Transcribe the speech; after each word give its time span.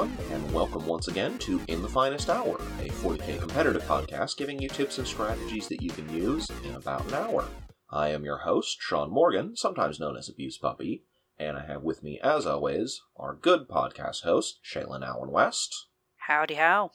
everyone, 0.00 0.32
and 0.32 0.54
welcome 0.54 0.86
once 0.86 1.08
again 1.08 1.36
to 1.38 1.60
In 1.68 1.82
the 1.82 1.88
Finest 1.88 2.30
Hour, 2.30 2.56
a 2.80 2.88
40k 2.88 3.38
competitive 3.38 3.82
podcast 3.82 4.38
giving 4.38 4.58
you 4.58 4.68
tips 4.68 4.96
and 4.96 5.06
strategies 5.06 5.68
that 5.68 5.82
you 5.82 5.90
can 5.90 6.08
use 6.14 6.50
in 6.64 6.74
about 6.74 7.06
an 7.08 7.14
hour. 7.14 7.44
I 7.90 8.08
am 8.08 8.24
your 8.24 8.38
host, 8.38 8.78
Sean 8.80 9.10
Morgan, 9.10 9.56
sometimes 9.56 10.00
known 10.00 10.16
as 10.16 10.26
Abuse 10.28 10.56
Puppy, 10.56 11.04
and 11.38 11.58
I 11.58 11.66
have 11.66 11.82
with 11.82 12.02
me, 12.02 12.18
as 12.22 12.46
always, 12.46 13.02
our 13.16 13.34
good 13.34 13.68
podcast 13.68 14.22
host, 14.22 14.60
Shaylin 14.64 15.06
Allen 15.06 15.30
West. 15.32 15.88
Howdy 16.16 16.54
how. 16.54 16.92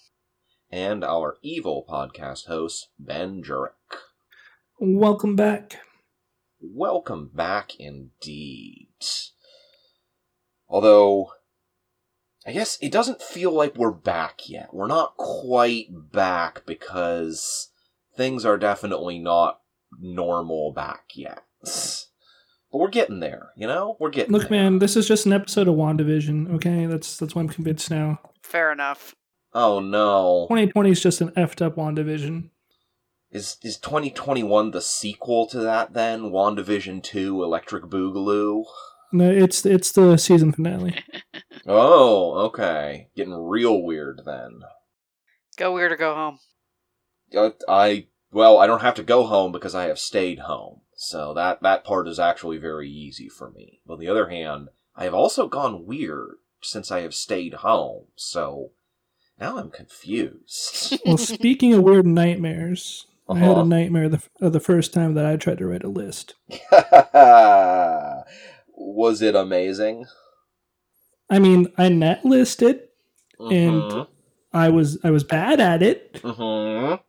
And 0.71 1.03
our 1.03 1.37
evil 1.43 1.85
podcast 1.87 2.47
host, 2.47 2.87
Ben 2.97 3.43
Jurek. 3.43 3.99
Welcome 4.79 5.35
back. 5.35 5.79
Welcome 6.59 7.29
back 7.31 7.75
indeed. 7.77 8.87
Although, 10.67 11.34
I 12.45 12.51
guess 12.51 12.77
it 12.81 12.91
doesn't 12.91 13.21
feel 13.21 13.51
like 13.51 13.75
we're 13.75 13.91
back 13.91 14.47
yet. 14.47 14.73
We're 14.73 14.87
not 14.87 15.17
quite 15.17 15.87
back 16.11 16.63
because 16.65 17.71
things 18.15 18.45
are 18.45 18.57
definitely 18.57 19.17
not 19.17 19.61
normal 19.99 20.71
back 20.71 21.05
yet. 21.15 21.43
But 21.63 22.77
we're 22.79 22.89
getting 22.89 23.19
there, 23.19 23.49
you 23.55 23.67
know? 23.67 23.97
We're 23.99 24.11
getting 24.11 24.31
Look, 24.31 24.49
there. 24.49 24.51
man, 24.51 24.79
this 24.79 24.95
is 24.95 25.07
just 25.07 25.25
an 25.25 25.33
episode 25.33 25.67
of 25.67 25.75
WandaVision, 25.75 26.53
okay? 26.55 26.85
That's 26.85 27.17
that's 27.17 27.33
why 27.33 27.41
I'm 27.41 27.49
convinced 27.49 27.89
now. 27.89 28.19
Fair 28.43 28.71
enough. 28.71 29.15
Oh 29.53 29.79
no. 29.79 30.45
2020 30.49 30.91
is 30.91 31.01
just 31.01 31.21
an 31.21 31.31
effed 31.31 31.61
up 31.61 31.77
WandaVision. 31.77 32.49
Is 33.31 33.57
is 33.63 33.77
2021 33.77 34.71
the 34.71 34.81
sequel 34.81 35.47
to 35.47 35.59
that 35.61 35.93
then? 35.93 36.23
WandaVision 36.31 37.01
2 37.01 37.43
Electric 37.43 37.85
Boogaloo? 37.85 38.65
No, 39.15 39.29
it's 39.31 39.65
it's 39.65 39.91
the 39.91 40.17
season 40.17 40.51
finale. 40.51 40.95
Oh, 41.67 42.33
okay. 42.45 43.07
Getting 43.15 43.33
real 43.33 43.81
weird 43.81 44.21
then. 44.23 44.59
Go 45.57 45.73
weird 45.73 45.91
or 45.93 45.95
go 45.97 46.13
home. 46.13 46.37
Uh, 47.35 47.49
I 47.67 48.05
well, 48.31 48.59
I 48.59 48.67
don't 48.67 48.83
have 48.83 48.93
to 48.95 49.03
go 49.03 49.23
home 49.23 49.51
because 49.51 49.73
I 49.73 49.85
have 49.85 49.97
stayed 49.97 50.39
home. 50.39 50.81
So 50.95 51.33
that 51.33 51.63
that 51.63 51.83
part 51.83 52.07
is 52.07 52.19
actually 52.19 52.57
very 52.57 52.87
easy 52.87 53.27
for 53.29 53.49
me. 53.49 53.79
But 53.87 53.93
on 53.95 53.99
the 53.99 54.07
other 54.09 54.29
hand, 54.29 54.67
I 54.95 55.05
have 55.05 55.15
also 55.15 55.47
gone 55.47 55.87
weird 55.87 56.35
since 56.61 56.91
I 56.91 56.99
have 57.01 57.15
stayed 57.15 57.55
home. 57.55 58.05
So 58.15 58.71
now 59.39 59.57
I'm 59.57 59.71
confused. 59.71 60.99
well, 61.05 61.17
speaking 61.17 61.73
of 61.73 61.81
weird 61.83 62.05
nightmares, 62.05 63.07
I 63.27 63.39
had 63.39 63.51
Uh-huh. 63.53 63.61
a 63.61 63.65
nightmare 63.65 64.07
the, 64.09 64.21
uh, 64.39 64.49
the 64.49 64.59
first 64.59 64.93
time 64.93 65.15
that 65.15 65.25
I 65.25 65.35
tried 65.35 65.57
to 65.57 65.65
write 65.65 65.83
a 65.83 65.89
list. 65.89 66.35
Was 68.77 69.21
it 69.21 69.35
amazing? 69.35 70.05
I 71.29 71.39
mean, 71.39 71.67
I 71.77 71.89
net 71.89 72.23
listed. 72.25 72.81
And- 73.39 73.81
Mhm. 73.81 74.07
I 74.53 74.69
was 74.69 74.97
I 75.03 75.11
was 75.11 75.25
bad 75.25 75.59
at 75.59 75.83
it, 75.83 76.13
Mhm. 76.23 76.99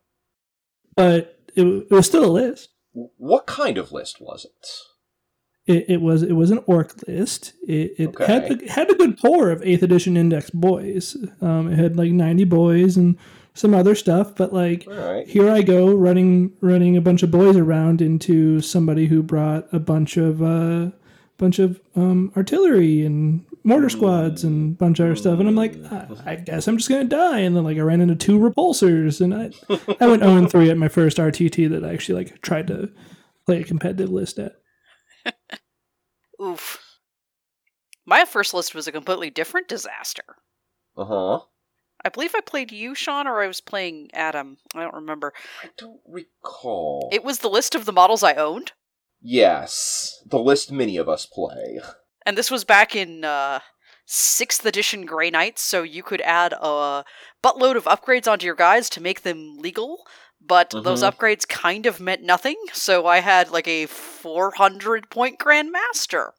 but 0.97 1.39
it, 1.55 1.63
it 1.65 1.91
was 1.91 2.05
still 2.05 2.25
a 2.25 2.31
list. 2.31 2.69
What 3.17 3.45
kind 3.47 3.77
of 3.77 3.93
list 3.93 4.19
was 4.19 4.45
it? 4.45 4.67
It, 5.73 5.85
it 5.89 6.01
was 6.01 6.23
it 6.23 6.33
was 6.33 6.51
an 6.51 6.59
orc 6.65 6.93
list. 7.07 7.53
It, 7.65 7.93
it 7.97 8.19
had 8.19 8.51
a, 8.63 8.69
had 8.69 8.89
a 8.91 8.95
good 8.95 9.21
core 9.21 9.49
of 9.49 9.61
eighth 9.63 9.81
edition 9.83 10.17
index 10.17 10.49
boys. 10.49 11.15
Um, 11.41 11.71
it 11.71 11.77
had 11.79 11.95
like 11.95 12.11
ninety 12.11 12.43
boys 12.43 12.97
and 12.97 13.17
some 13.53 13.73
other 13.73 13.95
stuff, 13.95 14.35
but 14.35 14.51
like 14.53 14.85
right. 14.87 15.25
here 15.27 15.49
I 15.49 15.61
go 15.61 15.93
running 15.93 16.51
running 16.59 16.97
a 16.97 17.01
bunch 17.01 17.23
of 17.23 17.31
boys 17.31 17.55
around 17.55 18.01
into 18.01 18.59
somebody 18.61 19.07
who 19.07 19.23
brought 19.23 19.67
a 19.71 19.79
bunch 19.79 20.17
of 20.17 20.41
uh 20.43 20.91
bunch 21.37 21.59
of 21.59 21.79
um 21.95 22.31
artillery 22.35 23.05
and 23.05 23.45
mortar 23.63 23.89
squads 23.89 24.43
and 24.43 24.73
a 24.73 24.77
bunch 24.77 24.99
of 24.99 25.05
other 25.05 25.15
stuff 25.15 25.39
and 25.39 25.47
I'm 25.47 25.55
like 25.55 25.75
I, 25.91 26.07
I 26.25 26.35
guess 26.35 26.67
I'm 26.67 26.77
just 26.77 26.89
gonna 26.89 27.03
die 27.03 27.39
and 27.39 27.55
then 27.55 27.63
like 27.63 27.77
I 27.77 27.81
ran 27.81 28.01
into 28.01 28.15
two 28.15 28.39
repulsors 28.39 29.21
and 29.21 29.33
I 29.33 29.51
I 30.03 30.07
went 30.07 30.23
0 30.23 30.35
and 30.37 30.51
3 30.51 30.69
at 30.69 30.77
my 30.77 30.87
first 30.87 31.17
RTT 31.17 31.69
that 31.69 31.83
I 31.83 31.93
actually 31.93 32.23
like 32.23 32.41
tried 32.41 32.67
to 32.67 32.91
play 33.45 33.61
a 33.61 33.63
competitive 33.63 34.09
list 34.09 34.39
at. 34.39 34.55
Oof. 36.41 36.83
My 38.05 38.25
first 38.25 38.53
list 38.53 38.73
was 38.75 38.87
a 38.87 38.91
completely 38.91 39.29
different 39.29 39.67
disaster. 39.67 40.23
Uh 40.95 41.05
huh. 41.05 41.39
I 42.05 42.09
believe 42.09 42.33
I 42.35 42.41
played 42.41 42.71
you, 42.71 42.93
Sean, 42.95 43.27
or 43.27 43.41
I 43.41 43.47
was 43.47 43.59
playing 43.59 44.09
Adam. 44.13 44.57
I 44.75 44.83
don't 44.83 44.93
remember. 44.93 45.33
I 45.63 45.69
don't 45.77 45.99
recall. 46.07 47.09
It 47.11 47.23
was 47.23 47.39
the 47.39 47.49
list 47.49 47.75
of 47.75 47.85
the 47.85 47.91
models 47.91 48.23
I 48.23 48.35
owned, 48.35 48.71
Yes, 49.29 50.23
the 50.25 50.39
list 50.39 50.71
many 50.71 50.95
of 50.95 51.09
us 51.09 51.25
play. 51.25 51.81
and 52.25 52.37
this 52.37 52.49
was 52.49 52.63
back 52.63 52.95
in 52.95 53.25
uh, 53.25 53.59
6th 54.07 54.63
edition 54.65 55.05
Grey 55.05 55.29
Knights, 55.29 55.61
so 55.61 55.83
you 55.83 56.01
could 56.01 56.21
add 56.21 56.53
a 56.53 57.03
buttload 57.43 57.75
of 57.75 57.83
upgrades 57.83 58.31
onto 58.31 58.45
your 58.45 58.55
guys 58.55 58.89
to 58.91 59.01
make 59.03 59.23
them 59.23 59.57
legal, 59.57 60.05
but 60.39 60.69
those 60.69 61.03
Mhm. 61.03 61.11
upgrades 61.11 61.45
kind 61.45 61.85
of 61.85 61.99
meant 61.99 62.21
nothing, 62.23 62.55
so 62.71 63.05
I 63.05 63.19
had 63.19 63.49
like 63.51 63.67
a 63.67 63.85
400 63.87 65.09
point 65.09 65.39
Grandmaster. 65.39 66.31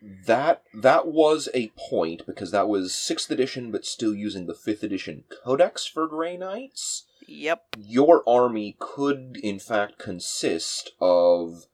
That 0.00 0.62
that 0.72 1.08
was 1.08 1.50
a 1.52 1.72
point 1.90 2.24
because 2.26 2.52
that 2.52 2.68
was 2.68 2.94
sixth 2.94 3.30
edition, 3.30 3.70
but 3.70 3.84
still 3.84 4.14
using 4.14 4.46
the 4.46 4.54
fifth 4.54 4.82
edition 4.82 5.24
codex 5.44 5.84
for 5.84 6.06
Grey 6.06 6.38
Knights. 6.38 7.04
Yep. 7.26 7.76
Your 7.78 8.22
army 8.26 8.76
could, 8.78 9.36
in 9.42 9.58
fact, 9.58 9.98
consist 9.98 10.92
of 11.00 11.66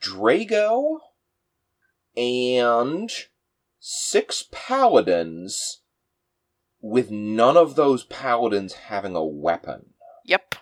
Draigo 0.00 0.98
and 2.16 3.10
six 3.78 4.44
paladins, 4.50 5.82
with 6.80 7.10
none 7.10 7.56
of 7.56 7.74
those 7.76 8.04
paladins 8.04 8.74
having 8.74 9.14
a 9.16 9.24
weapon, 9.24 9.94
Yep. 10.24 10.56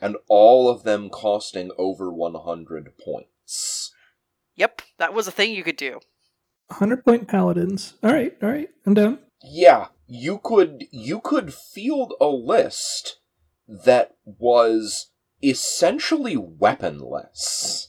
and 0.00 0.16
all 0.28 0.68
of 0.68 0.82
them 0.84 1.10
costing 1.10 1.70
over 1.78 2.10
100 2.12 2.96
points. 2.98 3.92
Yep. 4.56 4.82
That 4.98 5.14
was 5.14 5.26
a 5.26 5.32
thing 5.32 5.52
you 5.54 5.62
could 5.64 5.76
do. 5.76 6.00
100 6.68 7.04
point 7.04 7.28
paladins. 7.28 7.94
All 8.02 8.12
right, 8.12 8.36
all 8.42 8.48
right. 8.48 8.68
I'm 8.86 8.94
down. 8.94 9.18
Yeah, 9.42 9.88
you 10.06 10.38
could 10.38 10.84
you 10.92 11.20
could 11.20 11.52
field 11.54 12.14
a 12.20 12.26
list 12.26 13.18
that 13.66 14.16
was 14.24 15.10
essentially 15.42 16.36
weaponless. 16.36 17.88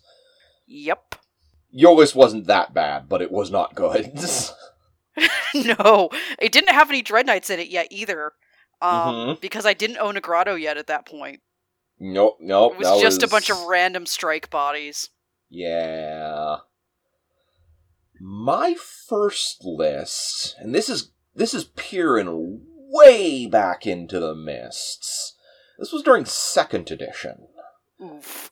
Yep. 0.73 1.15
Your 1.69 1.95
list 1.95 2.15
wasn't 2.15 2.47
that 2.47 2.73
bad, 2.73 3.09
but 3.09 3.21
it 3.21 3.31
was 3.31 3.51
not 3.51 3.75
good. 3.75 4.13
no, 5.53 6.09
it 6.39 6.51
didn't 6.51 6.73
have 6.73 6.89
any 6.89 7.03
Dreadknights 7.03 7.49
in 7.49 7.59
it 7.59 7.67
yet 7.69 7.87
either. 7.91 8.31
Um, 8.81 9.15
Mhm. 9.15 9.41
because 9.41 9.65
I 9.65 9.73
didn't 9.73 9.97
own 9.99 10.17
a 10.17 10.21
grotto 10.21 10.55
yet 10.55 10.77
at 10.77 10.87
that 10.87 11.05
point. 11.05 11.41
nope, 11.99 12.37
nope. 12.39 12.73
It 12.73 12.79
was 12.79 13.01
just 13.01 13.21
a 13.21 13.27
bunch 13.27 13.49
of 13.51 13.61
random 13.65 14.05
strike 14.07 14.49
bodies. 14.49 15.09
Yeah. 15.49 16.57
My 18.19 18.75
first 18.75 19.63
list, 19.63 20.55
and 20.59 20.73
this 20.73 20.89
is 20.89 21.11
this 21.35 21.53
is 21.53 21.65
peering 21.65 22.61
way 22.89 23.45
back 23.47 23.85
into 23.85 24.19
the 24.19 24.35
mists. 24.35 25.35
This 25.79 25.91
was 25.91 26.03
during 26.03 26.25
second 26.25 26.89
edition. 26.91 27.47
Oof. 28.01 28.50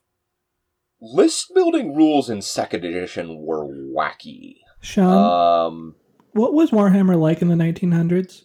List 1.01 1.51
building 1.55 1.95
rules 1.95 2.29
in 2.29 2.41
second 2.41 2.83
edition 2.85 3.37
were 3.41 3.65
wacky. 3.65 4.57
Sean, 4.81 5.67
Um 5.67 5.95
what 6.33 6.53
was 6.53 6.71
Warhammer 6.71 7.19
like 7.19 7.41
in 7.41 7.47
the 7.47 7.55
1900s? 7.55 8.43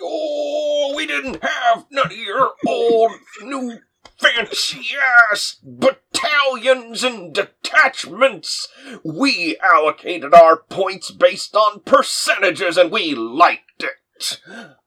Oh, 0.00 0.92
we 0.96 1.06
didn't 1.06 1.42
have 1.42 1.86
none 1.90 2.06
of 2.06 2.12
your 2.12 2.52
old 2.66 3.12
new 3.42 3.78
fancy 4.18 4.86
ass 5.32 5.58
battalions 5.62 7.02
and 7.04 7.32
detachments. 7.34 8.68
We 9.04 9.56
allocated 9.58 10.34
our 10.34 10.56
points 10.56 11.10
based 11.10 11.54
on 11.54 11.80
percentages 11.80 12.76
and 12.76 12.90
we 12.90 13.14
liked 13.14 13.84
it. 13.84 14.40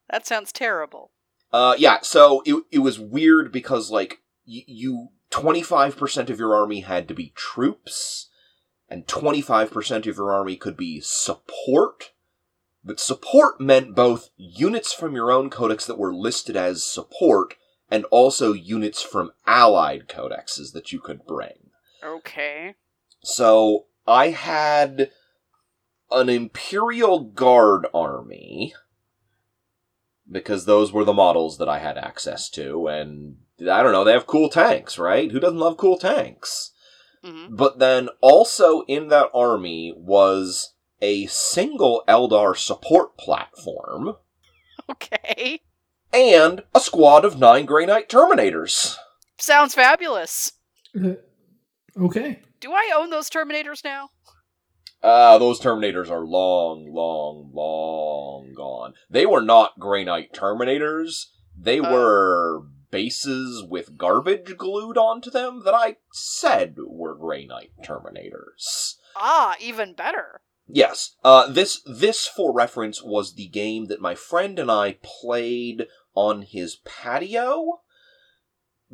That 0.10 0.26
sounds 0.28 0.52
terrible. 0.52 1.12
Uh, 1.52 1.76
yeah, 1.78 2.00
so 2.02 2.42
it, 2.46 2.64
it 2.72 2.80
was 2.80 3.00
weird 3.00 3.52
because, 3.52 3.90
like, 3.90 4.20
y- 4.46 4.64
you, 4.68 5.08
25% 5.36 6.30
of 6.30 6.40
your 6.40 6.56
army 6.56 6.80
had 6.80 7.10
to 7.10 7.14
be 7.14 7.34
troops, 7.36 8.30
and 8.90 9.06
25% 9.06 10.08
of 10.08 10.16
your 10.16 10.32
army 10.32 10.56
could 10.56 10.78
be 10.78 11.02
support. 11.02 12.14
But 12.86 13.02
support 13.02 13.60
meant 13.60 13.96
both 13.96 14.30
units 14.38 14.94
from 14.94 15.14
your 15.14 15.32
own 15.32 15.50
codex 15.50 15.86
that 15.88 15.98
were 15.98 16.16
listed 16.16 16.56
as 16.56 16.86
support, 16.86 17.56
and 17.92 18.06
also 18.06 18.54
units 18.54 19.02
from 19.02 19.34
allied 19.46 20.08
codexes 20.08 20.72
that 20.72 20.94
you 20.94 21.02
could 21.02 21.26
bring. 21.26 21.72
Okay. 22.02 22.76
So 23.22 23.88
I 24.08 24.30
had 24.30 25.12
an 26.12 26.30
Imperial 26.30 27.20
Guard 27.20 27.88
army 27.94 28.74
because 30.32 30.64
those 30.64 30.94
were 30.94 31.04
the 31.04 31.12
models 31.12 31.58
that 31.58 31.68
I 31.68 31.80
had 31.80 31.98
access 31.98 32.50
to, 32.52 32.88
and 32.88 33.36
I 33.62 33.82
don't 33.84 33.92
know, 33.94 34.04
they 34.04 34.12
have 34.14 34.28
cool 34.28 34.50
tanks, 34.50 34.98
right? 34.98 35.32
Who 35.32 35.40
doesn't 35.40 35.60
love 35.60 35.78
cool 35.78 35.98
tanks? 35.98 36.72
hmm 37.24 37.48
But 37.56 37.80
then 37.80 38.10
also 38.22 38.82
in 38.88 39.08
that 39.10 39.30
army 39.34 39.94
was 39.96 40.74
a 41.02 41.26
single 41.28 42.04
Eldar 42.08 42.58
support 42.58 43.18
platform, 43.18 44.16
Okay. 44.90 45.62
and 46.14 46.64
a 46.74 46.80
squad 46.80 47.26
of 47.26 47.40
nine 47.40 47.66
Grey 47.66 47.86
Knight 47.86 48.10
Terminators. 48.10 48.96
Sounds 49.38 49.74
fabulous. 49.76 50.54
Uh, 50.96 51.14
okay. 51.98 52.42
Do 52.60 52.72
I 52.74 52.92
own 52.96 53.10
those 53.10 53.30
Terminators 53.30 53.84
now? 53.84 54.10
Ah, 55.04 55.38
those 55.38 55.60
Terminators 55.60 56.10
are 56.10 56.26
long, 56.26 56.92
long, 56.92 57.52
long 57.54 58.54
gone. 58.56 58.94
They 59.10 59.26
were 59.26 59.42
not 59.42 59.78
Grey 59.80 60.04
Knight 60.04 60.34
Terminators. 60.34 61.26
They 61.58 61.80
Oh. 61.80 61.92
were 61.92 62.62
bases 62.92 63.64
with 63.64 63.98
garbage 63.98 64.58
glued 64.58 64.98
onto 64.98 65.30
them 65.30 65.64
that 65.66 65.74
I 65.74 65.98
said 66.12 66.76
were 66.86 67.16
Grey 67.16 67.46
Knight 67.46 67.72
Terminators. 67.84 68.96
Ah, 69.16 69.56
even 69.60 69.94
better. 69.94 70.42
Yes, 70.68 71.16
uh, 71.24 71.48
this 71.48 71.82
this 71.86 72.28
for 72.28 72.52
reference 72.52 73.04
was 73.04 73.36
the 73.36 73.48
game 73.48 73.86
that 73.86 74.02
my 74.02 74.16
friend 74.16 74.58
and 74.58 74.72
I 74.72 74.98
played 75.04 75.88
on 76.16 76.42
his 76.42 76.78
patio 76.78 77.82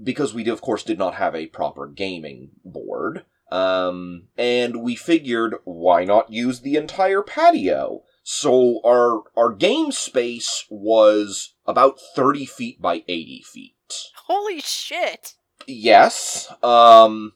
because 0.02 0.34
we 0.34 0.48
of 0.50 0.62
course 0.62 0.84
did 0.84 1.00
not 1.00 1.16
have 1.16 1.36
a 1.36 1.48
proper 1.48 1.88
gaming 1.88 2.50
board. 2.66 3.26
Um, 3.52 4.28
and 4.38 4.82
we 4.82 4.96
figured 4.96 5.56
why 5.64 6.06
not 6.06 6.32
use 6.32 6.62
the 6.62 6.76
entire 6.76 7.22
patio? 7.22 8.04
So 8.24 8.82
our 8.86 9.24
our 9.36 9.52
game 9.52 9.92
space 9.92 10.66
was 10.70 11.54
about 11.66 12.00
thirty 12.16 12.46
feet 12.46 12.82
by 12.82 13.04
eighty 13.08 13.44
feet. 13.46 13.76
Holy 14.26 14.60
shit. 14.62 15.34
Yes. 15.68 16.52
Um 16.64 17.34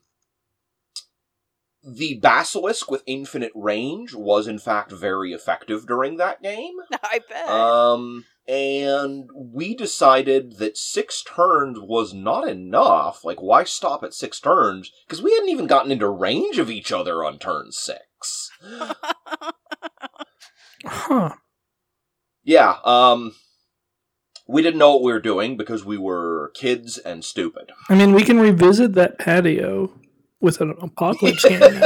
the 1.84 2.16
basilisk 2.16 2.90
with 2.90 3.04
infinite 3.06 3.52
range 3.54 4.14
was 4.14 4.48
in 4.48 4.58
fact 4.58 4.92
very 4.92 5.34
effective 5.34 5.86
during 5.86 6.18
that 6.18 6.42
game. 6.42 6.74
I 7.04 7.20
bet. 7.30 7.50
Um 7.50 8.26
and 8.48 9.30
we 9.36 9.76
decided 9.76 10.58
that 10.58 10.78
6 10.78 11.24
turns 11.24 11.80
was 11.80 12.14
not 12.14 12.48
enough. 12.48 13.24
Like 13.24 13.42
why 13.42 13.64
stop 13.64 14.04
at 14.04 14.14
6 14.14 14.40
turns? 14.40 14.92
Cuz 15.08 15.22
we 15.22 15.34
hadn't 15.34 15.50
even 15.50 15.68
gotten 15.68 15.92
into 15.92 16.10
range 16.10 16.58
of 16.60 16.70
each 16.70 16.92
other 16.92 17.24
on 17.24 17.40
turn 17.40 17.72
6. 17.72 18.52
Huh. 20.88 21.36
Yeah, 22.44 22.76
um 22.84 23.34
we 24.48 24.62
didn't 24.62 24.78
know 24.80 24.94
what 24.94 25.04
we 25.04 25.12
were 25.12 25.20
doing 25.20 25.58
because 25.58 25.84
we 25.86 25.98
were 25.98 26.52
kids 26.56 26.98
and 26.98 27.24
stupid. 27.26 27.72
I 27.90 27.96
mean, 27.96 28.14
we 28.14 28.24
can 28.24 28.40
revisit 28.40 28.94
that 28.94 29.18
patio 29.18 29.92
with 30.40 30.62
an 30.62 30.76
apocalypse 30.82 31.44
game. 31.50 31.82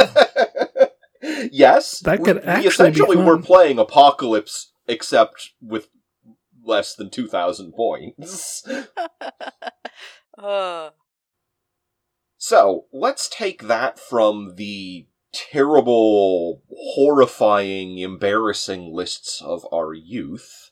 yes, 1.51 1.99
That 1.99 2.19
we- 2.19 2.25
could 2.25 2.37
we, 2.37 2.41
actually 2.43 2.61
be 2.63 2.67
essentially 2.67 3.15
fun. 3.17 3.25
were 3.25 3.37
playing 3.41 3.79
Apocalypse, 3.79 4.71
except 4.87 5.51
with 5.61 5.87
less 6.63 6.95
than 6.95 7.09
two 7.09 7.27
thousand 7.27 7.71
points. 7.73 8.63
uh, 10.37 10.89
so 12.37 12.85
let's 12.93 13.27
take 13.29 13.63
that 13.63 13.99
from 13.99 14.55
the 14.55 15.07
terrible, 15.31 16.63
horrifying, 16.95 17.97
embarrassing 17.99 18.93
lists 18.93 19.41
of 19.41 19.65
our 19.71 19.93
youth 19.93 20.68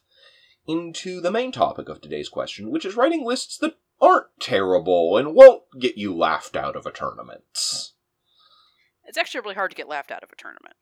into 0.68 1.20
the 1.20 1.30
main 1.30 1.50
topic 1.50 1.88
of 1.88 2.00
today's 2.00 2.28
question, 2.28 2.70
which 2.70 2.84
is 2.84 2.94
writing 2.94 3.24
lists 3.24 3.56
that 3.58 3.78
aren't 4.00 4.26
terrible 4.38 5.16
and 5.16 5.34
won't 5.34 5.62
get 5.80 5.96
you 5.96 6.14
laughed 6.14 6.54
out 6.54 6.76
of 6.76 6.86
a 6.86 6.92
tournament. 6.92 7.42
it's 9.04 9.18
actually 9.18 9.40
really 9.40 9.54
hard 9.54 9.70
to 9.70 9.76
get 9.76 9.88
laughed 9.88 10.12
out 10.12 10.22
of 10.22 10.30
a 10.30 10.36
tournament. 10.36 10.76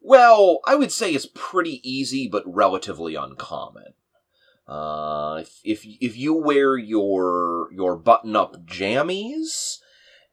Well, 0.00 0.60
I 0.66 0.76
would 0.76 0.92
say 0.92 1.12
it's 1.12 1.28
pretty 1.34 1.80
easy, 1.88 2.26
but 2.26 2.44
relatively 2.46 3.16
uncommon. 3.16 3.94
Uh, 4.66 5.38
if 5.40 5.60
if 5.64 5.84
if 6.00 6.16
you 6.16 6.32
wear 6.32 6.78
your 6.78 7.68
your 7.72 7.96
button 7.96 8.36
up 8.36 8.64
jammies 8.66 9.78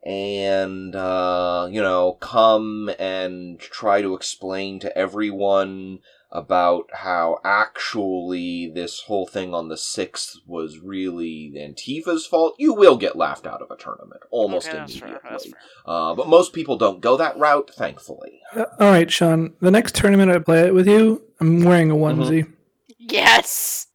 and 0.06 0.96
uh, 0.96 1.68
you 1.72 1.82
know 1.82 2.14
come 2.14 2.90
and 3.00 3.60
try 3.60 4.02
to 4.02 4.14
explain 4.14 4.80
to 4.80 4.96
everyone 4.96 6.00
about 6.32 6.86
how 6.94 7.40
actually 7.44 8.70
this 8.74 9.02
whole 9.02 9.26
thing 9.26 9.54
on 9.54 9.70
the 9.70 9.78
sixth 9.78 10.36
was 10.46 10.80
really 10.80 11.54
Antifa's 11.58 12.26
fault, 12.26 12.56
you 12.58 12.74
will 12.74 12.98
get 12.98 13.16
laughed 13.16 13.48
out 13.48 13.62
of 13.62 13.72
a 13.72 13.78
tournament 13.78 14.22
almost 14.30 14.68
Okay, 14.68 14.78
that's 14.78 14.96
fair, 14.98 15.08
immediately. 15.08 15.30
that's 15.30 15.46
fair. 15.46 15.60
Uh, 15.86 16.14
but 16.16 16.28
most 16.28 16.52
people 16.54 16.78
don't 16.78 17.02
go 17.02 17.16
that 17.18 17.38
route, 17.38 17.72
thankfully. 17.74 18.42
Uh, 18.56 18.66
all 18.80 18.92
right, 18.92 19.12
Sean. 19.12 19.54
The 19.62 19.72
next 19.72 19.96
tournament 19.96 20.32
I 20.32 20.40
play 20.40 20.68
it 20.68 20.74
with 20.74 20.88
you, 20.88 21.24
I'm 21.40 21.64
wearing 21.64 21.92
a 21.92 21.96
onesie. 21.96 22.52
Yes! 22.98 23.88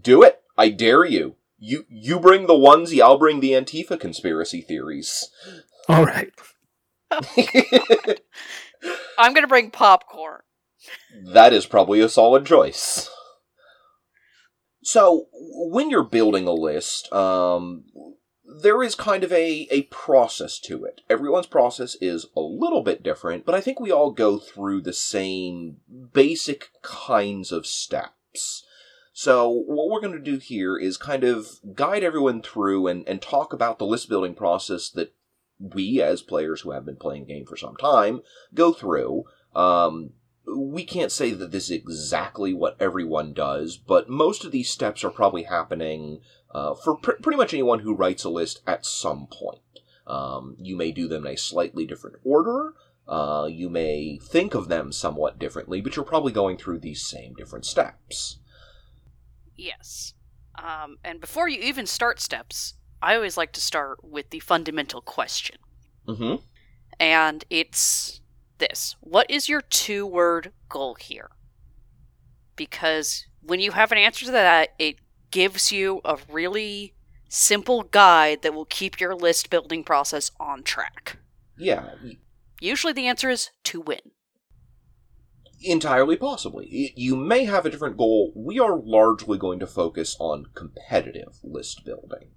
Do 0.00 0.22
it. 0.22 0.40
I 0.56 0.68
dare 0.68 1.04
you. 1.04 1.34
You 1.58 1.84
you 1.88 2.20
bring 2.20 2.46
the 2.46 2.54
onesie, 2.54 3.02
I'll 3.02 3.18
bring 3.18 3.40
the 3.40 3.50
Antifa 3.52 3.98
conspiracy 3.98 4.60
theories. 4.62 5.28
All 5.88 6.04
right. 6.06 6.30
I'm 9.18 9.34
gonna 9.34 9.48
bring 9.48 9.70
popcorn. 9.70 10.40
That 11.32 11.52
is 11.52 11.66
probably 11.66 12.00
a 12.00 12.08
solid 12.08 12.46
choice. 12.46 13.08
So, 14.82 15.26
when 15.32 15.90
you're 15.90 16.04
building 16.04 16.46
a 16.46 16.52
list, 16.52 17.12
um, 17.12 17.84
there 18.62 18.82
is 18.82 18.94
kind 18.94 19.22
of 19.22 19.32
a, 19.32 19.68
a 19.70 19.82
process 19.84 20.58
to 20.60 20.84
it. 20.84 21.02
Everyone's 21.08 21.46
process 21.46 21.96
is 22.00 22.26
a 22.36 22.40
little 22.40 22.82
bit 22.82 23.02
different, 23.02 23.44
but 23.44 23.54
I 23.54 23.60
think 23.60 23.78
we 23.78 23.92
all 23.92 24.10
go 24.10 24.38
through 24.38 24.82
the 24.82 24.92
same 24.92 25.76
basic 26.12 26.70
kinds 26.82 27.52
of 27.52 27.66
steps. 27.66 28.64
So, 29.12 29.50
what 29.50 29.88
we're 29.88 30.00
going 30.00 30.14
to 30.14 30.30
do 30.30 30.38
here 30.38 30.78
is 30.78 30.96
kind 30.96 31.24
of 31.24 31.46
guide 31.74 32.02
everyone 32.02 32.42
through 32.42 32.86
and, 32.86 33.06
and 33.06 33.20
talk 33.20 33.52
about 33.52 33.78
the 33.78 33.86
list 33.86 34.08
building 34.08 34.34
process 34.34 34.88
that 34.90 35.12
we, 35.58 36.00
as 36.00 36.22
players 36.22 36.62
who 36.62 36.70
have 36.70 36.86
been 36.86 36.96
playing 36.96 37.26
the 37.26 37.34
game 37.34 37.44
for 37.44 37.56
some 37.56 37.76
time, 37.76 38.22
go 38.54 38.72
through. 38.72 39.24
Um, 39.54 40.12
we 40.56 40.84
can't 40.84 41.12
say 41.12 41.32
that 41.32 41.50
this 41.50 41.64
is 41.64 41.70
exactly 41.72 42.54
what 42.54 42.76
everyone 42.80 43.32
does, 43.32 43.76
but 43.76 44.08
most 44.08 44.44
of 44.44 44.52
these 44.52 44.70
steps 44.70 45.04
are 45.04 45.10
probably 45.10 45.44
happening 45.44 46.20
uh, 46.50 46.74
for 46.74 46.96
pr- 46.96 47.12
pretty 47.22 47.36
much 47.36 47.54
anyone 47.54 47.80
who 47.80 47.94
writes 47.94 48.24
a 48.24 48.30
list 48.30 48.60
at 48.66 48.84
some 48.86 49.26
point. 49.26 49.60
Um, 50.06 50.56
you 50.58 50.76
may 50.76 50.90
do 50.92 51.08
them 51.08 51.26
in 51.26 51.34
a 51.34 51.36
slightly 51.36 51.86
different 51.86 52.16
order. 52.24 52.74
Uh, 53.06 53.48
you 53.50 53.68
may 53.68 54.18
think 54.18 54.54
of 54.54 54.68
them 54.68 54.92
somewhat 54.92 55.38
differently, 55.38 55.80
but 55.80 55.96
you're 55.96 56.04
probably 56.04 56.32
going 56.32 56.56
through 56.56 56.78
these 56.78 57.06
same 57.06 57.34
different 57.34 57.64
steps. 57.64 58.38
Yes. 59.56 60.14
Um, 60.56 60.98
and 61.04 61.20
before 61.20 61.48
you 61.48 61.60
even 61.60 61.86
start 61.86 62.20
steps, 62.20 62.74
I 63.02 63.14
always 63.14 63.36
like 63.36 63.52
to 63.52 63.60
start 63.60 64.04
with 64.04 64.30
the 64.30 64.40
fundamental 64.40 65.00
question. 65.00 65.56
hmm 66.06 66.36
And 66.98 67.44
it's 67.50 68.19
this 68.60 68.96
What 69.00 69.28
is 69.30 69.48
your 69.48 69.60
two 69.62 70.06
word 70.06 70.52
goal 70.68 70.94
here? 70.94 71.30
Because 72.56 73.26
when 73.42 73.58
you 73.60 73.72
have 73.72 73.90
an 73.90 73.98
answer 73.98 74.26
to 74.26 74.30
that, 74.32 74.70
it 74.78 74.96
gives 75.30 75.72
you 75.72 76.00
a 76.04 76.18
really 76.30 76.94
simple 77.28 77.82
guide 77.84 78.42
that 78.42 78.54
will 78.54 78.64
keep 78.66 79.00
your 79.00 79.14
list 79.14 79.50
building 79.50 79.82
process 79.84 80.30
on 80.38 80.62
track. 80.62 81.18
Yeah, 81.56 81.90
Usually 82.60 82.92
the 82.92 83.06
answer 83.06 83.30
is 83.30 83.50
to 83.64 83.80
win. 83.80 84.00
entirely 85.62 86.16
possibly. 86.16 86.92
You 86.96 87.16
may 87.16 87.44
have 87.44 87.66
a 87.66 87.70
different 87.70 87.96
goal. 87.96 88.32
We 88.34 88.58
are 88.58 88.78
largely 88.78 89.38
going 89.38 89.58
to 89.60 89.66
focus 89.66 90.16
on 90.18 90.46
competitive 90.54 91.38
list 91.42 91.84
building. 91.84 92.30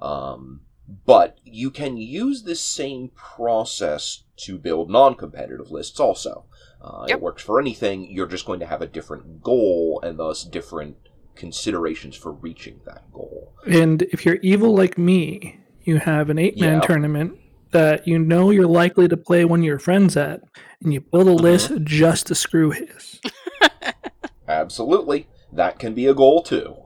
Um, 0.00 0.62
but 1.06 1.38
you 1.44 1.70
can 1.70 1.96
use 1.96 2.42
this 2.44 2.60
same 2.60 3.10
process 3.14 4.24
to 4.38 4.58
build 4.58 4.90
non 4.90 5.14
competitive 5.14 5.70
lists 5.70 6.00
also. 6.00 6.44
Uh, 6.80 7.04
Yep. 7.08 7.18
It 7.18 7.22
works 7.22 7.42
for 7.42 7.60
anything, 7.60 8.10
you're 8.10 8.26
just 8.28 8.46
going 8.46 8.60
to 8.60 8.66
have 8.66 8.80
a 8.82 8.86
different 8.86 9.42
goal 9.42 10.00
and 10.02 10.18
thus 10.18 10.44
different 10.44 10.96
considerations 11.34 12.16
for 12.16 12.32
reaching 12.32 12.80
that 12.86 13.02
goal. 13.12 13.52
And 13.66 14.02
if 14.02 14.24
you're 14.24 14.38
evil 14.42 14.74
like 14.74 14.96
me, 14.96 15.58
you 15.82 15.98
have 15.98 16.30
an 16.30 16.38
eight 16.38 16.58
man 16.60 16.74
Yeah. 16.74 16.80
tournament 16.86 17.38
that 17.72 18.06
you 18.08 18.18
know 18.18 18.50
you're 18.50 18.66
likely 18.66 19.08
to 19.08 19.16
play 19.16 19.44
one 19.44 19.60
of 19.60 19.64
your 19.64 19.78
friends 19.78 20.16
at, 20.16 20.40
and 20.82 20.92
you 20.92 21.00
build 21.00 21.26
a 21.28 21.32
list 21.32 21.72
just 21.84 22.26
to 22.28 22.34
screw 22.34 22.70
his. 22.70 23.20
Absolutely. 24.48 25.28
That 25.52 25.78
can 25.78 25.94
be 25.94 26.06
a 26.06 26.14
goal 26.14 26.42
too. 26.42 26.76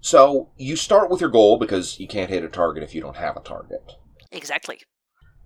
So, 0.00 0.50
you 0.56 0.76
start 0.76 1.10
with 1.10 1.20
your 1.20 1.30
goal 1.30 1.58
because 1.58 1.98
you 1.98 2.06
can't 2.06 2.30
hit 2.30 2.44
a 2.44 2.48
target 2.48 2.82
if 2.82 2.94
you 2.94 3.00
don't 3.00 3.16
have 3.16 3.36
a 3.36 3.40
target. 3.40 3.94
Exactly. 4.30 4.80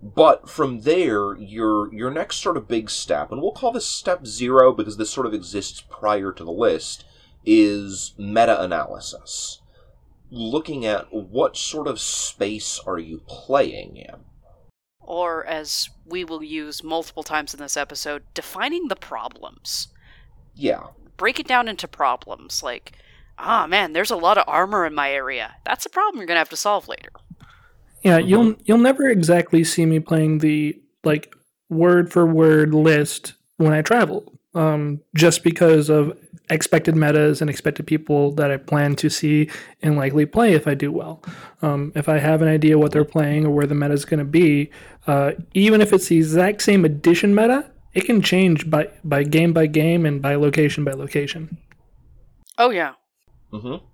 But 0.03 0.51
from 0.51 0.81
there, 0.81 1.37
your 1.37 1.93
your 1.95 2.11
next 2.11 2.37
sort 2.37 2.57
of 2.57 2.67
big 2.67 2.91
step, 2.91 3.31
and 3.31 3.41
we'll 3.41 3.53
call 3.53 3.71
this 3.71 3.87
step 3.87 4.27
zero 4.27 4.73
because 4.73 4.97
this 4.97 5.11
sort 5.11 5.27
of 5.27 5.35
exists 5.35 5.81
prior 5.89 6.33
to 6.33 6.45
the 6.45 6.51
list, 6.51 7.05
is 7.47 8.13
meta 8.19 8.61
analysis. 8.61 9.61
Looking 10.31 10.85
at 10.85 11.13
what 11.13 11.57
sort 11.57 11.87
of 11.87 12.01
space 12.01 12.81
are 12.87 12.99
you 12.99 13.23
playing 13.29 13.97
in. 13.97 14.25
Or, 15.01 15.45
as 15.45 15.91
we 16.07 16.25
will 16.25 16.43
use 16.43 16.83
multiple 16.83 17.23
times 17.23 17.55
in 17.55 17.61
this 17.61 17.77
episode, 17.77 18.23
defining 18.35 18.89
the 18.89 18.97
problems. 18.97 19.89
Yeah. 20.55 20.89
Break 21.17 21.39
it 21.39 21.47
down 21.47 21.69
into 21.69 21.87
problems. 21.87 22.63
Like, 22.63 22.93
ah, 23.43 23.67
man, 23.67 23.93
there's 23.93 24.11
a 24.11 24.17
lot 24.17 24.39
of 24.39 24.45
armor 24.47 24.87
in 24.87 24.95
my 24.95 25.11
area. 25.11 25.57
That's 25.65 25.85
a 25.85 25.91
problem 25.91 26.19
you're 26.19 26.27
going 26.27 26.37
to 26.37 26.41
have 26.41 26.49
to 26.51 26.57
solve 26.57 26.89
later. 26.89 27.11
Yeah, 28.03 28.19
you'll 28.19 28.57
you'll 28.65 28.79
never 28.79 29.09
exactly 29.09 29.63
see 29.63 29.87
me 29.87 30.01
playing 30.01 30.39
the 30.39 30.81
like 31.05 31.35
word 31.69 32.13
for 32.13 32.27
word 32.27 32.75
list 32.75 33.35
when 33.59 33.73
I 33.73 33.83
travel. 33.83 34.33
Um, 34.55 35.01
just 35.15 35.45
because 35.45 35.89
of 35.89 36.19
expected 36.51 36.95
metas 36.95 37.41
and 37.41 37.49
expected 37.49 37.87
people 37.87 38.33
that 38.33 38.51
I 38.51 38.59
plan 38.59 38.97
to 38.97 39.09
see 39.09 39.49
and 39.81 39.97
likely 39.97 40.27
play 40.27 40.53
if 40.53 40.67
I 40.67 40.75
do 40.75 40.93
well. 40.93 41.23
Um, 41.63 41.93
if 41.95 42.09
I 42.09 42.19
have 42.19 42.43
an 42.43 42.49
idea 42.49 42.79
what 42.79 42.93
they're 42.93 43.05
playing 43.05 43.47
or 43.47 43.51
where 43.51 43.67
the 43.67 43.75
meta 43.75 43.95
is 43.95 44.05
going 44.05 44.19
to 44.19 44.27
be, 44.27 44.71
uh, 45.07 45.33
even 45.55 45.81
if 45.81 45.93
it's 45.93 46.09
the 46.09 46.19
exact 46.19 46.63
same 46.63 46.85
edition 46.85 47.35
meta, 47.35 47.71
it 47.95 48.05
can 48.05 48.21
change 48.21 48.69
by 48.69 48.89
by 49.05 49.23
game 49.23 49.53
by 49.53 49.67
game 49.67 50.05
and 50.05 50.21
by 50.21 50.35
location 50.35 50.85
by 50.85 50.93
location. 50.93 51.57
Oh 52.59 52.71
yeah. 52.71 52.95
Mm-hmm. 53.53 53.85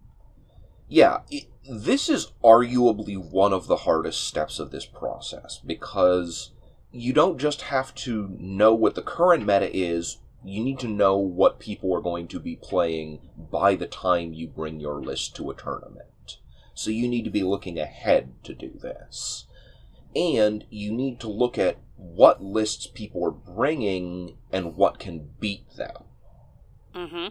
Yeah, 0.89 1.21
it, 1.31 1.45
this 1.69 2.09
is 2.09 2.33
arguably 2.43 3.19
one 3.19 3.53
of 3.53 3.67
the 3.67 3.77
hardest 3.77 4.27
steps 4.27 4.59
of 4.59 4.71
this 4.71 4.87
process 4.87 5.61
because 5.65 6.53
you 6.91 7.13
don't 7.13 7.39
just 7.39 7.63
have 7.63 7.95
to 7.95 8.35
know 8.39 8.75
what 8.75 8.95
the 8.95 9.03
current 9.03 9.47
meta 9.47 9.75
is, 9.77 10.19
you 10.45 10.63
need 10.63 10.79
to 10.79 10.89
know 10.89 11.17
what 11.17 11.59
people 11.59 11.95
are 11.95 12.01
going 12.01 12.29
to 12.29 12.41
be 12.41 12.57
playing 12.57 13.21
by 13.37 13.75
the 13.75 13.87
time 13.87 14.33
you 14.33 14.47
bring 14.47 14.81
your 14.81 15.03
list 15.03 15.37
to 15.37 15.51
a 15.51 15.55
tournament. 15.55 16.39
So 16.75 16.91
you 16.91 17.09
need 17.09 17.25
to 17.25 17.31
be 17.31 17.43
looking 17.43 17.79
ahead 17.79 18.33
to 18.45 18.55
do 18.55 18.71
this. 18.81 19.47
And 20.15 20.65
you 20.71 20.93
need 20.93 21.21
to 21.21 21.29
look 21.29 21.59
at 21.59 21.79
what 21.97 22.43
lists 22.43 22.87
people 22.87 23.25
are 23.25 23.31
bringing 23.31 24.39
and 24.53 24.77
what 24.77 24.99
can 24.99 25.31
beat 25.41 25.69
them. 25.77 26.05
Mm-hmm. 26.95 27.27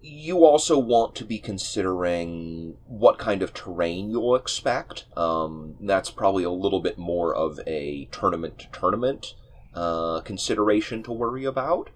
You 0.00 0.44
also 0.44 0.78
want 0.78 1.16
to 1.16 1.24
be 1.24 1.38
considering 1.38 2.76
what 2.86 3.18
kind 3.18 3.42
of 3.42 3.52
terrain 3.52 4.10
you'll 4.10 4.36
expect. 4.36 5.06
Um, 5.16 5.76
that's 5.80 6.10
probably 6.10 6.44
a 6.44 6.50
little 6.50 6.80
bit 6.80 6.98
more 6.98 7.34
of 7.34 7.58
a 7.66 8.08
tournament 8.12 8.58
to 8.60 8.68
tournament 8.70 9.34
uh, 9.74 10.20
consideration 10.20 11.02
to 11.02 11.12
worry 11.12 11.44
about. 11.44 11.90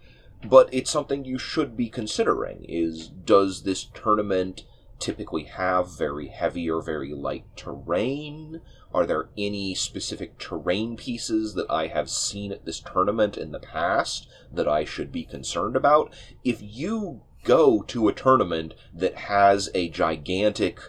But 0.44 0.68
it's 0.72 0.90
something 0.90 1.24
you 1.24 1.38
should 1.38 1.76
be 1.76 1.88
considering 1.88 2.64
is 2.68 3.08
does 3.08 3.62
this 3.62 3.84
tournament 3.84 4.64
typically 4.98 5.44
have 5.44 5.98
very 5.98 6.28
heavy 6.28 6.68
or 6.70 6.82
very 6.82 7.12
light 7.12 7.44
terrain? 7.56 8.60
Are 8.92 9.06
there 9.06 9.28
any 9.38 9.74
specific 9.74 10.38
terrain 10.38 10.96
pieces 10.96 11.54
that 11.54 11.70
i 11.70 11.88
have 11.88 12.08
seen 12.10 12.52
at 12.52 12.64
this 12.64 12.80
tournament 12.80 13.36
in 13.36 13.52
the 13.52 13.58
past 13.58 14.28
that 14.52 14.68
i 14.68 14.84
should 14.84 15.10
be 15.10 15.24
concerned 15.24 15.76
about? 15.76 16.12
If 16.44 16.58
you 16.60 17.22
go 17.44 17.82
to 17.82 18.08
a 18.08 18.12
tournament 18.12 18.74
that 18.94 19.14
has 19.14 19.68
a 19.74 19.88
gigantic 19.88 20.80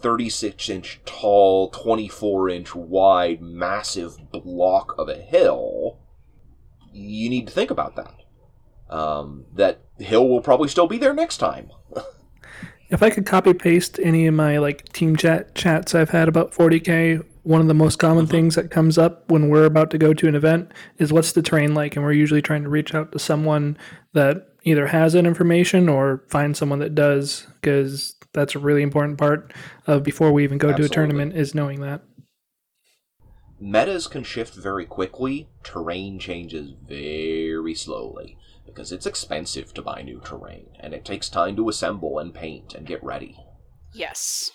36 0.00 0.68
inch 0.68 1.00
tall 1.04 1.70
24 1.70 2.48
inch 2.50 2.74
wide 2.74 3.40
massive 3.40 4.30
block 4.30 4.94
of 4.98 5.08
a 5.08 5.16
hill 5.16 5.98
you 6.92 7.30
need 7.30 7.46
to 7.46 7.52
think 7.52 7.70
about 7.70 7.96
that 7.96 8.14
um, 8.92 9.46
that 9.54 9.80
Hill 9.98 10.28
will 10.28 10.42
probably 10.42 10.68
still 10.68 10.86
be 10.86 10.98
there 10.98 11.14
next 11.14 11.38
time. 11.38 11.70
if 12.90 13.02
I 13.02 13.10
could 13.10 13.26
copy 13.26 13.54
paste 13.54 13.98
any 14.02 14.26
of 14.26 14.34
my 14.34 14.58
like 14.58 14.92
team 14.92 15.16
chat 15.16 15.54
chats 15.54 15.94
I've 15.94 16.10
had 16.10 16.28
about 16.28 16.52
40k, 16.52 17.24
one 17.42 17.60
of 17.60 17.68
the 17.68 17.74
most 17.74 17.98
common 17.98 18.24
mm-hmm. 18.24 18.30
things 18.30 18.54
that 18.54 18.70
comes 18.70 18.98
up 18.98 19.30
when 19.30 19.48
we're 19.48 19.64
about 19.64 19.90
to 19.90 19.98
go 19.98 20.12
to 20.12 20.28
an 20.28 20.34
event 20.34 20.70
is 20.98 21.12
what's 21.12 21.32
the 21.32 21.42
terrain 21.42 21.74
like, 21.74 21.96
and 21.96 22.04
we're 22.04 22.12
usually 22.12 22.42
trying 22.42 22.62
to 22.62 22.68
reach 22.68 22.94
out 22.94 23.12
to 23.12 23.18
someone 23.18 23.78
that 24.12 24.51
either 24.64 24.88
has 24.88 25.12
that 25.12 25.26
information 25.26 25.88
or 25.88 26.24
find 26.28 26.56
someone 26.56 26.78
that 26.80 26.94
does, 26.94 27.46
because 27.60 28.14
that's 28.32 28.54
a 28.54 28.58
really 28.58 28.82
important 28.82 29.18
part 29.18 29.52
of 29.86 30.02
before 30.02 30.32
we 30.32 30.44
even 30.44 30.58
go 30.58 30.68
Absolutely. 30.68 30.88
to 30.88 30.92
a 30.92 30.94
tournament 30.94 31.36
is 31.36 31.54
knowing 31.54 31.80
that. 31.80 32.02
Metas 33.60 34.08
can 34.08 34.24
shift 34.24 34.54
very 34.54 34.84
quickly. 34.84 35.48
Terrain 35.62 36.18
changes 36.18 36.72
very 36.88 37.74
slowly 37.74 38.36
because 38.66 38.90
it's 38.90 39.06
expensive 39.06 39.72
to 39.74 39.82
buy 39.82 40.02
new 40.02 40.20
terrain, 40.24 40.66
and 40.80 40.94
it 40.94 41.04
takes 41.04 41.28
time 41.28 41.54
to 41.56 41.68
assemble 41.68 42.18
and 42.18 42.34
paint 42.34 42.74
and 42.74 42.86
get 42.86 43.02
ready. 43.04 43.36
Yes. 43.94 44.50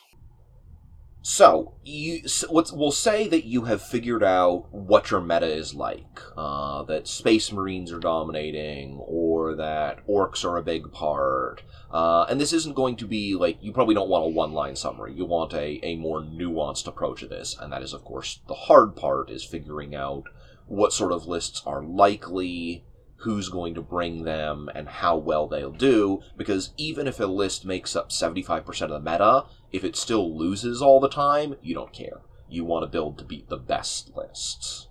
So, 1.21 1.75
you, 1.83 2.27
so 2.27 2.47
we'll 2.49 2.91
say 2.91 3.27
that 3.27 3.45
you 3.45 3.65
have 3.65 3.81
figured 3.81 4.23
out 4.23 4.67
what 4.71 5.11
your 5.11 5.19
meta 5.19 5.45
is 5.45 5.73
like. 5.73 6.21
Uh, 6.37 6.83
that 6.83 7.07
Space 7.07 7.51
Marines 7.51 7.91
are 7.91 7.99
dominating, 7.99 8.97
or 9.01 9.26
that 9.55 10.05
orcs 10.07 10.43
are 10.43 10.57
a 10.57 10.63
big 10.63 10.91
part. 10.91 11.61
Uh, 11.91 12.25
and 12.29 12.39
this 12.39 12.53
isn't 12.53 12.75
going 12.75 12.95
to 12.97 13.05
be 13.05 13.35
like, 13.35 13.57
you 13.61 13.71
probably 13.71 13.95
don't 13.95 14.09
want 14.09 14.25
a 14.25 14.29
one 14.29 14.53
line 14.53 14.75
summary. 14.75 15.13
You 15.13 15.25
want 15.25 15.53
a, 15.53 15.79
a 15.83 15.95
more 15.95 16.21
nuanced 16.21 16.87
approach 16.87 17.21
to 17.21 17.27
this. 17.27 17.55
And 17.59 17.71
that 17.71 17.81
is, 17.81 17.93
of 17.93 18.03
course, 18.03 18.39
the 18.47 18.53
hard 18.53 18.95
part 18.95 19.29
is 19.29 19.43
figuring 19.43 19.95
out 19.95 20.23
what 20.67 20.93
sort 20.93 21.13
of 21.13 21.27
lists 21.27 21.61
are 21.65 21.81
likely, 21.81 22.83
who's 23.17 23.49
going 23.49 23.73
to 23.73 23.81
bring 23.81 24.23
them 24.23 24.69
and 24.75 24.87
how 24.87 25.17
well 25.17 25.47
they'll 25.47 25.71
do 25.71 26.21
because 26.35 26.71
even 26.77 27.07
if 27.07 27.19
a 27.19 27.25
list 27.25 27.65
makes 27.65 27.95
up 27.95 28.09
75% 28.09 28.81
of 28.81 28.89
the 28.89 28.99
meta 28.99 29.45
if 29.71 29.83
it 29.83 29.95
still 29.95 30.37
loses 30.37 30.81
all 30.81 30.99
the 30.99 31.09
time 31.09 31.55
you 31.61 31.73
don't 31.73 31.93
care 31.93 32.21
you 32.47 32.63
want 32.63 32.83
to 32.83 32.87
build 32.87 33.17
to 33.17 33.23
beat 33.23 33.49
the 33.49 33.57
best 33.57 34.15
lists 34.15 34.87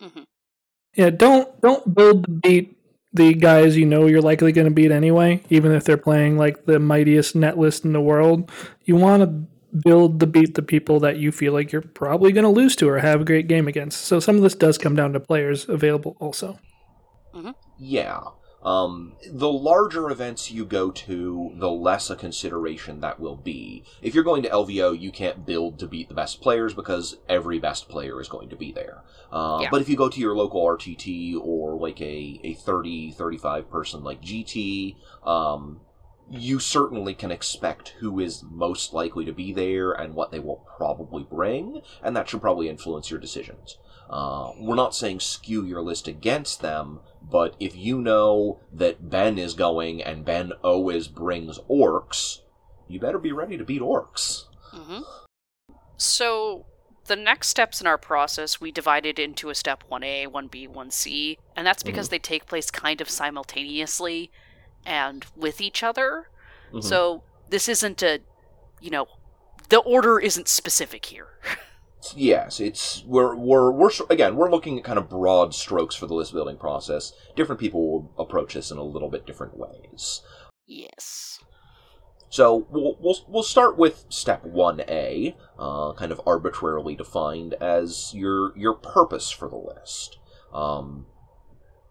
mm-hmm. 0.00 0.22
yeah 0.94 1.10
don't 1.10 1.60
don't 1.60 1.94
build 1.94 2.24
to 2.24 2.30
beat 2.30 2.78
the 3.12 3.34
guys 3.34 3.76
you 3.76 3.86
know 3.86 4.06
you're 4.06 4.22
likely 4.22 4.52
going 4.52 4.66
to 4.66 4.70
beat 4.70 4.90
anyway 4.90 5.42
even 5.50 5.72
if 5.72 5.84
they're 5.84 5.96
playing 5.96 6.36
like 6.36 6.66
the 6.66 6.78
mightiest 6.78 7.34
net 7.34 7.58
list 7.58 7.84
in 7.84 7.92
the 7.92 8.00
world 8.00 8.50
you 8.84 8.96
want 8.96 9.22
to 9.22 9.78
build 9.84 10.18
to 10.18 10.26
beat 10.26 10.54
the 10.54 10.62
people 10.62 10.98
that 11.00 11.18
you 11.18 11.30
feel 11.30 11.52
like 11.52 11.70
you're 11.72 11.82
probably 11.82 12.32
going 12.32 12.44
to 12.44 12.50
lose 12.50 12.74
to 12.74 12.88
or 12.88 12.98
have 12.98 13.20
a 13.20 13.24
great 13.24 13.48
game 13.48 13.68
against 13.68 14.02
so 14.02 14.18
some 14.20 14.36
of 14.36 14.42
this 14.42 14.54
does 14.54 14.78
come 14.78 14.96
down 14.96 15.12
to 15.12 15.20
players 15.20 15.68
available 15.68 16.16
also 16.20 16.58
Mm-hmm. 17.34 17.50
Yeah. 17.78 18.20
Um, 18.62 19.14
the 19.30 19.50
larger 19.50 20.10
events 20.10 20.50
you 20.50 20.64
go 20.64 20.90
to, 20.90 21.52
the 21.54 21.70
less 21.70 22.10
a 22.10 22.16
consideration 22.16 23.00
that 23.00 23.18
will 23.18 23.36
be. 23.36 23.84
If 24.02 24.14
you're 24.14 24.24
going 24.24 24.42
to 24.42 24.50
LVO, 24.50 24.98
you 24.98 25.10
can't 25.10 25.46
build 25.46 25.78
to 25.78 25.86
beat 25.86 26.08
the 26.08 26.14
best 26.14 26.42
players 26.42 26.74
because 26.74 27.16
every 27.28 27.58
best 27.58 27.88
player 27.88 28.20
is 28.20 28.28
going 28.28 28.50
to 28.50 28.56
be 28.56 28.70
there. 28.70 29.02
Uh, 29.32 29.60
yeah. 29.62 29.68
But 29.70 29.80
if 29.80 29.88
you 29.88 29.96
go 29.96 30.10
to 30.10 30.20
your 30.20 30.34
local 30.34 30.64
RTT 30.64 31.40
or 31.40 31.78
like 31.78 32.00
a, 32.00 32.40
a 32.44 32.54
30, 32.54 33.12
35 33.12 33.70
person 33.70 34.04
like 34.04 34.20
GT, 34.20 34.96
um, 35.24 35.80
you 36.30 36.60
certainly 36.60 37.14
can 37.14 37.30
expect 37.30 37.94
who 38.00 38.20
is 38.20 38.44
most 38.48 38.92
likely 38.92 39.24
to 39.24 39.32
be 39.32 39.52
there 39.52 39.90
and 39.90 40.14
what 40.14 40.30
they 40.30 40.38
will 40.38 40.64
probably 40.76 41.24
bring, 41.24 41.80
and 42.02 42.14
that 42.14 42.28
should 42.28 42.40
probably 42.40 42.68
influence 42.68 43.10
your 43.10 43.18
decisions. 43.18 43.78
Uh, 44.10 44.50
we're 44.58 44.74
not 44.74 44.94
saying 44.94 45.20
skew 45.20 45.64
your 45.64 45.80
list 45.80 46.08
against 46.08 46.60
them, 46.60 46.98
but 47.22 47.54
if 47.60 47.76
you 47.76 48.00
know 48.00 48.60
that 48.72 49.08
Ben 49.08 49.38
is 49.38 49.54
going 49.54 50.02
and 50.02 50.24
Ben 50.24 50.50
always 50.64 51.06
brings 51.06 51.60
orcs, 51.70 52.40
you 52.88 52.98
better 52.98 53.20
be 53.20 53.30
ready 53.30 53.56
to 53.56 53.64
beat 53.64 53.80
orcs. 53.80 54.46
Mm-hmm. 54.74 55.02
So, 55.96 56.66
the 57.06 57.14
next 57.14 57.48
steps 57.48 57.80
in 57.80 57.86
our 57.86 57.98
process, 57.98 58.60
we 58.60 58.72
divided 58.72 59.20
into 59.20 59.48
a 59.48 59.54
step 59.54 59.84
1A, 59.88 60.26
1B, 60.26 60.68
1C, 60.68 61.36
and 61.54 61.64
that's 61.64 61.84
because 61.84 62.06
mm-hmm. 62.06 62.14
they 62.14 62.18
take 62.18 62.46
place 62.46 62.68
kind 62.70 63.00
of 63.00 63.08
simultaneously 63.08 64.32
and 64.84 65.24
with 65.36 65.60
each 65.60 65.84
other. 65.84 66.30
Mm-hmm. 66.72 66.80
So, 66.80 67.22
this 67.48 67.68
isn't 67.68 68.02
a, 68.02 68.20
you 68.80 68.90
know, 68.90 69.06
the 69.68 69.78
order 69.78 70.18
isn't 70.18 70.48
specific 70.48 71.04
here. 71.04 71.28
Yes, 72.14 72.60
it's 72.60 73.04
we're 73.06 73.34
we're 73.34 73.70
we're 73.70 73.90
again 74.08 74.36
we're 74.36 74.50
looking 74.50 74.78
at 74.78 74.84
kind 74.84 74.98
of 74.98 75.08
broad 75.08 75.54
strokes 75.54 75.94
for 75.94 76.06
the 76.06 76.14
list 76.14 76.32
building 76.32 76.56
process. 76.56 77.12
Different 77.36 77.60
people 77.60 77.90
will 77.90 78.14
approach 78.18 78.54
this 78.54 78.70
in 78.70 78.78
a 78.78 78.82
little 78.82 79.10
bit 79.10 79.26
different 79.26 79.56
ways. 79.56 80.22
Yes. 80.66 81.38
So 82.30 82.66
we'll 82.70 82.96
we'll, 83.00 83.16
we'll 83.28 83.42
start 83.42 83.76
with 83.76 84.06
step 84.08 84.44
one 84.44 84.80
A, 84.88 85.36
uh, 85.58 85.92
kind 85.92 86.12
of 86.12 86.20
arbitrarily 86.26 86.94
defined 86.94 87.54
as 87.54 88.12
your 88.14 88.56
your 88.56 88.74
purpose 88.74 89.30
for 89.30 89.48
the 89.48 89.56
list. 89.56 90.18
Um, 90.52 91.06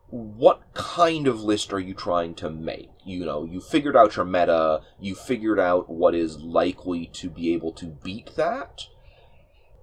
what 0.07 0.73
kind 0.73 1.27
of 1.27 1.43
list 1.43 1.71
are 1.71 1.79
you 1.79 1.93
trying 1.93 2.33
to 2.35 2.49
make? 2.49 2.89
You 3.05 3.25
know, 3.25 3.45
you 3.45 3.61
figured 3.61 3.95
out 3.95 4.15
your 4.15 4.25
meta, 4.25 4.81
you 4.99 5.13
figured 5.13 5.59
out 5.59 5.89
what 5.89 6.15
is 6.15 6.39
likely 6.39 7.05
to 7.13 7.29
be 7.29 7.53
able 7.53 7.73
to 7.73 7.85
beat 7.85 8.35
that 8.35 8.87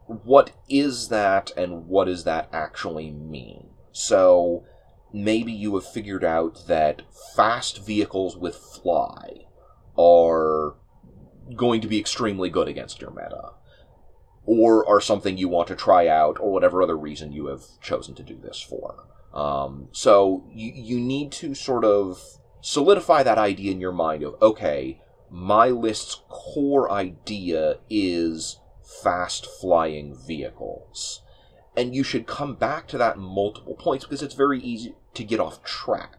what 0.07 0.53
is 0.69 1.09
that 1.09 1.51
and 1.57 1.87
what 1.87 2.05
does 2.07 2.25
that 2.25 2.49
actually 2.53 3.11
mean? 3.11 3.69
So 3.93 4.65
maybe 5.13 5.53
you 5.53 5.75
have 5.75 5.87
figured 5.87 6.25
out 6.25 6.67
that 6.69 7.03
fast 7.35 7.85
vehicles 7.85 8.37
with 8.37 8.57
fly 8.57 9.47
are 9.99 10.75
going 11.57 11.81
to 11.81 11.89
be 11.89 11.99
extremely 11.99 12.51
good 12.51 12.69
against 12.69 13.01
your 13.01 13.11
meta. 13.11 13.53
or 14.47 14.89
are 14.89 15.01
something 15.01 15.37
you 15.37 15.49
want 15.49 15.67
to 15.69 15.75
try 15.75 16.07
out, 16.07 16.39
or 16.41 16.53
whatever 16.53 16.81
other 16.83 16.97
reason 16.97 17.33
you 17.33 17.47
have 17.47 17.65
chosen 17.83 18.15
to 18.15 18.23
do 18.23 18.39
this 18.41 18.61
for. 18.61 19.05
Um, 19.35 19.89
so 19.93 20.45
you 20.53 20.73
you 20.75 21.01
need 21.01 21.33
to 21.33 21.55
sort 21.55 21.85
of 21.85 22.23
solidify 22.61 23.23
that 23.25 23.39
idea 23.39 23.73
in 23.73 23.81
your 23.81 23.93
mind 23.93 24.23
of 24.23 24.41
okay, 24.41 25.01
my 25.31 25.69
list's 25.69 26.23
core 26.29 26.91
idea 26.91 27.79
is 27.91 28.61
fast 29.03 29.47
flying 29.61 30.15
vehicles. 30.15 31.23
And 31.77 31.95
you 31.95 32.03
should 32.03 32.27
come 32.27 32.55
back 32.55 32.89
to 32.89 32.99
that 32.99 33.19
multiple 33.19 33.75
points 33.75 34.05
because 34.05 34.23
it's 34.23 34.35
very 34.35 34.61
easy 34.61 34.95
to 35.15 35.25
get 35.25 35.41
off 35.41 35.63
track. 35.63 36.15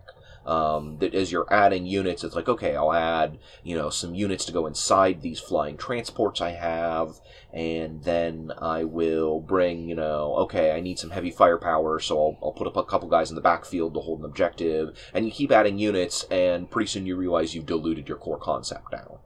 Um, 0.46 1.00
that 1.00 1.14
as 1.14 1.30
you're 1.30 1.52
adding 1.52 1.86
units, 1.86 2.24
it's 2.24 2.34
like, 2.36 2.48
okay, 2.48 2.74
I'll 2.78 2.94
add, 2.94 3.38
you 3.64 3.76
know, 3.76 3.90
some 3.90 4.16
units 4.16 4.46
to 4.46 4.54
go 4.54 4.66
inside 4.66 5.22
these 5.22 5.42
flying 5.42 5.76
transports 5.76 6.40
I 6.40 6.52
have, 6.52 7.20
and 7.52 8.02
then 8.06 8.54
I 8.58 8.86
will 8.86 9.42
bring, 9.42 9.90
you 9.90 9.96
know, 9.96 10.36
okay, 10.36 10.72
I 10.72 10.80
need 10.80 11.00
some 11.00 11.10
heavy 11.10 11.32
firepower, 11.32 12.00
so 12.00 12.18
I'll, 12.18 12.38
I'll 12.42 12.54
put 12.54 12.68
up 12.68 12.78
a 12.78 12.86
couple 12.86 13.10
guys 13.10 13.30
in 13.30 13.36
the 13.36 13.42
backfield 13.42 13.94
to 13.96 14.00
hold 14.00 14.20
an 14.20 14.26
objective, 14.26 14.98
and 15.14 15.26
you 15.26 15.32
keep 15.34 15.52
adding 15.52 15.80
units, 15.80 16.24
and 16.32 16.72
pretty 16.72 16.88
soon 16.88 17.06
you 17.06 17.18
realize 17.18 17.54
you've 17.54 17.66
diluted 17.66 18.08
your 18.08 18.18
core 18.18 18.40
concept 18.40 18.92
down. 18.92 19.18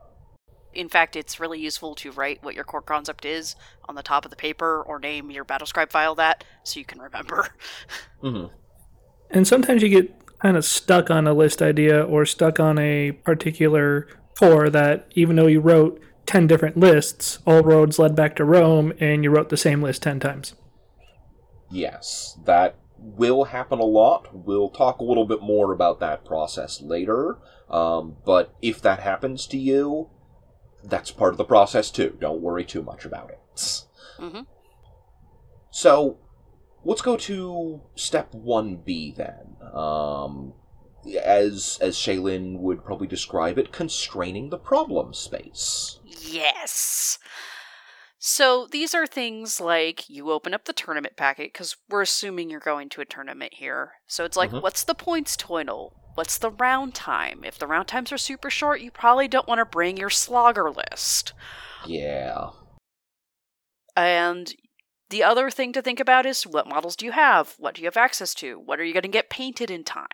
In 0.74 0.88
fact, 0.88 1.16
it's 1.16 1.38
really 1.38 1.60
useful 1.60 1.94
to 1.96 2.12
write 2.12 2.42
what 2.42 2.54
your 2.54 2.64
core 2.64 2.82
concept 2.82 3.24
is 3.24 3.56
on 3.88 3.94
the 3.94 4.02
top 4.02 4.24
of 4.24 4.30
the 4.30 4.36
paper 4.36 4.82
or 4.82 4.98
name 4.98 5.30
your 5.30 5.44
battlescribe 5.44 5.90
file 5.90 6.14
that 6.16 6.44
so 6.64 6.78
you 6.78 6.86
can 6.86 7.00
remember. 7.00 7.48
Mm-hmm. 8.22 8.54
And 9.32 9.48
sometimes 9.48 9.82
you 9.82 9.88
get 9.88 10.38
kind 10.38 10.56
of 10.56 10.64
stuck 10.64 11.10
on 11.10 11.26
a 11.26 11.34
list 11.34 11.60
idea 11.60 12.04
or 12.04 12.24
stuck 12.24 12.60
on 12.60 12.78
a 12.78 13.10
particular 13.10 14.06
core 14.38 14.70
that 14.70 15.10
even 15.16 15.34
though 15.34 15.48
you 15.48 15.60
wrote 15.60 16.00
10 16.26 16.46
different 16.46 16.76
lists, 16.76 17.38
all 17.46 17.62
roads 17.62 17.98
led 17.98 18.14
back 18.14 18.36
to 18.36 18.44
Rome 18.44 18.92
and 19.00 19.24
you 19.24 19.30
wrote 19.30 19.48
the 19.48 19.56
same 19.56 19.82
list 19.82 20.02
10 20.02 20.20
times. 20.20 20.54
Yes, 21.70 22.38
that 22.44 22.76
will 22.98 23.44
happen 23.44 23.78
a 23.78 23.84
lot. 23.84 24.28
We'll 24.32 24.70
talk 24.70 25.00
a 25.00 25.04
little 25.04 25.26
bit 25.26 25.42
more 25.42 25.72
about 25.72 26.00
that 26.00 26.24
process 26.24 26.80
later. 26.80 27.38
Um, 27.68 28.16
but 28.24 28.54
if 28.60 28.80
that 28.82 29.00
happens 29.00 29.46
to 29.48 29.58
you, 29.58 30.10
that's 30.84 31.10
part 31.10 31.32
of 31.34 31.38
the 31.38 31.44
process 31.44 31.90
too. 31.90 32.16
Don't 32.20 32.40
worry 32.40 32.64
too 32.64 32.82
much 32.82 33.04
about 33.04 33.30
it. 33.30 33.38
Mhm. 34.18 34.46
So, 35.70 36.18
let's 36.84 37.02
go 37.02 37.16
to 37.16 37.80
step 37.94 38.32
1B 38.32 39.16
then. 39.16 39.56
Um, 39.72 40.54
as 41.24 41.78
as 41.80 41.96
Shaylin 41.96 42.58
would 42.60 42.84
probably 42.84 43.06
describe 43.06 43.58
it, 43.58 43.72
constraining 43.72 44.50
the 44.50 44.58
problem 44.58 45.14
space. 45.14 45.98
Yes. 46.04 47.18
So 48.18 48.68
these 48.70 48.94
are 48.94 49.06
things 49.06 49.60
like 49.60 50.08
you 50.08 50.30
open 50.30 50.54
up 50.54 50.64
the 50.64 50.72
tournament 50.72 51.16
packet 51.16 51.52
because 51.52 51.76
we're 51.88 52.02
assuming 52.02 52.50
you're 52.50 52.60
going 52.60 52.88
to 52.90 53.00
a 53.00 53.04
tournament 53.04 53.54
here. 53.54 53.94
So 54.06 54.24
it's 54.24 54.36
like, 54.36 54.52
Mhm. 54.52 54.62
what's 54.62 54.84
the 54.84 54.94
points 54.94 55.36
total? 55.36 55.96
What's 56.14 56.38
the 56.38 56.50
round 56.50 56.94
time? 56.94 57.42
If 57.44 57.58
the 57.58 57.66
round 57.66 57.88
times 57.88 58.12
are 58.12 58.18
super 58.18 58.50
short, 58.50 58.80
you 58.80 58.90
probably 58.90 59.28
don't 59.28 59.48
want 59.48 59.60
to 59.60 59.64
bring 59.64 59.96
your 59.96 60.10
slogger 60.10 60.70
list. 60.70 61.32
Yeah. 61.86 62.50
And 63.96 64.54
the 65.10 65.22
other 65.22 65.50
thing 65.50 65.72
to 65.72 65.82
think 65.82 66.00
about 66.00 66.26
is 66.26 66.46
what 66.46 66.68
models 66.68 66.96
do 66.96 67.06
you 67.06 67.12
have? 67.12 67.54
What 67.58 67.74
do 67.74 67.82
you 67.82 67.86
have 67.86 67.96
access 67.96 68.34
to? 68.36 68.58
What 68.58 68.78
are 68.78 68.84
you 68.84 68.92
going 68.92 69.02
to 69.02 69.08
get 69.08 69.30
painted 69.30 69.70
in 69.70 69.84
time? 69.84 70.06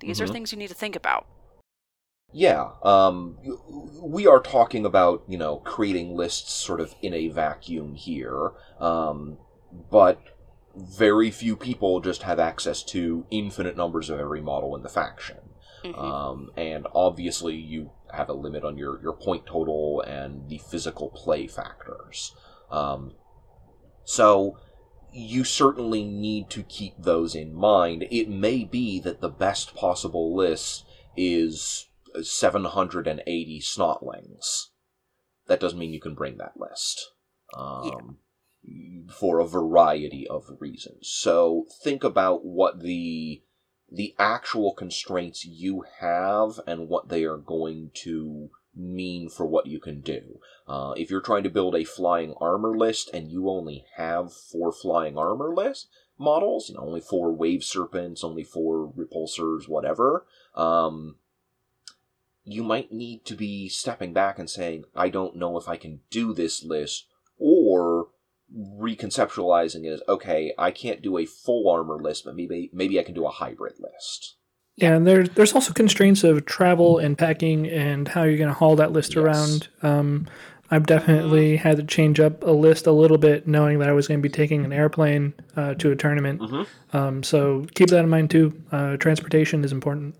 These 0.00 0.20
are 0.20 0.26
Mhm. 0.26 0.32
things 0.32 0.52
you 0.52 0.58
need 0.58 0.68
to 0.68 0.74
think 0.74 0.96
about. 0.96 1.26
Yeah, 2.32 2.70
um, 2.84 3.38
we 4.00 4.26
are 4.26 4.40
talking 4.40 4.86
about, 4.86 5.24
you 5.26 5.36
know, 5.36 5.56
creating 5.58 6.16
lists 6.16 6.52
sort 6.52 6.80
of 6.80 6.94
in 7.02 7.12
a 7.12 7.28
vacuum 7.28 7.96
here, 7.96 8.52
um, 8.78 9.38
but 9.90 10.20
very 10.76 11.30
few 11.30 11.56
people 11.56 12.00
just 12.00 12.22
have 12.22 12.38
access 12.38 12.82
to 12.84 13.26
infinite 13.30 13.76
numbers 13.76 14.10
of 14.10 14.20
every 14.20 14.40
model 14.40 14.76
in 14.76 14.82
the 14.82 14.88
faction. 14.88 15.38
Mhm. 15.84 15.98
Um, 15.98 16.50
and 16.56 16.86
obviously, 16.94 17.56
you 17.56 17.92
have 18.12 18.28
a 18.28 18.34
limit 18.34 18.64
on 18.64 18.76
your, 18.76 19.00
your 19.00 19.14
point 19.14 19.46
total 19.46 20.02
and 20.02 20.48
the 20.48 20.58
physical 20.58 21.08
play 21.08 21.46
factors. 21.46 22.34
Um, 22.70 23.14
so, 24.04 24.58
you 25.12 25.42
certainly 25.44 26.04
need 26.04 26.50
to 26.50 26.62
keep 26.62 26.94
those 26.98 27.34
in 27.34 27.54
mind. 27.54 28.06
It 28.10 28.28
may 28.28 28.64
be 28.64 29.00
that 29.00 29.20
the 29.20 29.28
best 29.28 29.74
possible 29.74 30.36
list 30.36 30.84
is 31.16 31.88
780 32.20 33.60
snotlings. 33.60 34.66
That 35.46 35.60
doesn't 35.60 35.78
mean 35.78 35.92
you 35.92 36.00
can 36.00 36.14
bring 36.14 36.36
that 36.38 36.56
list. 36.56 37.10
Um, 37.56 38.18
For 39.08 39.40
a 39.40 39.46
variety 39.46 40.26
of 40.28 40.56
reasons. 40.60 41.08
So 41.08 41.66
think 41.82 42.04
about 42.04 42.44
what 42.44 42.80
the 42.80 43.42
the 43.90 44.14
actual 44.18 44.72
constraints 44.72 45.44
you 45.44 45.84
have 45.98 46.60
and 46.66 46.88
what 46.88 47.08
they 47.08 47.24
are 47.24 47.36
going 47.36 47.90
to 47.94 48.50
mean 48.74 49.28
for 49.28 49.46
what 49.46 49.66
you 49.66 49.80
can 49.80 50.00
do. 50.00 50.40
Uh, 50.68 50.92
if 50.96 51.10
you're 51.10 51.20
trying 51.20 51.42
to 51.42 51.50
build 51.50 51.74
a 51.74 51.84
flying 51.84 52.34
armor 52.40 52.76
list 52.76 53.10
and 53.12 53.30
you 53.30 53.48
only 53.48 53.84
have 53.96 54.32
four 54.32 54.70
flying 54.70 55.18
armor 55.18 55.52
list 55.52 55.88
models, 56.18 56.68
you 56.68 56.76
know, 56.76 56.82
only 56.82 57.00
four 57.00 57.32
wave 57.32 57.64
serpents, 57.64 58.22
only 58.22 58.44
four 58.44 58.92
repulsors, 58.96 59.68
whatever, 59.68 60.24
um, 60.54 61.16
you 62.44 62.62
might 62.62 62.92
need 62.92 63.24
to 63.24 63.34
be 63.34 63.68
stepping 63.68 64.12
back 64.12 64.38
and 64.38 64.48
saying, 64.48 64.84
I 64.94 65.08
don't 65.08 65.36
know 65.36 65.56
if 65.56 65.68
I 65.68 65.76
can 65.76 66.00
do 66.10 66.32
this 66.32 66.62
list, 66.62 67.06
or 67.38 68.08
reconceptualizing 68.56 69.86
is 69.86 70.02
okay, 70.08 70.52
I 70.58 70.70
can't 70.70 71.02
do 71.02 71.18
a 71.18 71.26
full 71.26 71.68
armor 71.70 72.02
list, 72.02 72.24
but 72.24 72.34
maybe 72.36 72.70
maybe 72.72 72.98
I 72.98 73.02
can 73.02 73.14
do 73.14 73.26
a 73.26 73.30
hybrid 73.30 73.74
list. 73.78 74.36
Yeah, 74.76 74.94
and 74.96 75.06
there's 75.06 75.30
there's 75.30 75.54
also 75.54 75.72
constraints 75.72 76.24
of 76.24 76.46
travel 76.46 76.98
and 76.98 77.16
packing 77.16 77.68
and 77.68 78.08
how 78.08 78.22
you're 78.22 78.38
going 78.38 78.48
to 78.48 78.54
haul 78.54 78.76
that 78.76 78.92
list 78.92 79.14
Yes. 79.14 79.22
around. 79.24 79.68
Um, 79.82 80.26
I've 80.72 80.86
definitely 80.86 81.56
had 81.56 81.78
to 81.78 81.82
change 81.82 82.20
up 82.20 82.44
a 82.44 82.52
list 82.52 82.86
a 82.86 82.92
little 82.92 83.18
bit, 83.18 83.48
knowing 83.48 83.80
that 83.80 83.88
I 83.88 83.92
was 83.92 84.06
going 84.06 84.20
to 84.20 84.22
be 84.22 84.32
taking 84.32 84.64
an 84.64 84.72
airplane 84.72 85.34
uh, 85.56 85.74
to 85.74 85.90
a 85.90 85.96
tournament. 85.96 86.40
Mhm. 86.40 86.66
Um, 86.92 87.22
so 87.24 87.66
keep 87.74 87.88
that 87.88 88.04
in 88.04 88.08
mind 88.08 88.30
too. 88.30 88.52
Uh, 88.70 88.96
transportation 88.96 89.64
is 89.64 89.72
important. 89.72 90.14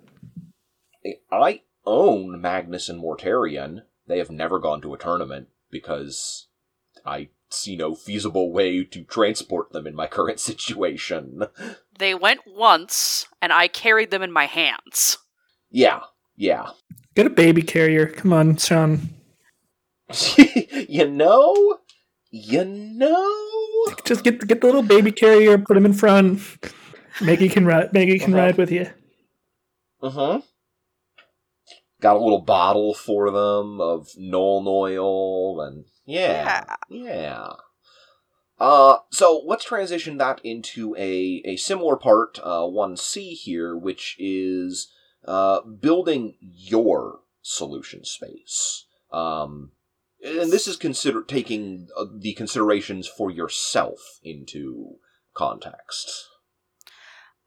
I 1.30 1.62
own 1.86 2.40
Magnus 2.40 2.88
and 2.88 3.00
Mortarion. 3.00 3.82
They 4.08 4.18
have 4.18 4.30
never 4.30 4.58
gone 4.58 4.80
to 4.82 4.92
a 4.92 4.98
tournament 4.98 5.48
because 5.70 6.48
I 7.06 7.28
see 7.50 7.76
no 7.76 7.94
feasible 7.94 8.52
way 8.52 8.84
to 8.84 9.04
transport 9.04 9.72
them 9.72 9.86
in 9.86 9.94
my 9.94 10.06
current 10.06 10.40
situation. 10.50 11.42
They 11.98 12.14
went 12.14 12.40
once, 12.46 13.26
and 13.42 13.52
I 13.52 13.68
carried 13.68 14.10
them 14.10 14.22
in 14.22 14.32
my 14.32 14.46
hands. 14.46 15.18
yeah, 15.70 16.00
yeah. 16.36 16.70
Get 17.14 17.26
a 17.26 17.30
baby 17.30 17.62
carrier. 17.62 18.06
Come 18.06 18.32
on, 18.32 18.56
Sean. 18.56 19.10
you 20.88 21.08
know, 21.08 21.78
you 22.30 22.64
know. 22.64 23.36
Just 24.04 24.22
get 24.24 24.46
get 24.46 24.60
the 24.60 24.66
little 24.66 24.82
baby 24.82 25.10
carrier, 25.12 25.58
put 25.58 25.76
him 25.76 25.84
in 25.86 25.92
front. 25.92 26.40
Maggie 27.20 27.48
can 27.48 27.66
ride. 27.66 27.92
Maggie 27.92 28.18
can 28.18 28.32
Uh-huh. 28.32 28.42
ride 28.42 28.56
with 28.56 28.70
you. 28.70 28.86
Uh 30.02 30.10
huh. 30.10 30.40
Got 32.00 32.16
a 32.16 32.20
little 32.20 32.40
bottle 32.40 32.94
for 32.94 33.30
them 33.30 33.80
of 33.80 34.08
Null 34.16 34.64
Oil, 34.66 35.60
and 35.60 35.84
yeah, 36.10 36.64
yeah. 36.88 37.48
Uh, 38.58 38.98
so 39.10 39.42
let's 39.46 39.64
transition 39.64 40.18
that 40.18 40.40
into 40.44 40.94
a, 40.96 41.42
a 41.46 41.56
similar 41.56 41.96
part, 41.96 42.38
uh, 42.42 42.60
1C 42.60 43.32
here, 43.32 43.74
which 43.74 44.16
is 44.18 44.92
uh, 45.24 45.62
building 45.62 46.34
your 46.40 47.20
solution 47.40 48.04
space. 48.04 48.84
Um, 49.10 49.72
and 50.22 50.52
this 50.52 50.68
is 50.68 50.76
consider 50.76 51.22
taking 51.22 51.88
uh, 51.96 52.04
the 52.14 52.34
considerations 52.34 53.08
for 53.08 53.30
yourself 53.30 54.20
into 54.22 54.96
context. 55.34 56.26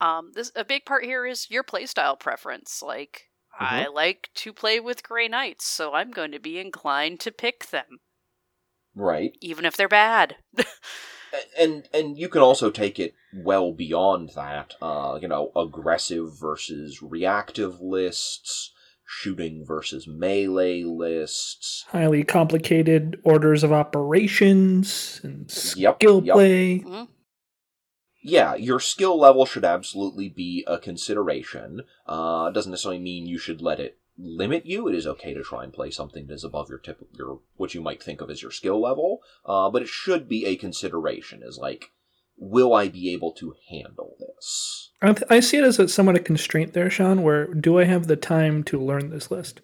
Um, 0.02 0.32
this 0.34 0.52
a 0.56 0.66
big 0.66 0.86
part 0.86 1.06
here 1.06 1.26
is 1.26 1.50
your 1.52 1.64
playstyle 1.64 2.20
preference. 2.20 2.82
Like, 2.82 3.30
I 3.58 3.88
like 3.88 4.30
to 4.36 4.52
play 4.52 4.80
with 4.80 5.04
Grey 5.04 5.28
Knights, 5.28 5.66
so 5.66 5.94
I'm 5.94 6.12
going 6.12 6.32
to 6.32 6.40
be 6.40 6.60
inclined 6.60 7.20
to 7.22 7.32
pick 7.32 7.68
them, 7.70 8.00
Right. 8.96 9.36
even 9.42 9.66
if 9.66 9.76
they're 9.78 9.88
bad. 9.88 10.36
and 11.58 11.88
and 11.94 12.18
you 12.18 12.30
can 12.30 12.42
also 12.42 12.70
take 12.70 13.00
it 13.00 13.16
well 13.34 13.72
beyond 13.74 14.30
that 14.36 14.76
uh 14.82 15.18
you 15.22 15.28
know 15.28 15.52
aggressive 15.56 16.40
versus 16.40 17.02
reactive 17.02 17.82
lists 17.82 18.72
shooting 19.06 19.66
versus 19.66 20.08
melee 20.08 20.84
lists 20.84 21.86
Highly 21.90 22.24
complicated 22.24 23.20
orders 23.24 23.64
of 23.64 23.72
operations 23.74 25.20
and 25.24 25.52
Yep, 25.76 25.96
skill 25.98 26.24
yep. 26.24 26.36
play. 26.36 26.84
yeah 28.24 28.54
your 28.56 28.80
skill 28.80 29.20
level 29.20 29.46
should 29.48 29.66
absolutely 29.66 30.30
be 30.30 30.64
a 30.68 30.78
consideration 30.78 31.82
uh 32.06 32.52
doesn't 32.52 32.72
necessarily 32.72 33.02
mean 33.02 33.26
you 33.26 33.40
should 33.40 33.62
let 33.62 33.80
it 33.80 33.98
limit 34.18 34.66
you. 34.66 34.88
It 34.88 34.96
is 34.96 35.08
okay 35.08 35.34
to 35.34 35.44
try 35.44 35.64
and 35.64 35.74
play 35.74 35.92
something 35.92 36.28
that 36.28 36.34
is 36.34 36.44
above 36.44 36.70
your 36.70 36.80
tip, 36.80 37.00
your 37.18 37.42
what 37.56 37.74
you 37.74 37.82
might 37.82 38.02
think 38.02 38.22
of 38.22 38.30
as 38.30 38.42
your 38.42 38.52
skill 38.52 38.82
level. 38.82 39.22
Uh, 39.46 39.70
but 39.70 39.82
it 39.82 39.88
should 39.88 40.28
be 40.28 40.46
a 40.46 40.56
consideration. 40.56 41.42
Is 41.44 41.58
like, 41.58 41.86
will 42.38 42.74
I 42.74 42.88
be 42.88 43.14
able 43.14 43.32
to 43.34 43.56
handle 43.70 44.16
this? 44.20 44.92
I, 45.02 45.14
th- 45.14 45.28
I 45.30 45.40
see 45.40 45.58
it 45.58 45.64
as 45.64 45.80
a 45.80 45.88
somewhat 45.88 46.16
a 46.16 46.20
constraint 46.20 46.74
there, 46.74 46.90
Sean. 46.90 47.24
Where 47.24 47.54
do 47.54 47.80
I 47.80 47.84
have 47.86 48.08
the 48.08 48.16
time 48.16 48.64
to 48.66 48.80
learn 48.80 49.10
this 49.10 49.32
list? 49.32 49.62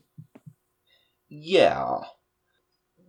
Yeah. 1.29 1.99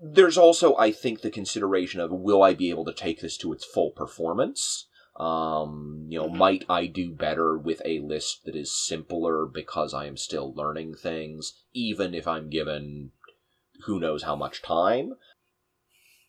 There's 0.02 0.38
also, 0.38 0.76
I 0.76 0.92
think, 0.92 1.20
the 1.20 1.30
consideration 1.30 2.00
of 2.00 2.10
will 2.10 2.42
I 2.42 2.54
be 2.54 2.70
able 2.70 2.84
to 2.86 2.92
take 2.92 3.20
this 3.20 3.36
to 3.38 3.52
its 3.52 3.64
full 3.64 3.90
performance? 3.90 4.86
Um, 5.20 6.06
you 6.08 6.18
know, 6.18 6.28
Mhm. 6.28 6.36
might 6.36 6.64
I 6.70 6.86
do 6.86 7.12
better 7.12 7.58
with 7.58 7.82
a 7.84 8.00
list 8.00 8.46
that 8.46 8.56
is 8.56 8.72
simpler 8.72 9.44
because 9.44 9.92
I 9.92 10.06
am 10.06 10.16
still 10.16 10.54
learning 10.54 10.94
things, 10.94 11.62
even 11.74 12.14
if 12.14 12.26
I'm 12.26 12.48
given 12.48 13.12
who 13.84 14.00
knows 14.00 14.22
how 14.22 14.34
much 14.34 14.62
time? 14.62 15.16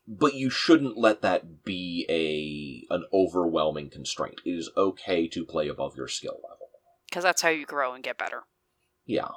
But 0.08 0.34
you 0.34 0.49
shouldn't 0.49 0.97
let 0.97 1.21
that 1.21 1.63
be 1.63 2.06
a 2.10 2.93
an 2.93 3.06
overwhelming 3.13 3.89
constraint. 3.89 4.41
It 4.45 4.51
is 4.51 4.69
okay 4.75 5.27
to 5.30 5.45
play 5.45 5.69
above 5.69 5.95
your 5.95 6.08
skill 6.10 6.39
level. 6.43 6.69
Because 7.10 7.23
that's 7.23 7.41
how 7.41 7.49
you 7.49 7.65
grow 7.65 7.93
and 7.93 8.04
get 8.04 8.17
better. 8.17 8.43
Yeah. 9.06 9.30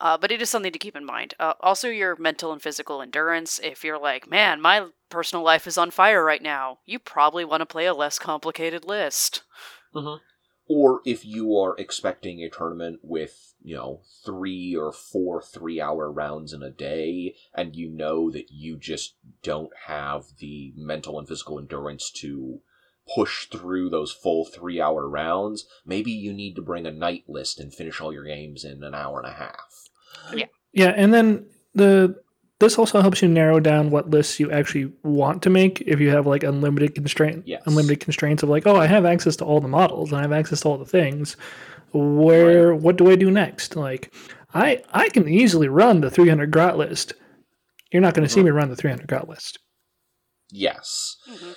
Uh, 0.00 0.16
but 0.16 0.30
it 0.30 0.40
is 0.40 0.48
something 0.48 0.72
to 0.72 0.78
keep 0.78 0.96
in 0.96 1.04
mind. 1.04 1.34
Uh, 1.40 1.54
also, 1.60 1.88
your 1.88 2.16
mental 2.16 2.52
and 2.52 2.62
physical 2.62 3.02
endurance. 3.02 3.58
If 3.62 3.82
you're 3.82 3.98
like, 3.98 4.30
man, 4.30 4.60
my 4.60 4.88
personal 5.08 5.44
life 5.44 5.66
is 5.66 5.78
on 5.78 5.90
fire 5.90 6.24
right 6.24 6.42
now, 6.42 6.78
you 6.86 6.98
probably 6.98 7.44
want 7.44 7.62
to 7.62 7.66
play 7.66 7.86
a 7.86 7.94
less 7.94 8.18
complicated 8.18 8.84
list. 8.84 9.42
or 10.68 11.00
if 11.06 11.24
you 11.24 11.56
are 11.56 11.74
expecting 11.78 12.42
a 12.42 12.50
tournament 12.50 13.00
with 13.02 13.54
you 13.62 13.74
know 13.74 14.02
three 14.24 14.76
or 14.76 14.92
four 14.92 15.42
three 15.42 15.80
hour 15.80 16.12
rounds 16.12 16.52
in 16.52 16.62
a 16.62 16.70
day 16.70 17.34
and 17.54 17.74
you 17.74 17.88
know 17.88 18.30
that 18.30 18.50
you 18.50 18.76
just 18.76 19.14
don't 19.42 19.72
have 19.86 20.26
the 20.38 20.72
mental 20.76 21.18
and 21.18 21.26
physical 21.26 21.58
endurance 21.58 22.10
to 22.10 22.60
push 23.14 23.46
through 23.46 23.88
those 23.88 24.12
full 24.12 24.44
three 24.44 24.80
hour 24.80 25.08
rounds 25.08 25.66
maybe 25.86 26.12
you 26.12 26.32
need 26.32 26.54
to 26.54 26.62
bring 26.62 26.86
a 26.86 26.92
knight 26.92 27.24
list 27.26 27.58
and 27.58 27.74
finish 27.74 28.00
all 28.00 28.12
your 28.12 28.24
games 28.24 28.64
in 28.64 28.84
an 28.84 28.94
hour 28.94 29.18
and 29.18 29.28
a 29.28 29.34
half 29.34 29.87
Yeah, 30.34 30.46
Yeah, 30.72 30.92
and 30.96 31.12
then 31.14 31.46
the 31.74 32.16
this 32.60 32.76
also 32.76 33.00
helps 33.00 33.22
you 33.22 33.28
narrow 33.28 33.60
down 33.60 33.90
what 33.90 34.10
lists 34.10 34.40
you 34.40 34.50
actually 34.50 34.92
want 35.04 35.42
to 35.44 35.50
make 35.50 35.80
if 35.82 36.00
you 36.00 36.10
have 36.10 36.26
like 36.26 36.42
unlimited 36.42 36.94
constraint 36.94 37.44
Yes. 37.46 37.62
unlimited 37.66 38.00
constraints 38.00 38.42
of 38.42 38.48
like, 38.48 38.66
oh, 38.66 38.74
I 38.76 38.86
have 38.86 39.04
access 39.04 39.36
to 39.36 39.44
all 39.44 39.60
the 39.60 39.68
models 39.68 40.10
and 40.10 40.18
I 40.18 40.22
have 40.22 40.32
access 40.32 40.60
to 40.62 40.68
all 40.68 40.78
the 40.78 40.84
things. 40.84 41.36
Where 41.92 42.74
what 42.74 42.96
do 42.96 43.10
I 43.10 43.16
do 43.16 43.30
next? 43.30 43.76
Like 43.76 44.12
I 44.54 44.82
I 44.92 45.08
can 45.10 45.28
easily 45.28 45.68
run 45.68 46.00
the 46.00 46.10
300 46.10 46.50
grot 46.50 46.76
list. 46.76 47.12
You're 47.92 48.02
not 48.02 48.14
going 48.14 48.26
to 48.26 48.32
see 48.32 48.42
me 48.42 48.50
run 48.50 48.68
the 48.68 48.76
300 48.76 49.06
grot 49.06 49.28
list. 49.28 49.58
yes 50.50 51.16
Mhm. 51.30 51.54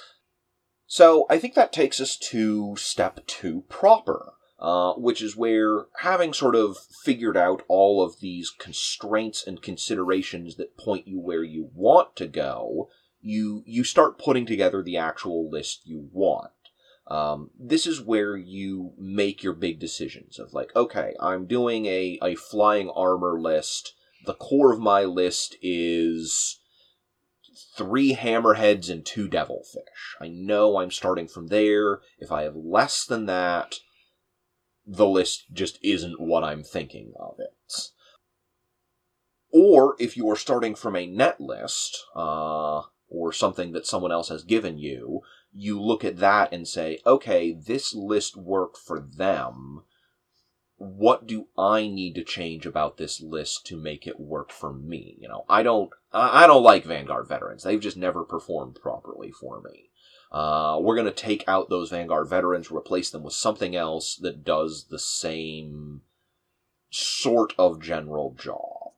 So 0.87 1.25
I 1.29 1.39
think 1.39 1.53
that 1.55 1.71
takes 1.73 1.99
us 2.01 2.17
to 2.31 2.75
step 2.77 3.25
two 3.25 3.63
proper, 3.69 4.33
uh, 4.61 4.93
which 4.93 5.23
is 5.23 5.35
where 5.35 5.87
having 5.97 6.33
sort 6.33 6.55
of 6.55 6.77
figured 7.03 7.35
out 7.35 7.63
all 7.67 8.03
of 8.03 8.19
these 8.19 8.51
constraints 8.51 9.45
and 9.45 9.61
considerations 9.61 10.55
that 10.55 10.77
point 10.77 11.07
you 11.07 11.19
where 11.19 11.43
you 11.43 11.71
want 11.73 12.15
to 12.15 12.27
go, 12.27 12.87
you 13.21 13.63
you 13.65 13.83
start 13.83 14.19
putting 14.19 14.45
together 14.45 14.83
the 14.83 14.97
actual 14.97 15.49
list 15.49 15.81
you 15.85 16.09
want. 16.11 16.51
Um, 17.07 17.49
this 17.59 17.87
is 17.87 18.01
where 18.01 18.37
you 18.37 18.93
make 18.97 19.41
your 19.41 19.53
big 19.53 19.79
decisions 19.79 20.37
of 20.37 20.53
like, 20.53 20.73
okay, 20.75 21.15
I'm 21.19 21.47
doing 21.47 21.87
a, 21.87 22.19
a 22.21 22.35
flying 22.35 22.89
armor 22.91 23.41
list. 23.41 23.95
The 24.25 24.35
core 24.35 24.71
of 24.71 24.79
my 24.79 25.03
list 25.03 25.57
is 25.63 26.59
three 27.75 28.15
hammerheads 28.15 28.89
and 28.89 29.03
two 29.03 29.27
devilfish. 29.27 30.15
I 30.21 30.27
know 30.27 30.77
I'm 30.77 30.91
starting 30.91 31.27
from 31.27 31.47
there. 31.47 32.01
If 32.19 32.31
I 32.31 32.43
have 32.43 32.55
less 32.55 33.05
than 33.05 33.25
that, 33.25 33.75
the 34.91 35.07
list 35.07 35.45
just 35.53 35.79
isn't 35.81 36.19
what 36.19 36.43
I'm 36.43 36.63
thinking 36.63 37.13
of 37.17 37.35
it. 37.39 37.55
Or 39.53 39.95
if 39.99 40.17
you 40.17 40.29
are 40.29 40.35
starting 40.35 40.75
from 40.75 40.95
a 40.95 41.07
net 41.07 41.39
list, 41.39 42.05
uh, 42.15 42.81
or 43.11 43.33
something 43.33 43.73
that 43.73 43.85
someone 43.85 44.11
else 44.11 44.29
has 44.29 44.43
given 44.43 44.77
you, 44.77 45.21
you 45.53 45.79
look 45.79 46.03
at 46.03 46.17
that 46.17 46.51
and 46.53 46.67
say, 46.67 46.99
okay, 47.05 47.53
this 47.53 47.93
list 47.93 48.37
worked 48.37 48.77
for 48.77 48.99
them. 48.99 49.83
What 50.77 51.27
do 51.27 51.47
I 51.57 51.87
need 51.87 52.15
to 52.15 52.23
change 52.23 52.65
about 52.65 52.97
this 52.97 53.21
list 53.21 53.67
to 53.67 53.77
make 53.77 54.07
it 54.07 54.19
work 54.19 54.51
for 54.51 54.73
me? 54.73 55.17
You 55.19 55.27
know, 55.27 55.45
I 55.47 55.61
don't, 55.61 55.91
I 56.11 56.45
I 56.45 56.47
don't 56.47 56.63
like 56.63 56.85
Vanguard 56.85 57.27
veterans. 57.27 57.63
They've 57.63 57.79
just 57.79 57.97
never 57.97 58.23
performed 58.23 58.79
properly 58.81 59.31
for 59.31 59.61
me. 59.61 59.90
Uh, 60.31 60.79
we're 60.81 60.95
going 60.95 61.07
to 61.07 61.11
take 61.11 61.43
out 61.47 61.69
those 61.69 61.89
Vanguard 61.89 62.29
veterans, 62.29 62.71
replace 62.71 63.09
them 63.09 63.23
with 63.23 63.33
something 63.33 63.75
else 63.75 64.15
that 64.15 64.45
does 64.45 64.85
the 64.89 64.99
same 64.99 66.01
sort 66.89 67.53
of 67.57 67.81
general 67.81 68.35
job. 68.37 68.91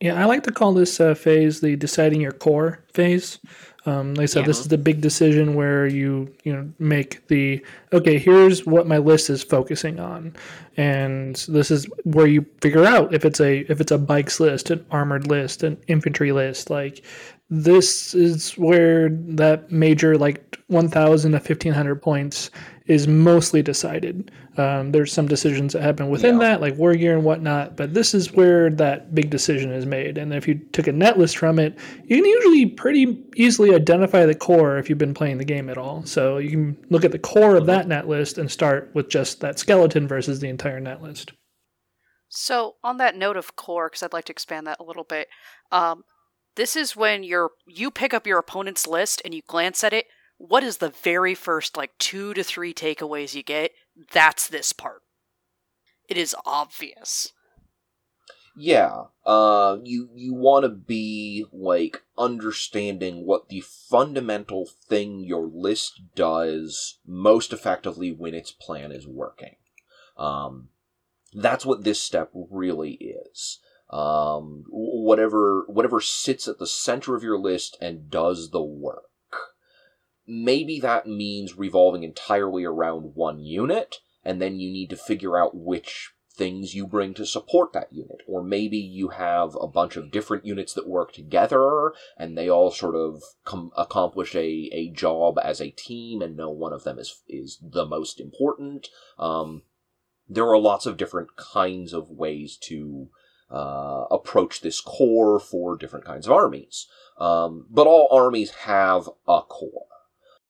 Yeah, 0.00 0.20
I 0.20 0.26
like 0.26 0.44
to 0.44 0.52
call 0.52 0.74
this 0.74 1.00
uh, 1.00 1.14
phase 1.14 1.60
the 1.60 1.74
deciding 1.74 2.20
your 2.20 2.32
core 2.32 2.84
phase. 2.92 3.40
Um, 3.84 4.14
like 4.14 4.24
I 4.24 4.26
said, 4.26 4.44
this 4.44 4.60
is 4.60 4.68
the 4.68 4.78
big 4.78 5.00
decision 5.00 5.54
where 5.54 5.86
you 5.86 6.32
you 6.44 6.52
know 6.52 6.70
make 6.78 7.26
the 7.28 7.64
okay. 7.92 8.18
Here's 8.18 8.64
what 8.64 8.86
my 8.86 8.98
list 8.98 9.28
is 9.28 9.42
focusing 9.42 9.98
on, 9.98 10.36
and 10.76 11.34
this 11.48 11.72
is 11.72 11.86
where 12.04 12.26
you 12.28 12.46
figure 12.60 12.84
out 12.84 13.12
if 13.12 13.24
it's 13.24 13.40
a 13.40 13.60
if 13.70 13.80
it's 13.80 13.90
a 13.90 13.98
bikes 13.98 14.38
list, 14.38 14.70
an 14.70 14.84
armored 14.90 15.26
list, 15.26 15.64
an 15.64 15.78
infantry 15.88 16.30
list. 16.30 16.70
Like 16.70 17.02
this 17.50 18.14
is 18.14 18.52
where 18.52 19.08
that 19.10 19.70
major 19.72 20.18
like 20.18 20.58
1,000 20.66 21.32
to 21.32 21.38
1,500 21.38 22.02
points 22.02 22.50
is 22.86 23.06
mostly 23.06 23.62
decided. 23.62 24.30
Um, 24.56 24.92
there's 24.92 25.12
some 25.12 25.28
decisions 25.28 25.72
that 25.72 25.82
happen 25.82 26.08
within 26.10 26.34
Yeah. 26.34 26.48
that, 26.48 26.60
like 26.60 26.76
war 26.76 26.94
gear 26.94 27.14
and 27.14 27.24
whatnot, 27.24 27.76
but 27.76 27.94
this 27.94 28.12
is 28.14 28.32
where 28.32 28.70
that 28.70 29.14
big 29.14 29.30
decision 29.30 29.70
is 29.72 29.86
made. 29.86 30.18
And 30.18 30.32
if 30.34 30.48
you 30.48 30.56
took 30.72 30.86
a 30.86 30.92
net 30.92 31.18
list 31.18 31.38
from 31.38 31.58
it, 31.58 31.78
you 32.04 32.16
can 32.16 32.24
usually 32.24 32.66
pretty 32.66 33.22
easily 33.36 33.74
identify 33.74 34.26
the 34.26 34.34
core 34.34 34.78
if 34.78 34.88
you've 34.88 34.98
been 34.98 35.14
playing 35.14 35.38
the 35.38 35.44
game 35.44 35.68
at 35.70 35.78
all. 35.78 36.04
So 36.04 36.38
you 36.38 36.50
can 36.50 36.76
look 36.90 37.04
at 37.04 37.12
the 37.12 37.18
core 37.18 37.56
of 37.56 37.66
that 37.66 37.88
net 37.88 38.08
list 38.08 38.36
and 38.36 38.50
start 38.50 38.90
with 38.94 39.08
just 39.08 39.40
that 39.40 39.58
skeleton 39.58 40.08
versus 40.08 40.40
the 40.40 40.48
entire 40.48 40.80
net 40.80 41.02
list. 41.02 41.32
So, 42.30 42.74
on 42.84 42.98
that 42.98 43.16
note 43.16 43.38
of 43.38 43.56
core, 43.56 43.88
because 43.88 44.02
I'd 44.02 44.12
like 44.12 44.26
to 44.26 44.32
expand 44.32 44.66
that 44.66 44.80
a 44.80 44.84
little 44.84 45.04
bit, 45.04 45.28
um, 45.72 46.04
this 46.58 46.74
is 46.74 46.96
when 46.96 47.22
you're 47.22 47.52
you 47.66 47.88
pick 47.88 48.12
up 48.12 48.26
your 48.26 48.38
opponent's 48.38 48.86
list 48.86 49.22
and 49.24 49.32
you 49.32 49.42
glance 49.46 49.84
at 49.84 49.92
it. 49.92 50.06
What 50.38 50.64
is 50.64 50.78
the 50.78 50.90
very 50.90 51.34
first 51.34 51.76
like 51.76 51.96
two 51.98 52.34
to 52.34 52.42
three 52.42 52.74
takeaways 52.74 53.34
you 53.34 53.44
get? 53.44 53.70
That's 54.12 54.48
this 54.48 54.72
part. 54.72 55.02
It 56.08 56.18
is 56.18 56.34
obvious. 56.44 57.32
Yeah, 58.56 59.04
uh, 59.24 59.76
you 59.84 60.08
you 60.16 60.34
want 60.34 60.64
to 60.64 60.68
be 60.70 61.44
like 61.52 62.02
understanding 62.18 63.24
what 63.24 63.50
the 63.50 63.60
fundamental 63.60 64.68
thing 64.88 65.22
your 65.24 65.46
list 65.46 66.00
does 66.16 66.98
most 67.06 67.52
effectively 67.52 68.10
when 68.10 68.34
its 68.34 68.50
plan 68.50 68.90
is 68.90 69.06
working. 69.06 69.54
Um, 70.16 70.70
that's 71.32 71.64
what 71.64 71.84
this 71.84 72.02
step 72.02 72.30
really 72.34 72.94
is. 72.94 73.60
Um, 73.90 74.64
whatever 74.68 75.64
whatever 75.68 76.00
sits 76.00 76.46
at 76.46 76.58
the 76.58 76.66
center 76.66 77.14
of 77.14 77.22
your 77.22 77.38
list 77.38 77.76
and 77.80 78.10
does 78.10 78.50
the 78.50 78.62
work. 78.62 79.04
Maybe 80.26 80.78
that 80.80 81.06
means 81.06 81.56
revolving 81.56 82.02
entirely 82.02 82.64
around 82.64 83.14
one 83.14 83.40
unit, 83.40 83.96
and 84.22 84.42
then 84.42 84.60
you 84.60 84.70
need 84.70 84.90
to 84.90 84.96
figure 84.96 85.38
out 85.38 85.56
which 85.56 86.12
things 86.38 86.74
you 86.74 86.86
bring 86.86 87.12
to 87.12 87.26
support 87.26 87.72
that 87.72 87.92
unit. 87.92 88.22
Or 88.26 88.42
maybe 88.42 88.78
you 88.78 89.08
have 89.08 89.56
a 89.60 89.66
bunch 89.66 89.96
of 89.96 90.12
different 90.12 90.46
units 90.46 90.72
that 90.74 90.88
work 90.88 91.12
together 91.12 91.92
and 92.16 92.38
they 92.38 92.48
all 92.48 92.70
sort 92.70 92.94
of 92.94 93.22
com- 93.44 93.72
accomplish 93.76 94.34
a, 94.36 94.70
a 94.72 94.90
job 94.90 95.38
as 95.42 95.60
a 95.60 95.70
team 95.70 96.22
and 96.22 96.36
no 96.36 96.48
one 96.48 96.72
of 96.72 96.84
them 96.84 96.98
is, 96.98 97.22
is 97.28 97.58
the 97.60 97.84
most 97.84 98.20
important. 98.20 98.88
Um, 99.18 99.62
there 100.28 100.46
are 100.46 100.58
lots 100.58 100.86
of 100.86 100.96
different 100.96 101.36
kinds 101.36 101.92
of 101.92 102.08
ways 102.08 102.56
to 102.62 103.08
uh, 103.50 104.04
approach 104.10 104.60
this 104.60 104.80
core 104.80 105.40
for 105.40 105.76
different 105.76 106.04
kinds 106.04 106.26
of 106.26 106.32
armies. 106.32 106.86
Um, 107.18 107.66
but 107.70 107.86
all 107.86 108.08
armies 108.12 108.50
have 108.50 109.08
a 109.26 109.42
core. 109.42 109.86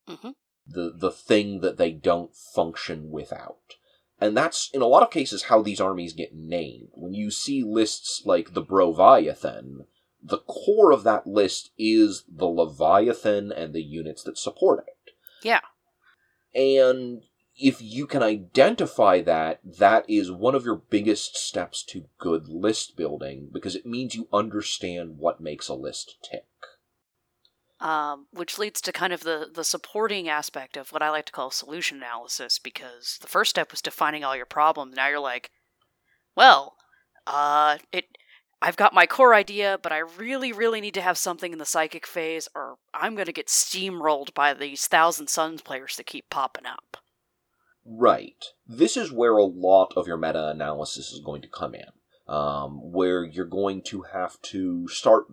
Mhm. 0.08 0.34
The, 0.66 0.92
the 0.94 1.10
thing 1.10 1.60
that 1.60 1.78
they 1.78 1.92
don't 1.92 2.34
function 2.34 3.10
without. 3.10 3.76
And 4.20 4.36
that's, 4.36 4.68
in 4.74 4.82
a 4.82 4.86
lot 4.86 5.02
of 5.02 5.10
cases, 5.10 5.44
how 5.44 5.62
these 5.62 5.80
armies 5.80 6.12
get 6.12 6.34
named. 6.34 6.88
When 6.92 7.14
you 7.14 7.30
see 7.30 7.62
lists 7.62 8.22
like 8.24 8.52
the 8.52 8.62
Broviathan, 8.62 9.86
the 10.22 10.38
core 10.38 10.92
of 10.92 11.04
that 11.04 11.26
list 11.26 11.70
is 11.78 12.24
the 12.28 12.46
Leviathan 12.46 13.52
and 13.52 13.72
the 13.72 13.82
units 13.82 14.24
that 14.24 14.36
support 14.36 14.84
it. 14.86 15.12
Yeah. 15.42 15.60
And 16.54 17.22
if 17.58 17.82
you 17.82 18.06
can 18.06 18.22
identify 18.22 19.20
that, 19.22 19.60
that 19.64 20.08
is 20.08 20.30
one 20.30 20.54
of 20.54 20.64
your 20.64 20.76
biggest 20.76 21.36
steps 21.36 21.82
to 21.84 22.06
good 22.18 22.48
list 22.48 22.96
building 22.96 23.48
because 23.52 23.74
it 23.74 23.84
means 23.84 24.14
you 24.14 24.28
understand 24.32 25.18
what 25.18 25.40
makes 25.40 25.68
a 25.68 25.74
list 25.74 26.16
tick. 26.22 26.44
Um, 27.80 28.26
which 28.32 28.58
leads 28.58 28.80
to 28.82 28.92
kind 28.92 29.12
of 29.12 29.22
the, 29.22 29.48
the 29.52 29.64
supporting 29.64 30.28
aspect 30.28 30.76
of 30.76 30.90
what 30.90 31.02
I 31.02 31.10
like 31.10 31.26
to 31.26 31.32
call 31.32 31.50
solution 31.50 31.98
analysis, 31.98 32.58
because 32.58 33.18
the 33.20 33.28
first 33.28 33.50
step 33.50 33.70
was 33.70 33.80
defining 33.80 34.24
all 34.24 34.36
your 34.36 34.46
problems. 34.46 34.96
Now 34.96 35.08
you're 35.08 35.20
like, 35.20 35.50
well, 36.34 36.74
uh, 37.26 37.78
it 37.92 38.06
I've 38.60 38.76
got 38.76 38.94
my 38.94 39.06
core 39.06 39.34
idea, 39.34 39.78
but 39.80 39.92
I 39.92 39.98
really, 39.98 40.52
really 40.52 40.80
need 40.80 40.94
to 40.94 41.00
have 41.00 41.16
something 41.16 41.52
in 41.52 41.58
the 41.58 41.64
psychic 41.64 42.06
phase, 42.06 42.48
or 42.56 42.78
I'm 42.92 43.14
going 43.14 43.26
to 43.26 43.32
get 43.32 43.46
steamrolled 43.46 44.34
by 44.34 44.52
these 44.54 44.88
Thousand 44.88 45.28
Suns 45.28 45.62
players 45.62 45.96
that 45.96 46.06
keep 46.06 46.28
popping 46.30 46.66
up. 46.66 46.96
Right. 47.90 48.44
This 48.66 48.98
is 48.98 49.10
where 49.10 49.38
a 49.38 49.44
lot 49.44 49.94
of 49.96 50.06
your 50.06 50.18
meta 50.18 50.48
analysis 50.48 51.10
is 51.10 51.20
going 51.24 51.40
to 51.40 51.48
come 51.48 51.74
in, 51.74 51.86
um, 52.26 52.92
where 52.92 53.24
you're 53.24 53.46
going 53.46 53.80
to 53.84 54.02
have 54.02 54.40
to 54.42 54.86
start 54.88 55.24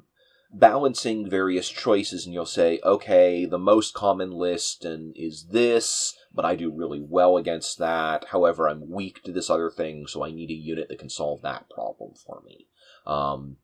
balancing 0.54 1.30
various 1.30 1.70
choices, 1.70 2.26
and 2.26 2.34
you'll 2.34 2.46
say, 2.46 2.80
okay, 2.82 3.46
the 3.46 3.58
most 3.58 3.94
common 3.94 4.32
list 4.32 4.86
and 4.86 5.14
is 5.18 5.48
this, 5.52 6.16
but 6.34 6.46
I 6.46 6.56
do 6.56 6.72
really 6.72 7.02
well 7.02 7.36
against 7.36 7.78
that. 7.80 8.28
However, 8.30 8.70
I'm 8.70 8.90
weak 8.90 9.22
to 9.24 9.34
this 9.34 9.50
other 9.50 9.70
thing, 9.70 10.08
so 10.08 10.24
I 10.24 10.32
need 10.32 10.50
a 10.50 10.54
unit 10.54 10.88
that 10.88 11.00
can 11.00 11.10
solve 11.10 11.42
that 11.42 11.70
problem 11.70 12.14
for 12.26 12.42
me. 12.46 12.68
Um, 13.06 13.58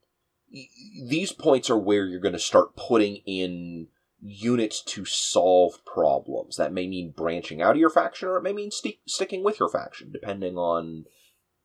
these 1.07 1.31
points 1.31 1.69
are 1.69 1.77
where 1.77 2.05
you're 2.05 2.19
going 2.19 2.33
to 2.33 2.39
start 2.39 2.75
putting 2.75 3.17
in 3.25 3.87
units 4.21 4.81
to 4.83 5.05
solve 5.05 5.83
problems. 5.85 6.57
That 6.57 6.73
may 6.73 6.87
mean 6.87 7.13
branching 7.15 7.61
out 7.61 7.71
of 7.71 7.79
your 7.79 7.89
faction, 7.89 8.29
or 8.29 8.37
it 8.37 8.43
may 8.43 8.53
mean 8.53 8.71
st- 8.71 8.99
sticking 9.07 9.43
with 9.43 9.59
your 9.59 9.69
faction, 9.69 10.11
depending 10.11 10.57
on 10.57 11.05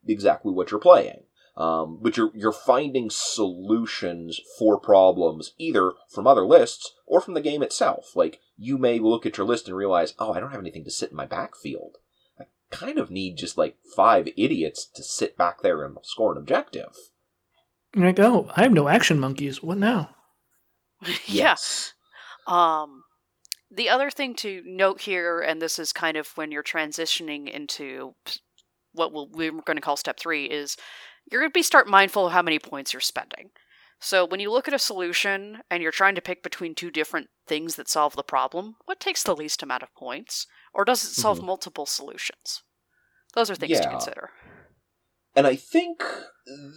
exactly 0.06 0.52
what 0.52 0.70
you're 0.70 0.80
playing. 0.80 1.24
Um, 1.56 2.00
but 2.02 2.18
you're 2.18 2.30
you're 2.34 2.52
finding 2.52 3.08
solutions 3.08 4.38
for 4.58 4.78
problems 4.78 5.52
either 5.56 5.92
from 6.10 6.26
other 6.26 6.46
lists 6.46 6.92
or 7.06 7.20
from 7.20 7.32
the 7.32 7.40
game 7.40 7.62
itself. 7.62 8.14
Like 8.14 8.40
you 8.58 8.76
may 8.76 8.98
look 8.98 9.24
at 9.24 9.38
your 9.38 9.46
list 9.46 9.66
and 9.66 9.76
realize, 9.76 10.14
oh, 10.18 10.32
I 10.32 10.40
don't 10.40 10.50
have 10.50 10.60
anything 10.60 10.84
to 10.84 10.90
sit 10.90 11.10
in 11.10 11.16
my 11.16 11.24
backfield. 11.24 11.96
I 12.38 12.44
kind 12.70 12.98
of 12.98 13.10
need 13.10 13.38
just 13.38 13.56
like 13.56 13.78
five 13.94 14.28
idiots 14.36 14.86
to 14.96 15.02
sit 15.02 15.38
back 15.38 15.62
there 15.62 15.82
and 15.82 15.96
score 16.02 16.32
an 16.32 16.38
objective. 16.38 16.94
You're 17.94 18.06
like, 18.06 18.20
oh, 18.20 18.50
I 18.54 18.62
have 18.64 18.72
no 18.72 18.88
action 18.88 19.18
monkeys. 19.18 19.62
What 19.62 19.78
now? 19.78 20.10
yes. 21.26 21.94
Um, 22.46 23.02
the 23.70 23.88
other 23.88 24.10
thing 24.10 24.34
to 24.36 24.62
note 24.64 25.00
here, 25.00 25.40
and 25.40 25.60
this 25.60 25.78
is 25.78 25.92
kind 25.92 26.16
of 26.16 26.28
when 26.36 26.52
you're 26.52 26.62
transitioning 26.62 27.48
into 27.50 28.14
what 28.92 29.12
we'll, 29.12 29.28
we're 29.32 29.50
going 29.50 29.76
to 29.76 29.80
call 29.80 29.96
step 29.96 30.18
three, 30.18 30.46
is 30.46 30.76
you're 31.30 31.40
going 31.40 31.50
to 31.50 31.54
be 31.54 31.62
start 31.62 31.88
mindful 31.88 32.26
of 32.26 32.32
how 32.32 32.42
many 32.42 32.58
points 32.58 32.92
you're 32.92 33.00
spending. 33.00 33.50
So 33.98 34.24
when 34.24 34.40
you 34.40 34.52
look 34.52 34.68
at 34.68 34.74
a 34.74 34.78
solution 34.78 35.58
and 35.70 35.82
you're 35.82 35.92
trying 35.92 36.14
to 36.16 36.20
pick 36.20 36.42
between 36.42 36.74
two 36.74 36.90
different 36.90 37.28
things 37.46 37.76
that 37.76 37.88
solve 37.88 38.14
the 38.14 38.22
problem, 38.22 38.76
what 38.84 39.00
takes 39.00 39.22
the 39.22 39.34
least 39.34 39.62
amount 39.62 39.82
of 39.82 39.94
points? 39.94 40.46
Or 40.74 40.84
does 40.84 41.02
it 41.02 41.14
solve 41.14 41.38
mm-hmm. 41.38 41.46
multiple 41.46 41.86
solutions? 41.86 42.62
Those 43.34 43.50
are 43.50 43.54
things 43.54 43.72
yeah. 43.72 43.80
to 43.82 43.88
consider. 43.88 44.30
And 45.36 45.46
I 45.46 45.54
think 45.54 46.02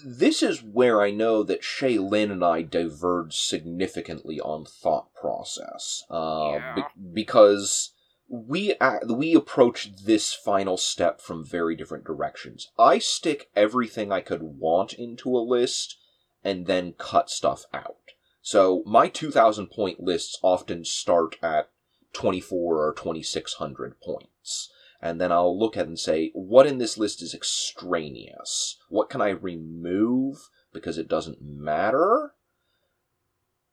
this 0.06 0.44
is 0.44 0.62
where 0.62 1.02
I 1.02 1.12
know 1.12 1.44
that 1.44 1.62
Shaylin 1.62 2.32
and 2.32 2.44
I 2.44 2.62
diverge 2.62 3.38
significantly 3.38 4.40
on 4.40 4.66
thought 4.66 5.14
process. 5.16 6.04
Uh, 6.12 6.52
yeah. 6.56 6.76
be- 6.76 7.12
because 7.14 7.94
we 8.28 8.76
uh, 8.76 9.00
we 9.08 9.34
approach 9.34 9.96
this 10.04 10.34
final 10.34 10.76
step 10.76 11.22
from 11.22 11.46
very 11.46 11.76
different 11.76 12.04
directions. 12.04 12.70
I 12.78 13.00
stick 13.00 13.50
everything 13.56 14.12
I 14.12 14.22
could 14.22 14.44
want 14.44 14.94
into 14.94 15.36
a 15.36 15.40
list 15.40 15.98
and 16.44 16.66
then 16.66 16.94
cut 16.98 17.30
stuff 17.30 17.66
out. 17.74 17.96
So 18.42 18.84
my 18.86 19.08
2000 19.08 19.68
point 19.68 20.00
lists 20.00 20.38
often 20.42 20.86
start 20.86 21.38
at 21.42 21.70
24 22.14 22.88
or 22.88 22.94
2600 22.94 24.02
points 24.02 24.72
and 25.02 25.20
then 25.20 25.32
I'll 25.32 25.58
look 25.58 25.78
at 25.78 25.88
and 25.88 25.98
say, 25.98 26.32
what 26.34 26.68
in 26.68 26.78
this 26.78 26.98
list 26.98 27.22
is 27.22 27.34
extraneous? 27.34 28.78
What 28.90 29.10
can 29.10 29.22
I 29.22 29.30
remove 29.30 30.50
because 30.74 30.98
it 30.98 31.08
doesn't 31.08 31.42
matter? 31.42 32.34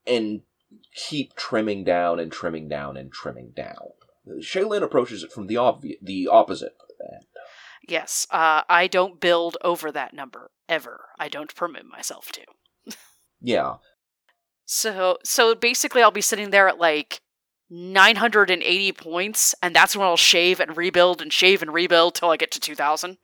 And 0.07 0.43
keep 0.95 1.35
trimming 1.35 1.85
down 1.85 2.21
and 2.21 2.31
trimming 2.31 2.69
down 2.69 2.97
and 2.97 3.13
trimming 3.13 3.53
down. 3.57 3.93
Shaylin 4.41 4.83
approaches 4.83 5.23
it 5.23 5.33
from 5.33 5.47
the 5.47 5.57
obvious, 5.57 5.99
the 6.03 6.29
opposite 6.29 6.77
end. 7.01 7.25
Yes, 7.89 8.27
uh, 8.31 8.63
I 8.69 8.89
don't 8.89 9.21
build 9.21 9.57
over 9.63 9.93
that 9.93 10.13
number 10.13 10.51
ever. 10.69 11.07
I 11.19 11.29
don't 11.29 11.55
permit 11.55 11.85
myself 11.87 12.33
to. 12.33 12.97
yeah. 13.41 13.77
So, 14.65 15.19
so 15.25 15.55
basically, 15.55 16.03
I'll 16.03 16.11
be 16.11 16.21
sitting 16.21 16.51
there 16.51 16.69
at 16.69 16.79
like 16.79 17.21
980 17.69 18.93
points, 18.93 19.55
and 19.63 19.75
that's 19.75 19.97
when 19.97 20.07
I'll 20.07 20.17
shave 20.17 20.61
and 20.61 20.77
rebuild 20.77 21.21
and 21.21 21.33
shave 21.33 21.63
and 21.63 21.73
rebuild 21.73 22.15
till 22.15 22.31
I 22.31 22.37
get 22.37 22.51
to 22.53 22.61
2000. 22.61 23.19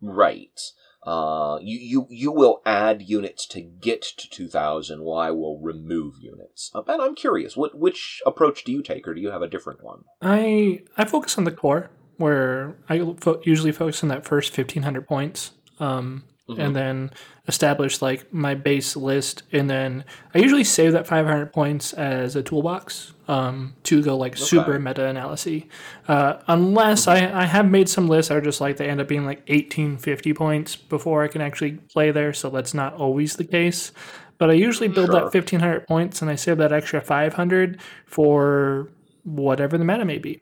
Right. 0.00 0.60
Uh, 1.06 1.58
you, 1.62 1.78
you, 1.78 2.06
you 2.10 2.32
will 2.32 2.60
add 2.66 3.02
units 3.02 3.46
to 3.46 3.60
get 3.60 4.02
to 4.02 4.28
2000 4.28 5.00
while 5.00 5.18
I 5.18 5.30
will 5.30 5.60
remove 5.60 6.14
units. 6.20 6.70
Uh, 6.74 6.82
ben, 6.82 7.00
I'm 7.00 7.14
curious, 7.14 7.56
what, 7.56 7.78
which 7.78 8.20
approach 8.26 8.64
do 8.64 8.72
you 8.72 8.82
take, 8.82 9.06
or 9.06 9.14
do 9.14 9.20
you 9.20 9.30
have 9.30 9.42
a 9.42 9.48
different 9.48 9.82
one? 9.82 10.00
I, 10.20 10.82
I 10.96 11.04
focus 11.04 11.38
on 11.38 11.44
the 11.44 11.52
core, 11.52 11.90
where 12.16 12.76
I 12.88 13.14
fo- 13.20 13.40
usually 13.44 13.72
focus 13.72 14.02
on 14.02 14.08
that 14.08 14.26
first 14.26 14.56
1500 14.56 15.06
points. 15.06 15.52
Um, 15.78 16.24
mm-hmm. 16.48 16.60
and 16.60 16.76
then 16.76 17.10
establish 17.46 18.00
like 18.00 18.32
my 18.32 18.54
base 18.54 18.96
list, 18.96 19.42
and 19.52 19.68
then 19.68 20.04
I 20.34 20.38
usually 20.38 20.64
save 20.64 20.92
that 20.92 21.06
500 21.06 21.52
points 21.52 21.92
as 21.92 22.36
a 22.36 22.42
toolbox 22.42 23.12
um, 23.26 23.74
to 23.84 24.02
go 24.02 24.16
like 24.16 24.32
okay. 24.32 24.42
super 24.42 24.78
meta 24.78 25.04
analysis. 25.04 25.64
Uh, 26.06 26.38
unless 26.46 27.06
mm-hmm. 27.06 27.36
I, 27.36 27.42
I 27.42 27.44
have 27.46 27.70
made 27.70 27.88
some 27.88 28.08
lists 28.08 28.28
that 28.28 28.38
are 28.38 28.40
just 28.40 28.60
like 28.60 28.76
they 28.76 28.88
end 28.88 29.00
up 29.00 29.08
being 29.08 29.26
like 29.26 29.40
1850 29.48 30.34
points 30.34 30.76
before 30.76 31.22
I 31.22 31.28
can 31.28 31.40
actually 31.40 31.72
play 31.72 32.10
there, 32.10 32.32
so 32.32 32.50
that's 32.50 32.74
not 32.74 32.94
always 32.94 33.36
the 33.36 33.44
case. 33.44 33.92
But 34.38 34.50
I 34.50 34.54
usually 34.54 34.88
build 34.88 35.08
sure. 35.08 35.14
that 35.14 35.24
1500 35.24 35.86
points 35.86 36.22
and 36.22 36.30
I 36.30 36.36
save 36.36 36.58
that 36.58 36.72
extra 36.72 37.00
500 37.00 37.80
for 38.06 38.88
whatever 39.24 39.76
the 39.76 39.84
meta 39.84 40.04
may 40.04 40.18
be. 40.18 40.40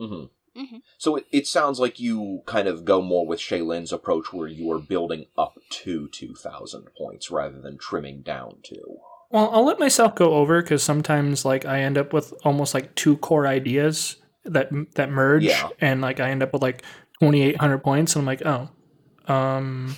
Mm-hmm. 0.00 0.24
Mm-hmm. 0.58 0.78
So 0.96 1.16
it, 1.16 1.26
it 1.30 1.46
sounds 1.46 1.78
like 1.78 2.00
you 2.00 2.42
kind 2.46 2.66
of 2.66 2.84
go 2.84 3.00
more 3.00 3.26
with 3.26 3.38
Shaylin's 3.38 3.92
approach 3.92 4.32
where 4.32 4.48
you 4.48 4.70
are 4.72 4.78
building 4.78 5.26
up 5.36 5.58
to 5.70 6.08
2,000 6.08 6.88
points 6.96 7.30
rather 7.30 7.60
than 7.60 7.78
trimming 7.78 8.22
down 8.22 8.56
to. 8.64 8.98
Well, 9.30 9.50
I'll 9.52 9.64
let 9.64 9.78
myself 9.78 10.14
go 10.14 10.34
over 10.34 10.62
because 10.62 10.82
sometimes 10.82 11.44
like 11.44 11.64
I 11.64 11.82
end 11.82 11.98
up 11.98 12.12
with 12.12 12.32
almost 12.44 12.74
like 12.74 12.94
two 12.94 13.16
core 13.18 13.46
ideas 13.46 14.16
that 14.44 14.70
that 14.94 15.10
merge, 15.10 15.44
yeah. 15.44 15.68
and 15.80 16.00
like 16.00 16.18
I 16.18 16.30
end 16.30 16.42
up 16.42 16.54
with 16.54 16.62
like 16.62 16.82
2,800 17.20 17.78
points, 17.78 18.14
and 18.14 18.22
I'm 18.22 18.26
like, 18.26 18.44
oh, 18.46 18.70
um, 19.28 19.94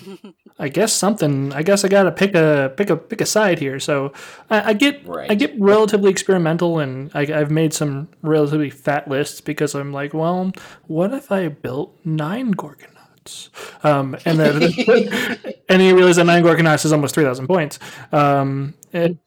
I 0.59 0.67
guess 0.67 0.91
something. 0.93 1.53
I 1.53 1.63
guess 1.63 1.85
I 1.85 1.87
gotta 1.87 2.11
pick 2.11 2.35
a 2.35 2.73
pick 2.75 2.89
a 2.89 2.97
pick 2.97 3.21
a 3.21 3.25
side 3.25 3.59
here. 3.59 3.79
So 3.79 4.11
I, 4.49 4.69
I 4.69 4.73
get 4.73 5.07
right. 5.07 5.31
I 5.31 5.35
get 5.35 5.53
relatively 5.57 6.11
experimental, 6.11 6.79
and 6.79 7.09
I, 7.13 7.25
have 7.25 7.49
made 7.49 7.73
some 7.73 8.09
relatively 8.21 8.69
fat 8.69 9.07
lists 9.07 9.39
because 9.41 9.73
I'm 9.73 9.93
like, 9.93 10.13
well, 10.13 10.51
what 10.87 11.13
if 11.13 11.31
I 11.31 11.47
built 11.47 11.97
nine 12.05 12.53
Gorkanauts? 12.53 13.49
Um, 13.85 14.17
and 14.25 14.37
then 14.37 14.63
and 15.69 15.81
you 15.81 15.95
realize 15.95 16.17
that 16.17 16.25
nine 16.25 16.43
Gorkanauts 16.43 16.83
is 16.85 16.91
almost 16.91 17.15
three 17.15 17.23
thousand 17.23 17.47
points. 17.47 17.79
Um, 18.11 18.73
and 18.91 19.17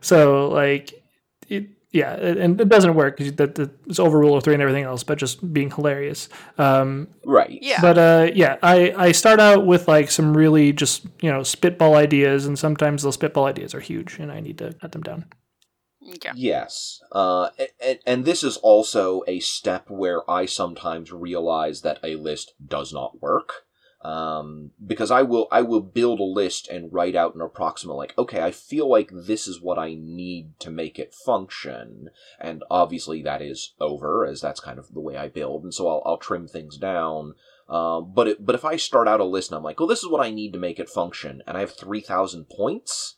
so 0.00 0.48
like 0.48 0.94
it, 1.48 1.66
yeah, 1.92 2.12
and 2.14 2.60
it 2.60 2.68
doesn't 2.68 2.94
work 2.94 3.16
because 3.16 3.32
that 3.34 3.58
it's 3.86 3.98
over 3.98 4.18
rule 4.18 4.36
of 4.36 4.44
three 4.44 4.54
and 4.54 4.62
everything 4.62 4.84
else, 4.84 5.02
but 5.02 5.18
just 5.18 5.52
being 5.52 5.70
hilarious. 5.70 6.28
Um, 6.56 7.08
right. 7.24 7.58
Yeah. 7.60 7.80
But 7.80 7.98
uh, 7.98 8.30
yeah, 8.32 8.58
I 8.62 8.92
I 8.96 9.12
start 9.12 9.40
out 9.40 9.66
with 9.66 9.88
like 9.88 10.10
some 10.10 10.36
really 10.36 10.72
just 10.72 11.04
you 11.20 11.30
know 11.30 11.42
spitball 11.42 11.96
ideas, 11.96 12.46
and 12.46 12.56
sometimes 12.56 13.02
those 13.02 13.14
spitball 13.14 13.46
ideas 13.46 13.74
are 13.74 13.80
huge, 13.80 14.18
and 14.20 14.30
I 14.30 14.38
need 14.38 14.58
to 14.58 14.72
cut 14.74 14.92
them 14.92 15.02
down. 15.02 15.26
Yeah. 16.00 16.32
Yes. 16.36 17.00
Uh, 17.10 17.50
and, 17.84 17.98
and 18.06 18.24
this 18.24 18.44
is 18.44 18.56
also 18.58 19.22
a 19.26 19.40
step 19.40 19.90
where 19.90 20.28
I 20.30 20.46
sometimes 20.46 21.12
realize 21.12 21.82
that 21.82 21.98
a 22.04 22.16
list 22.16 22.54
does 22.64 22.92
not 22.92 23.20
work 23.20 23.66
um, 24.02 24.70
because 24.84 25.10
I 25.10 25.22
will 25.22 25.46
I 25.52 25.60
will 25.62 25.80
build 25.80 26.20
a 26.20 26.24
list 26.24 26.68
and 26.68 26.92
write 26.92 27.14
out 27.14 27.34
an 27.34 27.42
approximate 27.42 27.96
like 27.96 28.16
okay 28.16 28.40
I 28.40 28.50
feel 28.50 28.88
like 28.88 29.10
this 29.12 29.46
is 29.46 29.60
what 29.60 29.78
I 29.78 29.94
need 29.94 30.58
to 30.60 30.70
make 30.70 30.98
it 30.98 31.14
function. 31.14 32.08
And 32.40 32.62
obviously 32.70 33.22
that 33.22 33.42
is 33.42 33.74
over 33.78 34.24
as 34.24 34.40
that's 34.40 34.60
kind 34.60 34.78
of 34.78 34.94
the 34.94 35.00
way 35.00 35.16
I 35.16 35.28
build. 35.28 35.64
And 35.64 35.74
so 35.74 35.86
I'll 35.88 36.02
I'll 36.06 36.18
trim 36.18 36.48
things 36.48 36.78
down. 36.78 37.34
Um, 37.68 38.12
but 38.14 38.26
it, 38.26 38.44
but 38.44 38.54
if 38.54 38.64
I 38.64 38.76
start 38.76 39.06
out 39.06 39.20
a 39.20 39.24
list 39.24 39.50
and 39.50 39.58
I'm 39.58 39.64
like 39.64 39.78
well 39.78 39.88
this 39.88 40.02
is 40.02 40.08
what 40.08 40.24
I 40.24 40.30
need 40.30 40.52
to 40.54 40.58
make 40.58 40.78
it 40.78 40.88
function 40.88 41.42
and 41.46 41.56
I 41.56 41.60
have 41.60 41.74
three 41.74 42.00
thousand 42.00 42.46
points 42.48 43.16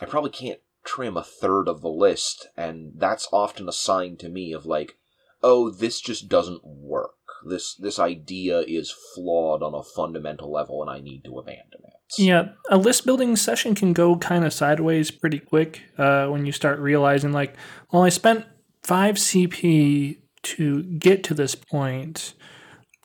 I 0.00 0.06
probably 0.06 0.30
can't 0.30 0.60
trim 0.84 1.16
a 1.16 1.22
third 1.22 1.68
of 1.68 1.82
the 1.82 1.88
list. 1.88 2.48
And 2.56 2.92
that's 2.96 3.28
often 3.32 3.68
a 3.68 3.72
sign 3.72 4.16
to 4.18 4.28
me 4.30 4.52
of 4.52 4.64
like 4.64 4.96
oh, 5.42 5.68
this 5.68 6.00
just 6.00 6.30
doesn't 6.30 6.62
work. 6.64 7.12
This 7.46 7.74
this 7.74 7.98
idea 7.98 8.60
is 8.60 8.94
flawed 9.14 9.62
on 9.62 9.74
a 9.74 9.82
fundamental 9.82 10.50
level, 10.52 10.82
and 10.82 10.90
I 10.90 11.00
need 11.00 11.24
to 11.24 11.38
abandon 11.38 11.80
it. 11.84 11.92
Yeah, 12.18 12.50
a 12.70 12.76
list 12.76 13.06
building 13.06 13.34
session 13.36 13.74
can 13.74 13.92
go 13.92 14.16
kind 14.16 14.44
of 14.44 14.52
sideways 14.52 15.10
pretty 15.10 15.38
quick 15.38 15.82
uh, 15.98 16.26
when 16.28 16.46
you 16.46 16.52
start 16.52 16.78
realizing, 16.78 17.32
like, 17.32 17.56
well, 17.92 18.02
I 18.02 18.08
spent 18.10 18.44
five 18.82 19.16
CP 19.16 20.18
to 20.42 20.82
get 20.82 21.24
to 21.24 21.34
this 21.34 21.54
point. 21.54 22.34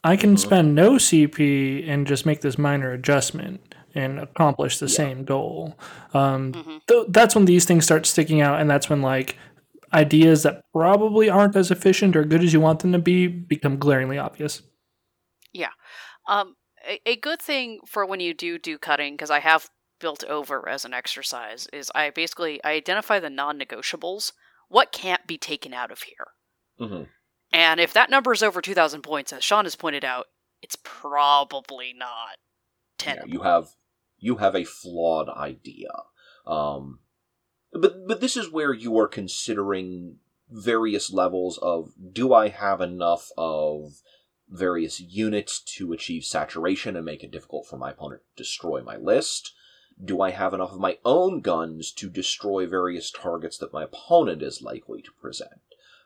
I 0.04 0.16
can 0.16 0.36
spend 0.36 0.74
no 0.74 0.92
CP 0.92 1.86
and 1.88 2.06
just 2.06 2.24
make 2.24 2.40
this 2.40 2.56
minor 2.58 2.92
adjustment 2.92 3.74
and 3.94 4.18
accomplish 4.20 4.78
the 4.78 4.88
same 4.88 5.24
goal. 5.24 5.76
Um, 6.14 6.52
Mhm. 6.52 6.80
th- 6.86 7.06
that's 7.08 7.34
when 7.34 7.44
these 7.46 7.64
things 7.64 7.84
start 7.84 8.06
sticking 8.06 8.40
out, 8.40 8.60
and 8.60 8.70
that's 8.70 8.88
when 8.88 9.02
like 9.02 9.36
ideas 9.92 10.42
that 10.44 10.62
probably 10.72 11.28
aren't 11.28 11.56
as 11.56 11.70
efficient 11.70 12.16
or 12.16 12.24
good 12.24 12.42
as 12.44 12.52
you 12.52 12.60
want 12.60 12.80
them 12.80 12.92
to 12.92 12.98
be 12.98 13.26
become 13.26 13.78
glaringly 13.78 14.18
obvious. 14.18 14.62
Yeah. 15.52 15.70
Um, 16.28 16.56
a, 16.86 17.00
a 17.06 17.16
good 17.16 17.40
thing 17.42 17.80
for 17.86 18.06
when 18.06 18.20
you 18.20 18.34
do 18.34 18.58
do 18.58 18.78
cutting, 18.78 19.14
because 19.14 19.30
I 19.30 19.40
have 19.40 19.70
built 20.00 20.24
over 20.24 20.68
as 20.68 20.84
an 20.84 20.94
exercise, 20.94 21.68
is 21.72 21.90
I 21.94 22.10
basically 22.10 22.62
I 22.64 22.72
identify 22.72 23.20
the 23.20 23.30
non-negotiables. 23.30 24.32
What 24.68 24.92
can't 24.92 25.26
be 25.26 25.38
taken 25.38 25.74
out 25.74 25.90
of 25.90 26.02
here? 26.02 26.28
hmm 26.78 27.02
And 27.52 27.78
if 27.80 27.92
that 27.92 28.10
number 28.10 28.32
is 28.32 28.42
over 28.42 28.60
2,000 28.60 29.02
points, 29.02 29.32
as 29.32 29.44
Sean 29.44 29.64
has 29.64 29.76
pointed 29.76 30.04
out, 30.04 30.26
it's 30.62 30.76
probably 30.82 31.92
not 31.92 32.38
Yeah, 33.04 33.22
tenable. 33.22 33.26
you 33.26 33.40
have 33.42 33.68
you 34.18 34.36
have 34.36 34.54
a 34.54 34.64
flawed 34.64 35.28
idea. 35.28 35.90
Um, 36.46 37.00
but 37.72 38.06
but 38.06 38.20
this 38.20 38.36
is 38.36 38.50
where 38.50 38.72
you 38.72 38.98
are 38.98 39.08
considering 39.08 40.16
various 40.50 41.12
levels 41.12 41.58
of 41.58 41.92
do 42.12 42.34
I 42.34 42.48
have 42.48 42.80
enough 42.80 43.30
of 43.36 44.00
various 44.48 45.00
units 45.00 45.60
to 45.60 45.92
achieve 45.92 46.24
saturation 46.24 46.96
and 46.96 47.04
make 47.04 47.22
it 47.22 47.30
difficult 47.30 47.66
for 47.66 47.76
my 47.76 47.90
opponent 47.90 48.22
to 48.36 48.42
destroy 48.42 48.82
my 48.82 48.96
list? 48.96 49.52
Do 50.02 50.20
I 50.20 50.30
have 50.30 50.54
enough 50.54 50.72
of 50.72 50.80
my 50.80 50.98
own 51.04 51.40
guns 51.40 51.92
to 51.92 52.08
destroy 52.08 52.66
various 52.66 53.10
targets 53.10 53.58
that 53.58 53.72
my 53.72 53.84
opponent 53.84 54.42
is 54.42 54.62
likely 54.62 55.02
to 55.02 55.12
present? 55.20 55.60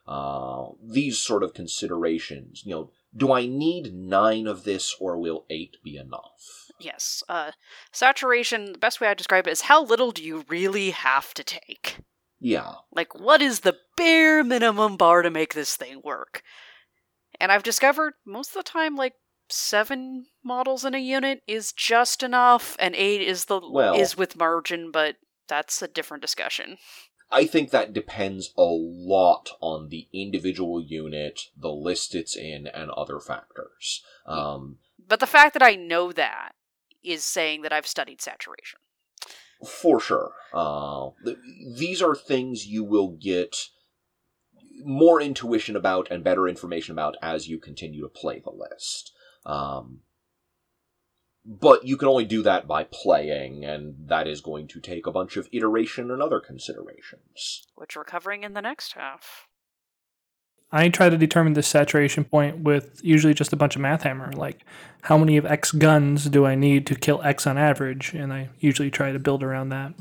Uh, 0.07 0.67
these 0.83 1.17
sort 1.17 1.41
of 1.41 1.53
considerations, 1.53 2.63
you 2.65 2.71
know, 2.71 2.91
do 3.15 3.31
I 3.31 3.47
need 3.47 3.95
nine 3.95 4.45
of 4.45 4.63
this 4.63 4.95
or 4.99 5.17
will 5.17 5.45
eight 5.49 5.77
be 5.83 5.97
enough? 5.97 6.64
Yes. 6.79 7.23
Uh, 7.29 7.51
saturation, 7.91 8.73
the 8.73 8.79
best 8.79 8.99
way 8.99 9.07
I 9.07 9.13
describe 9.13 9.47
it 9.47 9.51
is 9.51 9.61
how 9.61 9.83
little 9.83 10.11
do 10.11 10.23
you 10.23 10.45
really 10.47 10.91
have 10.91 11.33
to 11.35 11.43
take? 11.43 11.99
Yeah. 12.39 12.73
Like, 12.91 13.15
what 13.19 13.41
is 13.41 13.61
the 13.61 13.77
bare 13.95 14.43
minimum 14.43 14.97
bar 14.97 15.21
to 15.21 15.29
make 15.29 15.53
this 15.53 15.75
thing 15.75 16.01
work? 16.03 16.43
And 17.39 17.51
I've 17.51 17.63
discovered 17.63 18.13
most 18.25 18.49
of 18.49 18.55
the 18.55 18.63
time, 18.63 18.95
like, 18.95 19.13
seven 19.49 20.25
models 20.43 20.85
in 20.85 20.95
a 20.95 20.99
unit 20.99 21.41
is 21.47 21.71
just 21.71 22.23
enough, 22.23 22.75
and 22.79 22.95
eight 22.95 23.21
is 23.21 23.45
the 23.45 23.59
Well- 23.59 23.95
is 23.99 24.17
with 24.17 24.35
margin, 24.35 24.91
but 24.91 25.17
that's 25.47 25.81
a 25.81 25.87
different 25.87 26.21
discussion. 26.21 26.77
I 27.31 27.45
think 27.45 27.71
that 27.71 27.93
depends 27.93 28.53
a 28.57 28.63
lot 28.63 29.49
on 29.59 29.89
the 29.89 30.07
individual 30.13 30.81
unit, 30.81 31.49
the 31.57 31.71
list 31.71 32.15
it's 32.15 32.35
in, 32.35 32.67
and 32.67 32.91
other 32.91 33.19
factors. 33.19 34.03
Um, 34.25 34.79
But 34.97 35.19
the 35.19 35.27
fact 35.27 35.53
that 35.53 35.63
I 35.63 35.75
know 35.75 36.11
that 36.11 36.53
is 37.05 37.23
saying 37.23 37.61
that 37.61 37.73
I've 37.73 37.87
studied 37.87 38.21
saturation. 38.21 38.79
for 39.81 39.99
sure. 39.99 40.31
Uh, 40.53 41.09
th- 41.23 41.37
these 41.77 42.01
are 42.01 42.15
things 42.15 42.67
you 42.67 42.83
will 42.83 43.09
get 43.09 43.55
more 44.83 45.21
intuition 45.21 45.75
about 45.75 46.11
and 46.11 46.23
better 46.23 46.47
information 46.47 46.91
about 46.91 47.15
as 47.21 47.47
you 47.47 47.57
continue 47.57 48.01
to 48.01 48.09
play 48.09 48.39
the 48.43 48.51
list. 48.51 49.11
Um, 49.45 50.01
but 51.45 51.85
you 51.85 51.95
can 51.95 52.07
only 52.07 52.25
do 52.25 52.41
that 52.43 52.67
by 52.67 52.83
playing, 52.83 53.63
and 53.63 53.95
that 54.07 54.27
is 54.27 54.41
going 54.41 54.67
to 54.69 54.79
take 54.79 55.05
a 55.05 55.11
bunch 55.11 55.37
of 55.37 55.47
iteration 55.51 56.09
and 56.11 56.21
other 56.21 56.39
considerations. 56.39 57.67
which 57.75 57.95
we're 57.95 58.03
covering 58.03 58.43
in 58.43 58.53
the 58.53 58.61
next 58.61 58.93
half. 58.93 59.47
I 60.71 60.89
try 60.89 61.09
to 61.09 61.17
determine 61.17 61.53
the 61.53 61.63
saturation 61.63 62.25
point 62.25 62.59
with 62.59 62.99
usually 63.03 63.33
just 63.33 63.53
a 63.53 63.55
bunch 63.55 63.75
of 63.75 63.81
math 63.81 64.03
hammer, 64.03 64.31
like 64.33 64.65
how 65.03 65.17
many 65.17 65.37
of 65.37 65.45
X 65.45 65.71
guns 65.71 66.25
do 66.25 66.45
I 66.45 66.55
need 66.55 66.85
to 66.87 66.95
kill 66.95 67.21
X 67.23 67.47
on 67.47 67.57
average, 67.57 68.13
and 68.13 68.33
I 68.33 68.49
usually 68.59 68.91
try 68.91 69.11
to 69.11 69.19
build 69.19 69.43
around 69.43 69.69
that. 69.69 69.93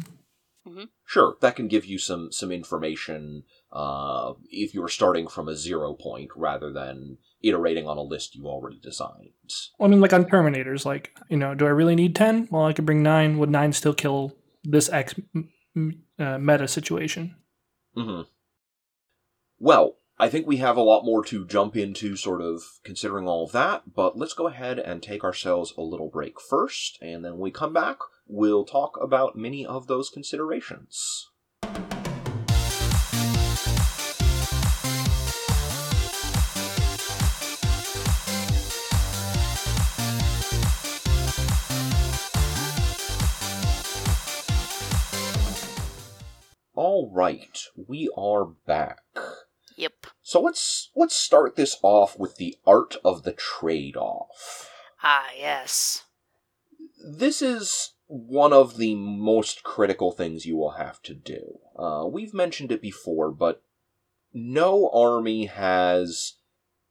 Sure, 1.07 1.37
that 1.43 1.55
can 1.55 1.69
give 1.69 1.85
you 1.85 1.99
some 1.99 2.33
some 2.33 2.51
information 2.51 3.45
uh, 3.73 4.33
if 4.51 4.73
you're 4.73 4.89
starting 4.89 5.29
from 5.29 5.49
a 5.49 5.55
zero 5.55 5.93
point 5.93 6.31
rather 6.35 6.73
than 6.73 7.19
iterating 7.43 7.87
on 7.87 7.99
a 7.99 8.03
list 8.03 8.35
you 8.35 8.47
already 8.47 8.81
designed. 8.83 9.31
I 9.79 9.87
mean, 9.87 10.01
like 10.01 10.15
on 10.15 10.25
Terminators, 10.25 10.87
like 10.87 11.17
you 11.29 11.37
know, 11.37 11.55
do 11.55 11.67
I 11.67 11.71
really 11.71 11.95
need 11.95 12.17
ten? 12.17 12.49
Well, 12.51 12.65
I 12.65 12.73
could 12.73 12.87
bring 12.87 13.03
nine. 13.03 13.39
Would 13.39 13.51
nine 13.51 13.75
still 13.75 13.93
kill 13.93 14.35
this 14.65 14.91
X 14.91 15.15
uh, 16.19 16.39
meta 16.39 16.67
situation? 16.67 17.37
hmm 17.95 18.23
Well, 19.59 19.99
I 20.17 20.29
think 20.29 20.47
we 20.47 20.59
have 20.59 20.77
a 20.77 20.83
lot 20.83 21.05
more 21.05 21.25
to 21.25 21.45
jump 21.45 21.77
into, 21.77 22.15
sort 22.15 22.41
of 22.41 22.63
considering 22.85 23.27
all 23.27 23.47
of 23.47 23.53
that, 23.53 23.95
but 23.97 24.17
let's 24.17 24.33
go 24.33 24.47
ahead 24.47 24.79
and 24.79 25.03
take 25.03 25.25
ourselves 25.25 25.75
a 25.77 25.83
little 25.83 26.09
break 26.09 26.41
first, 26.41 26.99
and 27.03 27.25
then 27.25 27.33
when 27.33 27.41
we 27.41 27.51
come 27.51 27.73
back, 27.73 27.99
we'll 28.29 28.65
talk 28.65 28.97
about 29.03 29.35
many 29.35 29.67
of 29.67 29.89
those 29.89 30.11
considerations. 30.11 31.31
All 46.77 47.11
right, 47.13 47.59
we 47.89 48.09
are 48.17 48.45
back. 48.45 49.01
So 50.35 50.41
let's 50.41 50.91
let's 50.97 51.15
start 51.15 51.55
this 51.55 51.77
off 51.81 52.19
with 52.19 52.39
the 52.39 52.59
art 52.67 52.97
of 53.05 53.23
the 53.23 53.31
trade-off. 53.31 54.69
Ah, 55.01 55.29
yes. 55.39 56.07
This 57.09 57.41
is 57.41 57.93
one 58.09 58.53
of 58.53 58.77
the 58.77 58.97
most 58.97 59.63
critical 59.63 60.11
things 60.11 60.45
you 60.45 60.57
will 60.57 60.73
have 60.73 61.01
to 61.03 61.15
do. 61.15 61.61
Uh, 61.79 62.07
we've 62.11 62.35
mentioned 62.35 62.73
it 62.73 62.83
before, 62.83 63.31
but 63.31 63.63
no 64.33 64.91
army 64.93 65.47
has 65.47 66.33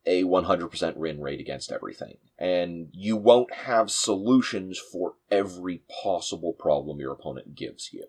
a 0.06 0.24
100% 0.24 0.96
win 0.96 1.20
rate 1.20 1.42
against 1.42 1.70
everything, 1.70 2.20
and 2.40 2.88
you 2.94 3.18
won't 3.18 3.54
have 3.54 3.92
solutions 3.92 4.80
for 4.80 5.16
every 5.30 5.82
possible 6.02 6.54
problem 6.54 7.02
your 7.02 7.12
opponent 7.12 7.56
gives 7.56 7.92
you. 7.92 8.06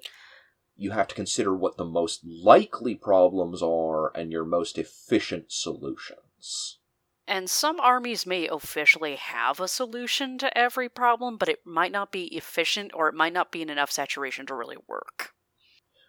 You 0.76 0.90
have 0.90 1.08
to 1.08 1.14
consider 1.14 1.54
what 1.54 1.76
the 1.76 1.84
most 1.84 2.24
likely 2.24 2.94
problems 2.94 3.62
are 3.62 4.10
and 4.16 4.32
your 4.32 4.44
most 4.44 4.76
efficient 4.78 5.52
solutions. 5.52 6.78
And 7.26 7.48
some 7.48 7.80
armies 7.80 8.26
may 8.26 8.48
officially 8.48 9.16
have 9.16 9.60
a 9.60 9.68
solution 9.68 10.36
to 10.38 10.56
every 10.58 10.88
problem, 10.88 11.38
but 11.38 11.48
it 11.48 11.60
might 11.64 11.92
not 11.92 12.12
be 12.12 12.24
efficient 12.36 12.90
or 12.92 13.08
it 13.08 13.14
might 13.14 13.32
not 13.32 13.50
be 13.50 13.62
in 13.62 13.70
enough 13.70 13.90
saturation 13.90 14.44
to 14.46 14.54
really 14.54 14.76
work. 14.86 15.32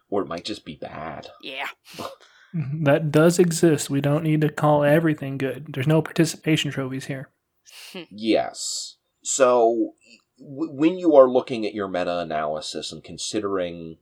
Or 0.10 0.21
it 0.21 0.28
might 0.28 0.45
just 0.45 0.65
be 0.65 0.75
bad. 0.75 1.30
Yeah. 1.41 1.67
That 2.84 3.12
does 3.12 3.39
exist. 3.39 3.89
We 3.89 4.01
don't 4.01 4.23
need 4.23 4.41
to 4.41 4.49
call 4.49 4.84
everything 4.84 5.38
good. 5.38 5.73
There's 5.73 5.88
no 5.88 6.01
participation 6.01 6.71
trophies 6.71 7.06
here. 7.06 7.30
Hmm. 7.91 8.04
Yes. 8.10 8.96
So, 9.23 9.94
w- 10.39 10.71
when 10.71 10.98
you 10.98 11.15
are 11.15 11.29
looking 11.29 11.65
at 11.65 11.73
your 11.73 11.87
meta 11.87 12.19
analysis 12.19 12.92
and 12.92 13.04
considering 13.04 13.98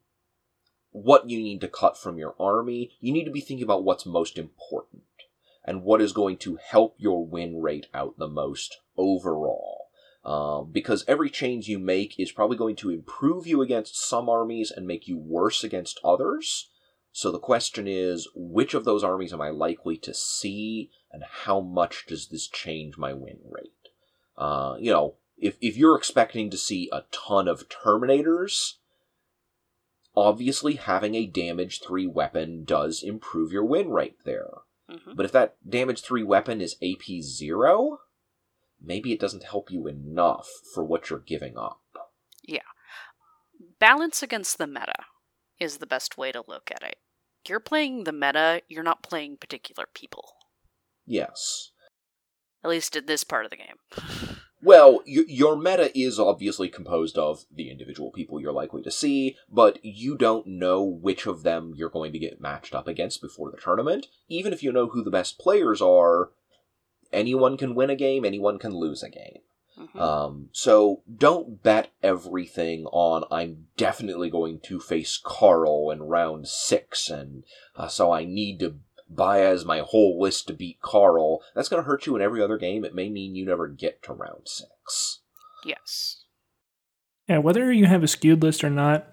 what 0.93 1.29
you 1.29 1.39
need 1.39 1.59
to 1.61 1.67
cut 1.67 1.97
from 1.97 2.17
your 2.17 2.35
army, 2.39 2.91
you 3.01 3.11
need 3.11 3.25
to 3.25 3.31
be 3.31 3.41
thinking 3.41 3.65
about 3.65 3.83
what's 3.83 4.05
most 4.05 4.37
important 4.37 5.03
and 5.65 5.83
what 5.83 6.01
is 6.01 6.13
going 6.13 6.37
to 6.37 6.57
help 6.57 6.95
your 6.97 7.25
win 7.25 7.61
rate 7.61 7.87
out 7.93 8.17
the 8.17 8.27
most 8.27 8.77
overall. 8.95 9.87
Um, 10.23 10.71
because 10.71 11.03
every 11.05 11.29
change 11.29 11.67
you 11.67 11.79
make 11.79 12.17
is 12.17 12.31
probably 12.31 12.55
going 12.55 12.77
to 12.77 12.89
improve 12.89 13.45
you 13.45 13.61
against 13.61 13.97
some 13.97 14.29
armies 14.29 14.71
and 14.71 14.87
make 14.87 15.07
you 15.07 15.17
worse 15.17 15.63
against 15.63 15.99
others. 16.03 16.69
So 17.11 17.31
the 17.31 17.39
question 17.39 17.87
is, 17.87 18.29
which 18.33 18.73
of 18.73 18.85
those 18.85 19.03
armies 19.03 19.33
am 19.33 19.41
I 19.41 19.49
likely 19.49 19.97
to 19.97 20.13
see, 20.13 20.91
and 21.11 21.23
how 21.23 21.59
much 21.59 22.05
does 22.07 22.27
this 22.27 22.47
change 22.47 22.97
my 22.97 23.13
win 23.13 23.39
rate? 23.49 23.89
Uh, 24.37 24.75
you 24.79 24.91
know, 24.91 25.15
if 25.37 25.57
if 25.59 25.75
you're 25.75 25.97
expecting 25.97 26.49
to 26.49 26.57
see 26.57 26.89
a 26.91 27.03
ton 27.11 27.47
of 27.47 27.67
Terminators, 27.67 28.75
obviously 30.15 30.75
having 30.75 31.15
a 31.15 31.25
damage 31.25 31.81
three 31.81 32.07
weapon 32.07 32.63
does 32.63 33.03
improve 33.03 33.51
your 33.51 33.65
win 33.65 33.89
rate 33.89 34.17
there. 34.25 34.49
hmm 34.89 35.13
But 35.15 35.25
if 35.25 35.31
that 35.31 35.55
damage 35.67 36.01
three 36.01 36.23
weapon 36.23 36.61
is 36.61 36.77
AP 36.81 37.21
zero, 37.21 37.99
maybe 38.81 39.11
it 39.11 39.19
doesn't 39.19 39.43
help 39.43 39.71
you 39.71 39.87
enough 39.87 40.47
for 40.73 40.83
what 40.83 41.09
you're 41.09 41.19
giving 41.19 41.57
up. 41.57 41.81
Yeah. 42.43 42.59
Balance 43.79 44.21
against 44.21 44.57
the 44.57 44.67
meta 44.67 45.05
is 45.59 45.77
the 45.77 45.87
best 45.87 46.17
way 46.17 46.31
to 46.31 46.43
look 46.47 46.69
at 46.71 46.83
it. 46.83 46.97
You're 47.47 47.59
playing 47.59 48.03
the 48.03 48.13
meta, 48.13 48.61
you're 48.67 48.83
not 48.83 49.03
playing 49.03 49.37
particular 49.37 49.85
people. 49.93 50.33
Yes. 51.05 51.71
At 52.63 52.69
least 52.69 52.95
in 52.95 53.05
this 53.05 53.23
part 53.23 53.45
of 53.45 53.51
the 53.51 53.57
game. 53.57 54.37
Well, 54.63 55.01
y- 55.05 55.25
your 55.27 55.57
meta 55.57 55.91
is 55.97 56.17
obviously 56.19 56.69
composed 56.69 57.17
of 57.17 57.45
the 57.53 57.69
individual 57.69 58.11
people 58.11 58.39
you're 58.39 58.53
likely 58.53 58.81
to 58.83 58.91
see, 58.91 59.35
but 59.51 59.83
you 59.83 60.15
don't 60.17 60.47
know 60.47 60.81
which 60.81 61.25
of 61.25 61.43
them 61.43 61.73
you're 61.75 61.89
going 61.89 62.13
to 62.13 62.19
get 62.19 62.39
matched 62.39 62.73
up 62.73 62.87
against 62.87 63.21
before 63.21 63.51
the 63.51 63.57
tournament. 63.57 64.07
Even 64.29 64.53
if 64.53 64.63
you 64.63 64.71
know 64.71 64.87
who 64.87 65.03
the 65.03 65.11
best 65.11 65.37
players 65.37 65.81
are, 65.81 66.31
anyone 67.11 67.57
can 67.57 67.75
win 67.75 67.89
a 67.89 67.95
game, 67.95 68.23
anyone 68.23 68.57
can 68.57 68.71
lose 68.73 69.03
a 69.03 69.09
game. 69.09 69.39
Mhm. 69.77 69.99
Um, 69.99 70.49
so 70.51 71.01
don't 71.13 71.63
bet 71.63 71.89
everything 72.03 72.85
on 72.85 73.23
I'm 73.31 73.67
definitely 73.75 74.29
going 74.29 74.59
to 74.65 74.79
face 74.79 75.19
Carl 75.21 75.89
in 75.89 76.03
round 76.03 76.47
six, 76.47 77.09
and 77.09 77.43
uh, 77.75 77.87
so 77.87 78.11
I 78.11 78.23
need 78.23 78.59
to 78.59 78.75
buy 79.09 79.41
as 79.41 79.65
my 79.65 79.79
whole 79.79 80.19
list 80.19 80.47
to 80.47 80.53
beat 80.53 80.81
Carl. 80.81 81.41
That's 81.55 81.69
going 81.69 81.81
to 81.81 81.87
hurt 81.87 82.05
you 82.05 82.15
in 82.15 82.21
every 82.21 82.41
other 82.41 82.57
game. 82.57 82.83
It 82.83 82.95
may 82.95 83.09
mean 83.09 83.35
you 83.35 83.45
never 83.45 83.67
get 83.67 84.01
to 84.03 84.13
round 84.13 84.47
six. 84.47 85.19
yes. 85.65 86.19
Yeah, 87.27 87.37
whether 87.37 87.71
you 87.71 87.85
have 87.85 88.03
a 88.03 88.07
skewed 88.07 88.43
list 88.43 88.65
or 88.65 88.69
not, 88.69 89.07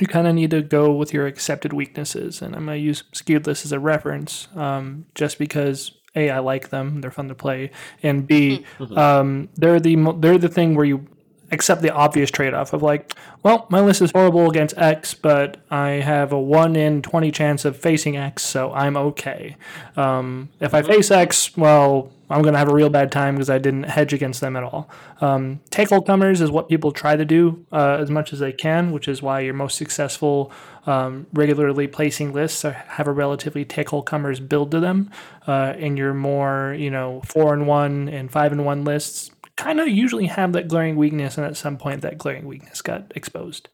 you 0.00 0.08
kind 0.08 0.26
of 0.26 0.34
need 0.34 0.50
to 0.50 0.62
go 0.62 0.92
with 0.92 1.14
your 1.14 1.26
accepted 1.26 1.72
weaknesses. 1.72 2.42
And 2.42 2.56
I'm 2.56 2.66
going 2.66 2.78
to 2.78 2.84
use 2.84 3.04
skewed 3.12 3.46
list 3.46 3.64
as 3.64 3.72
a 3.72 3.78
reference 3.78 4.48
um, 4.56 5.06
just 5.14 5.38
because 5.38 5.92
A, 6.16 6.28
I 6.28 6.40
like 6.40 6.70
them, 6.70 7.00
they're 7.00 7.12
fun 7.12 7.28
to 7.28 7.36
play, 7.36 7.70
and 8.02 8.26
B, 8.26 8.66
um, 8.96 9.48
they're, 9.54 9.78
the, 9.78 9.94
mo- 9.94 10.18
they're 10.18 10.38
the 10.38 10.48
thing 10.48 10.74
where 10.74 10.84
you 10.84 11.06
accept 11.50 11.82
the 11.82 11.90
obvious 11.90 12.30
trade 12.30 12.54
off 12.54 12.72
of 12.72 12.82
like, 12.82 13.12
well, 13.42 13.66
my 13.70 13.80
list 13.80 14.02
is 14.02 14.10
horrible 14.10 14.50
against 14.50 14.76
X, 14.76 15.14
but 15.14 15.58
I 15.70 15.90
have 15.90 16.32
a 16.32 16.40
1 16.40 16.76
in 16.76 17.02
20 17.02 17.30
chance 17.30 17.64
of 17.64 17.76
facing 17.76 18.16
X, 18.16 18.42
so 18.42 18.72
I'm 18.72 18.96
okay. 18.96 19.56
Um, 19.96 20.48
if 20.60 20.74
I 20.74 20.82
face 20.82 21.10
X, 21.10 21.56
well, 21.56 22.10
I'm 22.28 22.42
going 22.42 22.54
to 22.54 22.58
have 22.58 22.68
a 22.68 22.74
real 22.74 22.90
bad 22.90 23.12
time 23.12 23.36
because 23.36 23.50
I 23.50 23.58
didn't 23.58 23.84
hedge 23.84 24.12
against 24.12 24.40
them 24.40 24.56
at 24.56 24.64
all. 24.64 24.90
Um, 25.20 25.60
take 25.70 25.92
all 25.92 26.02
comers 26.02 26.40
is 26.40 26.50
what 26.50 26.68
people 26.68 26.90
try 26.90 27.14
to 27.14 27.24
do 27.24 27.64
uh, 27.70 27.98
as 28.00 28.10
much 28.10 28.32
as 28.32 28.40
they 28.40 28.52
can, 28.52 28.90
which 28.90 29.06
is 29.06 29.22
why 29.22 29.40
your 29.40 29.54
most 29.54 29.76
successful 29.76 30.50
um, 30.86 31.26
regularly 31.32 31.86
placing 31.86 32.32
lists 32.32 32.64
are, 32.64 32.72
have 32.72 33.06
a 33.06 33.12
relatively 33.12 33.64
take 33.64 33.92
all 33.92 34.02
comers 34.02 34.40
build 34.40 34.72
to 34.72 34.80
them. 34.80 35.10
Uh, 35.46 35.74
and 35.78 35.96
your 35.96 36.14
more, 36.14 36.74
you 36.76 36.90
know, 36.90 37.22
four 37.24 37.54
and 37.54 37.68
one 37.68 38.08
and 38.08 38.30
five 38.30 38.50
and 38.50 38.64
one 38.64 38.82
lists 38.84 39.30
kind 39.56 39.80
of 39.80 39.88
usually 39.88 40.26
have 40.26 40.52
that 40.52 40.68
glaring 40.68 40.96
weakness, 40.96 41.36
and 41.36 41.46
at 41.46 41.56
some 41.56 41.76
point 41.78 42.02
that 42.02 42.18
glaring 42.18 42.46
weakness 42.46 42.82
got 42.82 43.12
exposed. 43.14 43.68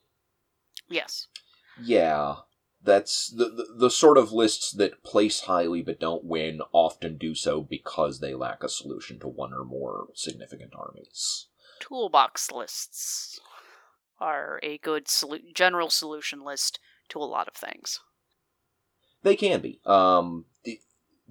Yes. 0.89 1.27
Yeah, 1.81 2.37
that's 2.83 3.29
the, 3.29 3.47
the 3.47 3.67
the 3.77 3.91
sort 3.91 4.19
of 4.19 4.33
lists 4.33 4.73
that 4.73 5.03
place 5.03 5.41
highly 5.41 5.83
but 5.83 6.01
don't 6.01 6.25
win 6.25 6.61
often 6.73 7.17
do 7.17 7.35
so 7.35 7.61
because 7.61 8.21
they 8.21 8.35
lack 8.35 8.63
a 8.63 8.69
solution 8.69 9.19
to 9.21 9.29
one 9.29 9.53
or 9.53 9.65
more 9.65 10.09
significant 10.15 10.73
armies. 10.77 11.47
Toolbox 11.81 12.51
lists 12.53 13.41
are 14.21 14.61
a 14.63 14.79
good 14.79 15.07
solu- 15.07 15.53
general 15.55 15.91
solution 15.91 16.45
list 16.45 16.79
to 17.09 17.19
a 17.19 17.25
lot 17.25 17.49
of 17.49 17.55
things. 17.55 18.01
They 19.23 19.37
can 19.37 19.61
be. 19.61 19.81
Um, 19.85 20.45
the, 20.45 20.52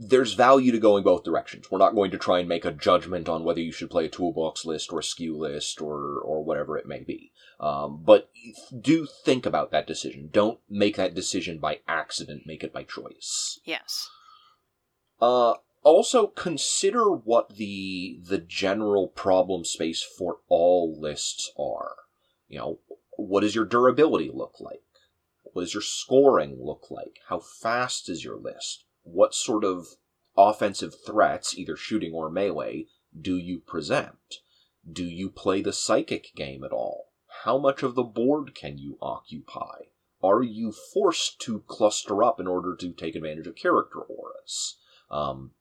there's 0.03 0.33
value 0.33 0.71
to 0.71 0.79
going 0.79 1.03
both 1.03 1.23
directions. 1.23 1.69
We're 1.69 1.77
not 1.77 1.93
going 1.93 2.09
to 2.11 2.17
try 2.17 2.39
and 2.39 2.49
make 2.49 2.65
a 2.65 2.71
judgment 2.71 3.29
on 3.29 3.43
whether 3.43 3.59
you 3.59 3.71
should 3.71 3.91
play 3.91 4.05
a 4.05 4.09
toolbox 4.09 4.65
list 4.65 4.91
or 4.91 4.99
a 4.99 5.03
skew 5.03 5.37
list 5.37 5.79
or 5.79 6.19
or 6.19 6.43
whatever 6.43 6.75
it 6.75 6.87
may 6.87 7.01
be. 7.01 7.31
Um, 7.59 8.01
but 8.03 8.31
do 8.77 9.05
think 9.05 9.45
about 9.45 9.69
that 9.71 9.85
decision. 9.85 10.29
Don't 10.31 10.59
make 10.67 10.95
that 10.95 11.13
decision 11.13 11.59
by 11.59 11.81
accident. 11.87 12.47
Make 12.47 12.63
it 12.63 12.73
by 12.73 12.83
choice. 12.83 13.59
Yes. 13.63 14.09
Uh, 15.21 15.53
also 15.83 16.25
consider 16.25 17.11
what 17.11 17.57
the 17.57 18.19
the 18.27 18.39
general 18.39 19.07
problem 19.07 19.63
space 19.63 20.01
for 20.01 20.37
all 20.47 20.99
lists 20.99 21.51
are. 21.59 21.95
You 22.47 22.57
know, 22.57 22.79
what 23.17 23.41
does 23.41 23.53
your 23.53 23.65
durability 23.65 24.31
look 24.33 24.55
like? 24.59 24.81
What 25.43 25.61
does 25.61 25.75
your 25.75 25.83
scoring 25.83 26.57
look 26.59 26.87
like? 26.89 27.19
How 27.27 27.39
fast 27.39 28.09
is 28.09 28.23
your 28.23 28.37
list? 28.37 28.85
What 29.03 29.33
sort 29.33 29.63
of 29.63 29.87
offensive 30.37 30.95
threats, 31.05 31.57
either 31.57 31.75
shooting 31.75 32.13
or 32.13 32.29
melee, 32.29 32.87
do 33.19 33.37
you 33.37 33.59
present? 33.59 34.35
Do 34.89 35.03
you 35.03 35.29
play 35.29 35.61
the 35.61 35.73
psychic 35.73 36.33
game 36.35 36.63
at 36.63 36.71
all? 36.71 37.11
How 37.43 37.57
much 37.57 37.83
of 37.83 37.95
the 37.95 38.03
board 38.03 38.55
can 38.55 38.77
you 38.77 38.97
occupy? 39.01 39.85
Are 40.23 40.43
you 40.43 40.71
forced 40.71 41.39
to 41.41 41.63
cluster 41.67 42.23
up 42.23 42.39
in 42.39 42.47
order 42.47 42.75
to 42.75 42.93
take 42.93 43.15
advantage 43.15 43.47
of 43.47 43.55
character 43.55 43.99
auras? 43.99 44.77
Um, 45.09 45.51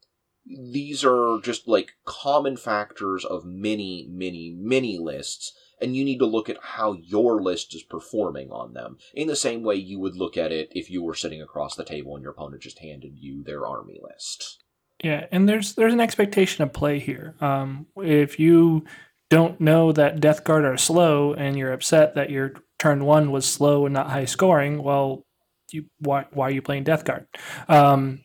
these 0.44 1.04
are 1.04 1.38
just 1.42 1.66
like 1.66 1.92
common 2.04 2.56
factors 2.56 3.24
of 3.24 3.44
many, 3.44 4.06
many, 4.10 4.54
many 4.56 4.98
lists, 4.98 5.52
and 5.80 5.96
you 5.96 6.04
need 6.04 6.18
to 6.18 6.26
look 6.26 6.48
at 6.48 6.58
how 6.62 6.92
your 6.92 7.42
list 7.42 7.74
is 7.74 7.82
performing 7.82 8.50
on 8.50 8.74
them 8.74 8.98
in 9.14 9.28
the 9.28 9.36
same 9.36 9.62
way 9.62 9.74
you 9.76 9.98
would 9.98 10.16
look 10.16 10.36
at 10.36 10.52
it 10.52 10.70
if 10.72 10.90
you 10.90 11.02
were 11.02 11.14
sitting 11.14 11.42
across 11.42 11.76
the 11.76 11.84
table 11.84 12.14
and 12.14 12.22
your 12.22 12.32
opponent 12.32 12.62
just 12.62 12.78
handed 12.78 13.18
you 13.18 13.42
their 13.42 13.66
army 13.66 14.00
list. 14.02 14.62
Yeah, 15.02 15.26
and 15.32 15.48
there's 15.48 15.74
there's 15.74 15.94
an 15.94 16.00
expectation 16.00 16.62
of 16.62 16.72
play 16.72 16.98
here. 16.98 17.34
Um, 17.40 17.86
if 17.96 18.38
you 18.38 18.84
don't 19.30 19.60
know 19.60 19.92
that 19.92 20.20
Death 20.20 20.44
Guard 20.44 20.64
are 20.64 20.76
slow 20.76 21.32
and 21.32 21.56
you're 21.56 21.72
upset 21.72 22.16
that 22.16 22.30
your 22.30 22.52
turn 22.78 23.04
one 23.04 23.30
was 23.30 23.46
slow 23.46 23.86
and 23.86 23.94
not 23.94 24.10
high 24.10 24.26
scoring, 24.26 24.82
well, 24.82 25.24
you 25.72 25.86
why 26.00 26.26
why 26.32 26.48
are 26.48 26.52
you 26.52 26.60
playing 26.62 26.84
Death 26.84 27.04
Guard? 27.04 27.26
Um, 27.68 28.20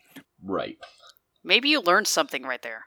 Right. 0.45 0.78
Maybe 1.43 1.70
you 1.70 1.82
learned 1.82 2.08
something 2.08 2.43
right 2.43 2.62
there. 2.62 2.86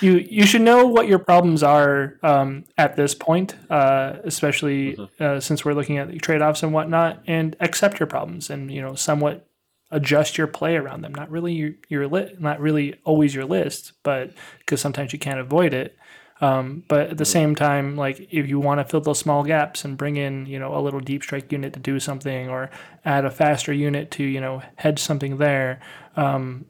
You 0.00 0.16
you 0.16 0.46
should 0.46 0.62
know 0.62 0.86
what 0.86 1.08
your 1.08 1.18
problems 1.18 1.62
are 1.62 2.18
um, 2.22 2.64
at 2.76 2.96
this 2.96 3.14
point, 3.14 3.54
uh, 3.70 4.16
especially 4.24 4.98
uh, 5.20 5.40
since 5.40 5.64
we're 5.64 5.74
looking 5.74 5.98
at 5.98 6.08
the 6.10 6.18
trade 6.18 6.42
offs 6.42 6.62
and 6.62 6.72
whatnot, 6.72 7.22
and 7.26 7.56
accept 7.60 7.98
your 8.00 8.06
problems 8.06 8.50
and 8.50 8.70
you 8.70 8.82
know 8.82 8.94
somewhat 8.94 9.48
adjust 9.90 10.36
your 10.36 10.46
play 10.46 10.76
around 10.76 11.02
them. 11.02 11.14
Not 11.14 11.30
really 11.30 11.54
your 11.54 11.70
your 11.88 12.06
li- 12.06 12.34
not 12.38 12.60
really 12.60 12.94
always 13.04 13.34
your 13.34 13.44
list, 13.44 13.92
but 14.02 14.32
because 14.58 14.80
sometimes 14.80 15.12
you 15.12 15.18
can't 15.18 15.40
avoid 15.40 15.72
it. 15.74 15.96
Um, 16.40 16.84
but 16.86 17.10
at 17.10 17.18
the 17.18 17.24
same 17.24 17.56
time, 17.56 17.96
like 17.96 18.28
if 18.30 18.48
you 18.48 18.60
want 18.60 18.78
to 18.78 18.84
fill 18.84 19.00
those 19.00 19.18
small 19.18 19.42
gaps 19.42 19.84
and 19.84 19.96
bring 19.96 20.16
in 20.16 20.46
you 20.46 20.58
know 20.58 20.76
a 20.76 20.80
little 20.80 21.00
deep 21.00 21.22
strike 21.22 21.50
unit 21.50 21.72
to 21.72 21.80
do 21.80 21.98
something, 21.98 22.48
or 22.48 22.70
add 23.04 23.24
a 23.24 23.30
faster 23.30 23.72
unit 23.72 24.10
to 24.12 24.24
you 24.24 24.40
know 24.40 24.62
hedge 24.76 25.00
something 25.00 25.38
there. 25.38 25.80
Um, 26.16 26.66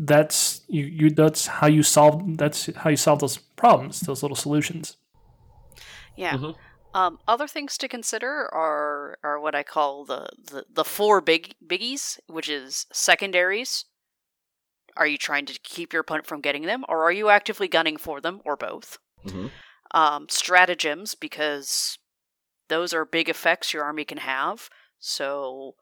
that's 0.00 0.62
you, 0.68 0.84
you 0.84 1.10
that's 1.10 1.46
how 1.46 1.66
you 1.66 1.82
solve 1.82 2.36
that's 2.36 2.74
how 2.76 2.90
you 2.90 2.96
solve 2.96 3.20
those 3.20 3.36
problems 3.36 4.00
those 4.00 4.22
little 4.22 4.36
solutions 4.36 4.96
Yeah. 6.16 6.36
Mhm. 6.36 6.56
Um, 6.92 7.18
other 7.28 7.46
things 7.46 7.78
to 7.78 7.88
consider 7.88 8.52
are 8.52 9.18
are 9.22 9.38
what 9.40 9.54
I 9.54 9.62
call 9.62 10.04
the, 10.04 10.28
the, 10.42 10.66
the 10.68 10.84
four 10.84 11.20
big 11.20 11.54
biggies, 11.64 12.18
which 12.26 12.48
is 12.48 12.86
secondaries. 12.92 13.84
Are 14.96 15.06
you 15.06 15.18
trying 15.18 15.46
to 15.46 15.58
keep 15.62 15.92
your 15.92 16.00
opponent 16.00 16.26
from 16.26 16.40
getting 16.40 16.62
them, 16.62 16.84
or 16.88 17.04
are 17.04 17.12
you 17.12 17.28
actively 17.28 17.68
gunning 17.68 17.96
for 17.96 18.20
them, 18.20 18.40
or 18.44 18.56
both? 18.56 18.98
hmm 19.22 19.48
Um, 19.92 20.28
stratagems, 20.28 21.14
because 21.14 21.98
those 22.68 22.94
are 22.94 23.04
big 23.04 23.28
effects 23.28 23.72
your 23.74 23.84
army 23.84 24.04
can 24.04 24.18
have. 24.18 24.70
So, 24.98 25.76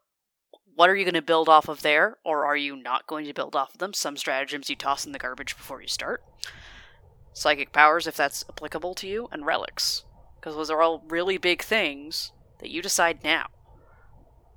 what 0.79 0.89
are 0.89 0.95
you 0.95 1.03
going 1.03 1.13
to 1.13 1.21
build 1.21 1.49
off 1.49 1.67
of 1.67 1.81
there, 1.81 2.15
or 2.23 2.45
are 2.45 2.55
you 2.55 2.73
not 2.73 3.05
going 3.05 3.25
to 3.25 3.33
build 3.33 3.53
off 3.53 3.73
of 3.73 3.79
them? 3.79 3.93
Some 3.93 4.15
stratagems 4.15 4.69
you 4.69 4.77
toss 4.77 5.05
in 5.05 5.11
the 5.11 5.19
garbage 5.19 5.57
before 5.57 5.81
you 5.81 5.89
start. 5.89 6.23
Psychic 7.33 7.73
powers, 7.73 8.07
if 8.07 8.15
that's 8.15 8.45
applicable 8.47 8.95
to 8.95 9.05
you, 9.05 9.27
and 9.29 9.45
relics, 9.45 10.05
because 10.39 10.55
those 10.55 10.69
are 10.69 10.81
all 10.81 11.03
really 11.09 11.37
big 11.37 11.61
things 11.61 12.31
that 12.59 12.69
you 12.69 12.81
decide 12.81 13.25
now. 13.25 13.47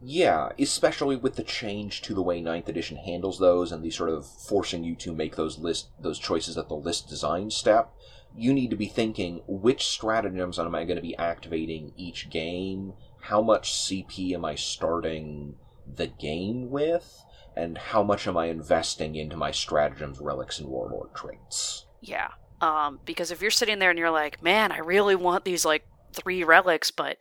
Yeah, 0.00 0.50
especially 0.60 1.16
with 1.16 1.34
the 1.34 1.42
change 1.42 2.02
to 2.02 2.14
the 2.14 2.22
way 2.22 2.40
Ninth 2.40 2.68
Edition 2.68 2.98
handles 2.98 3.40
those 3.40 3.72
and 3.72 3.82
the 3.82 3.90
sort 3.90 4.10
of 4.10 4.24
forcing 4.24 4.84
you 4.84 4.94
to 4.94 5.12
make 5.12 5.34
those 5.34 5.58
list 5.58 5.88
those 5.98 6.20
choices 6.20 6.56
at 6.56 6.68
the 6.68 6.76
list 6.76 7.08
design 7.08 7.50
step. 7.50 7.92
You 8.36 8.52
need 8.52 8.70
to 8.70 8.76
be 8.76 8.86
thinking 8.86 9.42
which 9.48 9.88
stratagems 9.88 10.56
am 10.56 10.72
I 10.72 10.84
going 10.84 10.94
to 10.94 11.02
be 11.02 11.16
activating 11.16 11.92
each 11.96 12.30
game? 12.30 12.92
How 13.22 13.42
much 13.42 13.72
CP 13.72 14.34
am 14.34 14.44
I 14.44 14.54
starting 14.54 15.56
the 15.86 16.06
game 16.06 16.70
with? 16.70 17.24
And 17.54 17.76
how 17.76 18.02
much 18.02 18.26
am 18.26 18.36
I 18.36 18.46
investing 18.46 19.14
into 19.14 19.36
my 19.36 19.50
stratagems, 19.50 20.18
relics, 20.20 20.58
and 20.58 20.68
warlord 20.68 21.14
traits? 21.14 21.86
Yeah. 22.00 22.28
Um, 22.60 23.00
because 23.04 23.30
if 23.30 23.42
you're 23.42 23.50
sitting 23.50 23.78
there 23.78 23.90
and 23.90 23.98
you're 23.98 24.10
like, 24.10 24.42
man, 24.42 24.72
I 24.72 24.78
really 24.78 25.16
want 25.16 25.44
these 25.44 25.64
like 25.64 25.86
three 26.14 26.44
relics, 26.44 26.90
but 26.90 27.18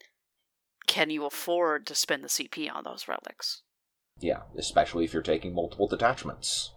can 0.88 1.10
you 1.10 1.26
afford 1.26 1.86
to 1.88 1.96
spend 1.96 2.24
the 2.24 2.28
CP 2.28 2.74
on 2.74 2.84
those 2.84 3.08
relics? 3.08 3.62
Yeah, 4.20 4.42
especially 4.58 5.04
if 5.04 5.14
you're 5.14 5.22
taking 5.22 5.54
multiple 5.54 5.88
detachments. 5.88 6.72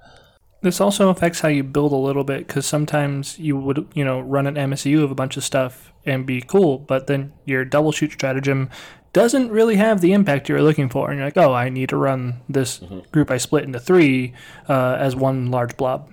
this 0.62 0.80
also 0.80 1.10
affects 1.10 1.40
how 1.40 1.48
you 1.48 1.62
build 1.62 1.92
a 1.92 1.96
little 1.96 2.24
bit 2.24 2.46
because 2.46 2.64
sometimes 2.64 3.38
you 3.38 3.56
would 3.56 3.86
you 3.94 4.04
know 4.04 4.18
run 4.20 4.46
an 4.46 4.54
msu 4.54 5.04
of 5.04 5.10
a 5.10 5.14
bunch 5.14 5.36
of 5.36 5.44
stuff 5.44 5.92
and 6.06 6.24
be 6.24 6.40
cool 6.40 6.78
but 6.78 7.06
then 7.06 7.32
your 7.44 7.64
double 7.66 7.92
shoot 7.92 8.12
stratagem 8.12 8.70
doesn't 9.14 9.50
really 9.50 9.76
have 9.76 10.00
the 10.02 10.12
impact 10.12 10.48
you're 10.48 10.62
looking 10.62 10.90
for 10.90 11.08
and 11.08 11.18
you're 11.18 11.26
like 11.26 11.36
oh 11.36 11.52
i 11.54 11.68
need 11.68 11.88
to 11.88 11.96
run 11.96 12.42
this 12.48 12.82
group 13.12 13.30
i 13.30 13.38
split 13.38 13.64
into 13.64 13.80
three 13.80 14.34
uh, 14.68 14.96
as 14.98 15.16
one 15.16 15.50
large 15.50 15.76
blob 15.76 16.10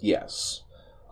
Yes. 0.00 0.62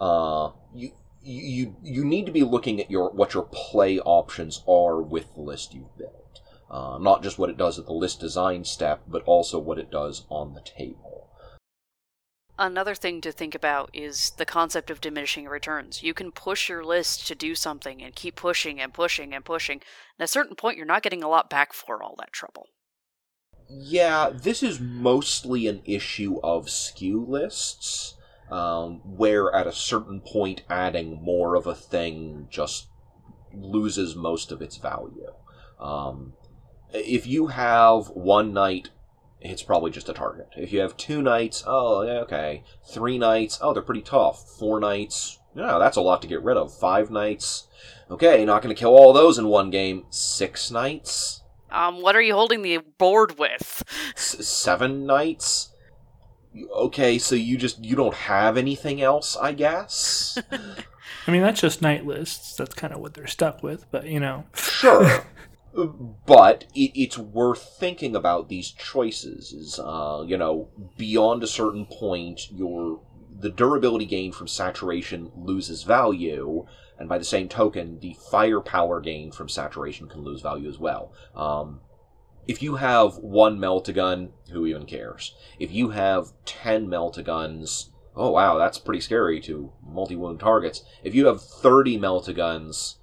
Uh, 0.01 0.51
you 0.75 0.93
you 1.23 1.77
you 1.83 2.05
need 2.05 2.27
to 2.27 2.33
be 2.33 2.43
looking 2.43 2.81
at 2.81 2.91
your 2.91 3.11
what 3.11 3.35
your 3.35 3.49
play 3.51 3.99
options 3.99 4.63
are 4.69 5.01
with 5.01 5.35
the 5.35 5.41
list 5.41 5.75
you've 5.75 5.97
built. 5.97 6.41
Uh, 6.71 6.99
not 6.99 7.23
just 7.23 7.39
what 7.39 7.51
it 7.51 7.57
does 7.57 7.79
at 7.79 7.87
the 7.87 7.93
list 7.93 8.21
design 8.21 8.65
step, 8.65 9.03
but 9.07 9.23
also 9.25 9.59
what 9.59 9.79
it 9.79 9.91
does 9.91 10.27
on 10.29 10.55
the 10.55 10.61
table. 10.61 11.14
Another 12.59 12.95
thing 12.95 13.21
to 13.21 13.33
think 13.33 13.55
about 13.55 13.91
is 13.93 14.31
the 14.37 14.47
concept 14.47 14.89
of 14.89 15.01
diminishing 15.01 15.47
returns. 15.47 16.05
You 16.05 16.15
can 16.15 16.31
push 16.31 16.69
your 16.69 16.85
list 16.85 17.27
to 17.27 17.35
do 17.35 17.57
something 17.57 18.01
and 18.01 18.15
keep 18.15 18.37
pushing 18.37 18.81
and 18.81 18.95
pushing 18.95 19.35
and 19.35 19.45
pushing. 19.45 19.81
At 20.21 20.25
a 20.25 20.29
certain 20.29 20.55
point, 20.55 20.77
you're 20.77 20.87
not 20.87 21.03
getting 21.03 21.25
a 21.25 21.29
lot 21.29 21.51
back 21.51 21.73
for 21.73 22.01
all 22.01 22.15
that 22.19 22.33
trouble. 22.33 22.69
Yeah, 23.69 24.31
this 24.33 24.63
is 24.63 24.79
mostly 24.79 25.67
an 25.67 25.83
issue 25.85 26.39
of 26.45 26.71
skew 26.71 27.25
lists, 27.29 28.15
um, 28.51 29.01
where 29.05 29.53
at 29.53 29.67
a 29.67 29.73
certain 29.73 30.21
point 30.21 30.63
adding 30.71 31.21
more 31.21 31.57
of 31.57 31.67
a 31.67 31.75
thing 31.75 32.47
just 32.51 32.87
loses 33.53 34.15
most 34.15 34.53
of 34.53 34.63
its 34.63 34.77
value. 34.77 35.33
Um, 35.81 36.35
if 36.93 37.27
you 37.27 37.49
have 37.49 38.09
one 38.09 38.53
knight, 38.53 38.91
it's 39.45 39.63
probably 39.63 39.91
just 39.91 40.09
a 40.09 40.13
target. 40.15 40.49
If 40.57 40.73
you 40.73 40.81
have 40.81 40.97
two 40.97 41.23
knights, 41.23 41.63
oh, 41.67 42.03
yeah, 42.03 42.21
okay. 42.21 42.65
Three 42.93 43.19
knights, 43.19 43.59
oh, 43.63 43.73
they're 43.73 43.83
pretty 43.83 44.03
tough. 44.03 44.49
Four 44.59 44.81
knights, 44.81 45.39
yeah, 45.55 45.79
that's 45.79 45.97
a 45.97 46.01
lot 46.03 46.23
to 46.23 46.29
get 46.29 46.43
rid 46.43 46.57
of. 46.57 46.73
Five 46.77 47.11
knights, 47.11 47.67
okay, 48.11 48.45
not 48.45 48.63
going 48.63 48.75
to 48.75 48.79
kill 48.79 48.97
all 48.97 49.13
those 49.13 49.39
in 49.39 49.47
one 49.49 49.71
game. 49.71 50.07
Six 50.11 50.71
knights, 50.71 51.43
Um, 51.71 52.01
what 52.03 52.17
are 52.17 52.23
you 52.23 52.35
holding 52.35 52.63
the 52.63 52.79
board 52.99 53.39
with? 53.39 53.83
S- 54.17 54.47
seven 54.47 55.07
knights. 55.07 55.71
Okay, 56.73 57.19
so 57.19 57.35
you 57.35 57.57
just 57.57 57.83
you 57.85 57.97
don't 57.97 58.15
have 58.15 58.57
anything 58.57 59.03
else, 59.03 59.37
I 59.37 59.53
guess. 59.53 60.39
I 61.27 61.31
mean, 61.33 61.43
that's 61.43 61.61
just 61.61 61.83
knight 61.83 62.07
lists. 62.07 62.55
That's 62.55 62.75
kind 62.75 62.93
of 62.95 63.01
what 63.01 63.15
they're 63.15 63.27
stuck 63.27 63.63
with. 63.63 63.91
But 63.91 64.07
you 64.07 64.21
know, 64.21 64.45
sure, 64.55 65.25
but 66.27 66.65
it, 66.75 66.93
it's 66.95 67.19
worth 67.19 67.77
thinking 67.79 68.15
about 68.15 68.49
these 68.49 68.71
choices. 68.71 69.53
Is 69.53 69.79
uh, 69.79 70.25
you 70.27 70.37
know 70.37 70.69
beyond 70.97 71.43
a 71.43 71.49
certain 71.49 71.87
point, 71.87 72.51
your 72.53 73.01
the 73.37 73.51
durability 73.51 74.07
gain 74.07 74.33
from 74.33 74.49
saturation 74.49 75.31
loses 75.37 75.83
value, 75.83 76.67
and 76.99 77.09
by 77.09 77.19
the 77.19 77.25
same 77.25 77.49
token, 77.49 77.99
the 78.01 78.17
firepower 78.31 79.01
gain 79.01 79.33
from 79.33 79.49
saturation 79.49 80.09
can 80.09 80.23
lose 80.23 80.41
value 80.41 80.69
as 80.69 80.79
well. 80.79 81.13
Um, 81.35 81.81
if 82.47 82.63
you 82.63 82.77
have 82.77 83.17
one 83.17 83.59
meltagun, 83.59 84.31
who 84.51 84.67
even 84.67 84.87
cares? 84.87 85.35
If 85.59 85.73
you 85.73 85.91
have 85.91 86.33
ten 86.45 86.87
meltaguns, 86.87 87.89
oh 88.15 88.31
wow, 88.31 88.59
that's 88.59 88.79
pretty 88.79 89.01
scary 89.01 89.41
to 89.43 89.73
multi-wound 89.85 90.41
targets. 90.41 90.85
If 91.03 91.15
you 91.15 91.27
have 91.27 91.43
thirty 91.43 91.99
meltaguns, 91.99 92.97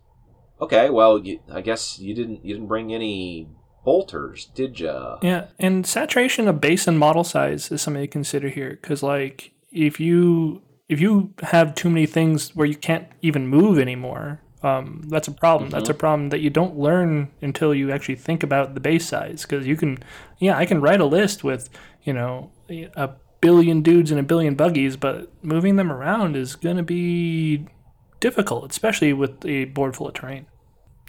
okay, 0.62 0.90
well, 0.90 1.20
you, 1.20 1.40
I 1.52 1.62
guess 1.62 2.00
you 2.00 2.14
didn't 2.14 2.46
you 2.46 2.54
didn't 2.54 2.68
bring 2.68 2.94
any 2.94 3.50
bolters, 3.84 4.46
did 4.54 4.80
ya? 4.80 5.18
yeah. 5.22 5.48
And 5.60 5.86
saturation 5.86 6.48
of 6.48 6.62
base 6.62 6.88
and 6.88 7.00
model 7.00 7.24
size 7.24 7.72
is 7.72 7.82
something 7.82 8.04
to 8.04 8.08
consider 8.08 8.50
here 8.50 8.78
because, 8.82 9.02
like, 9.02 9.52
if 9.72 10.00
you 10.00 10.62
if 10.88 11.00
you 11.00 11.34
have 11.42 11.74
too 11.74 11.90
many 11.90 12.06
things 12.06 12.56
where 12.56 12.68
you 12.68 12.76
can't 12.76 13.08
even 13.22 13.48
move 13.48 13.80
anymore, 13.80 14.42
um, 14.64 15.04
that's 15.08 15.28
a 15.28 15.32
problem. 15.32 15.70
That's 15.70 15.90
a 15.90 15.94
problem 15.94 16.30
that 16.30 16.42
you 16.42 16.50
don't 16.50 16.78
learn 16.78 17.32
until 17.42 17.74
you 17.74 17.92
actually 17.92 18.16
think 18.16 18.44
about 18.44 18.74
the 18.74 18.80
base 18.80 19.08
size. 19.08 19.42
Because 19.42 19.66
you 19.66 19.76
can, 19.76 19.98
yeah, 20.40 20.58
I 20.58 20.66
can 20.66 20.82
write 20.82 21.02
a 21.02 21.06
list 21.06 21.44
with 21.44 21.70
you 22.04 22.14
know 22.14 22.52
a 22.70 23.10
billion 23.40 23.82
dudes 23.82 24.12
and 24.12 24.20
a 24.20 24.24
billion 24.24 24.56
buggies, 24.56 24.98
but 24.98 25.32
moving 25.44 25.78
them 25.78 25.92
around 25.92 26.36
is 26.36 26.56
going 26.56 26.78
to 26.78 26.84
be 26.84 27.66
difficult, 28.20 28.70
especially 28.70 29.14
with 29.14 29.44
a 29.46 29.66
board 29.66 29.96
full 29.96 30.08
of 30.08 30.14
terrain. 30.14 30.46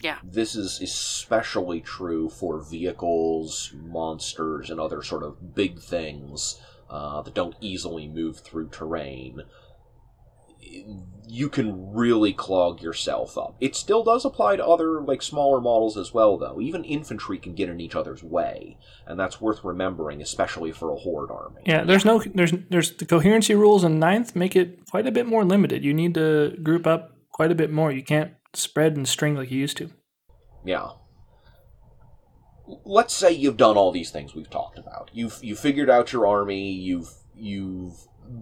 Yeah. 0.02 0.18
This 0.22 0.54
is 0.56 0.80
especially 0.82 1.80
true 1.80 2.28
for 2.28 2.60
vehicles, 2.60 3.72
monsters, 3.74 4.68
and 4.68 4.80
other 4.80 5.02
sort 5.02 5.22
of 5.22 5.54
big 5.54 5.78
things 5.80 6.60
uh, 6.90 7.22
that 7.22 7.34
don't 7.34 7.56
easily 7.60 8.08
move 8.08 8.40
through 8.40 8.68
terrain. 8.68 9.42
You 11.28 11.48
can 11.48 11.92
really 11.92 12.32
clog 12.32 12.82
yourself 12.82 13.38
up. 13.38 13.56
It 13.60 13.76
still 13.76 14.02
does 14.02 14.24
apply 14.24 14.56
to 14.56 14.66
other, 14.66 15.00
like, 15.00 15.22
smaller 15.22 15.60
models 15.60 15.96
as 15.96 16.12
well, 16.12 16.36
though. 16.36 16.60
Even 16.60 16.84
infantry 16.84 17.38
can 17.38 17.54
get 17.54 17.68
in 17.68 17.80
each 17.80 17.94
other's 17.94 18.22
way, 18.22 18.78
and 19.06 19.20
that's 19.20 19.40
worth 19.40 19.62
remembering, 19.62 20.20
especially 20.20 20.72
for 20.72 20.90
a 20.90 20.96
horde 20.96 21.30
army. 21.30 21.62
Yeah, 21.64 21.84
there's 21.84 22.04
no 22.04 22.22
there's 22.34 22.52
there's 22.70 22.96
the 22.96 23.06
coherency 23.06 23.54
rules 23.54 23.84
in 23.84 23.98
ninth 23.98 24.34
make 24.34 24.56
it 24.56 24.88
quite 24.90 25.06
a 25.06 25.12
bit 25.12 25.26
more 25.26 25.44
limited. 25.44 25.84
You 25.84 25.94
need 25.94 26.14
to 26.14 26.56
group 26.62 26.86
up 26.86 27.16
quite 27.30 27.52
a 27.52 27.54
bit 27.54 27.70
more. 27.70 27.92
You 27.92 28.02
can't 28.02 28.32
spread 28.54 28.96
and 28.96 29.06
string 29.06 29.36
like 29.36 29.50
you 29.50 29.58
used 29.58 29.76
to. 29.78 29.90
Yeah. 30.64 30.90
Let's 32.84 33.14
say 33.14 33.32
you've 33.32 33.56
done 33.56 33.76
all 33.76 33.92
these 33.92 34.10
things 34.10 34.34
we've 34.34 34.50
talked 34.50 34.78
about. 34.78 35.10
You've 35.12 35.38
you 35.42 35.56
figured 35.56 35.90
out 35.90 36.12
your 36.12 36.26
army. 36.26 36.72
You've 36.72 37.12
you've 37.34 37.96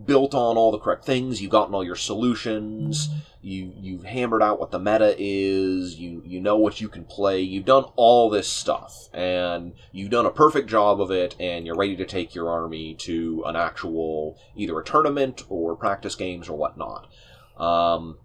built 0.04 0.34
on 0.34 0.56
all 0.56 0.70
the 0.70 0.78
correct 0.78 1.04
things. 1.04 1.40
You've 1.40 1.50
gotten 1.50 1.74
all 1.74 1.84
your 1.84 1.96
solutions. 1.96 3.08
You 3.40 3.72
you've 3.80 4.04
hammered 4.04 4.42
out 4.42 4.60
what 4.60 4.70
the 4.70 4.78
meta 4.78 5.14
is. 5.18 5.96
You 5.96 6.22
you 6.26 6.40
know 6.40 6.56
what 6.56 6.80
you 6.80 6.88
can 6.88 7.04
play. 7.04 7.40
You've 7.40 7.64
done 7.64 7.84
all 7.96 8.28
this 8.28 8.46
stuff, 8.46 9.08
and 9.14 9.72
you've 9.92 10.10
done 10.10 10.26
a 10.26 10.30
perfect 10.30 10.68
job 10.68 11.00
of 11.00 11.10
it. 11.10 11.34
And 11.40 11.66
you're 11.66 11.76
ready 11.76 11.96
to 11.96 12.04
take 12.04 12.34
your 12.34 12.50
army 12.50 12.94
to 13.00 13.42
an 13.46 13.56
actual 13.56 14.38
either 14.54 14.78
a 14.78 14.84
tournament 14.84 15.44
or 15.48 15.74
practice 15.76 16.14
games 16.14 16.48
or 16.48 16.56
whatnot. 16.56 17.08
Um, 17.56 18.18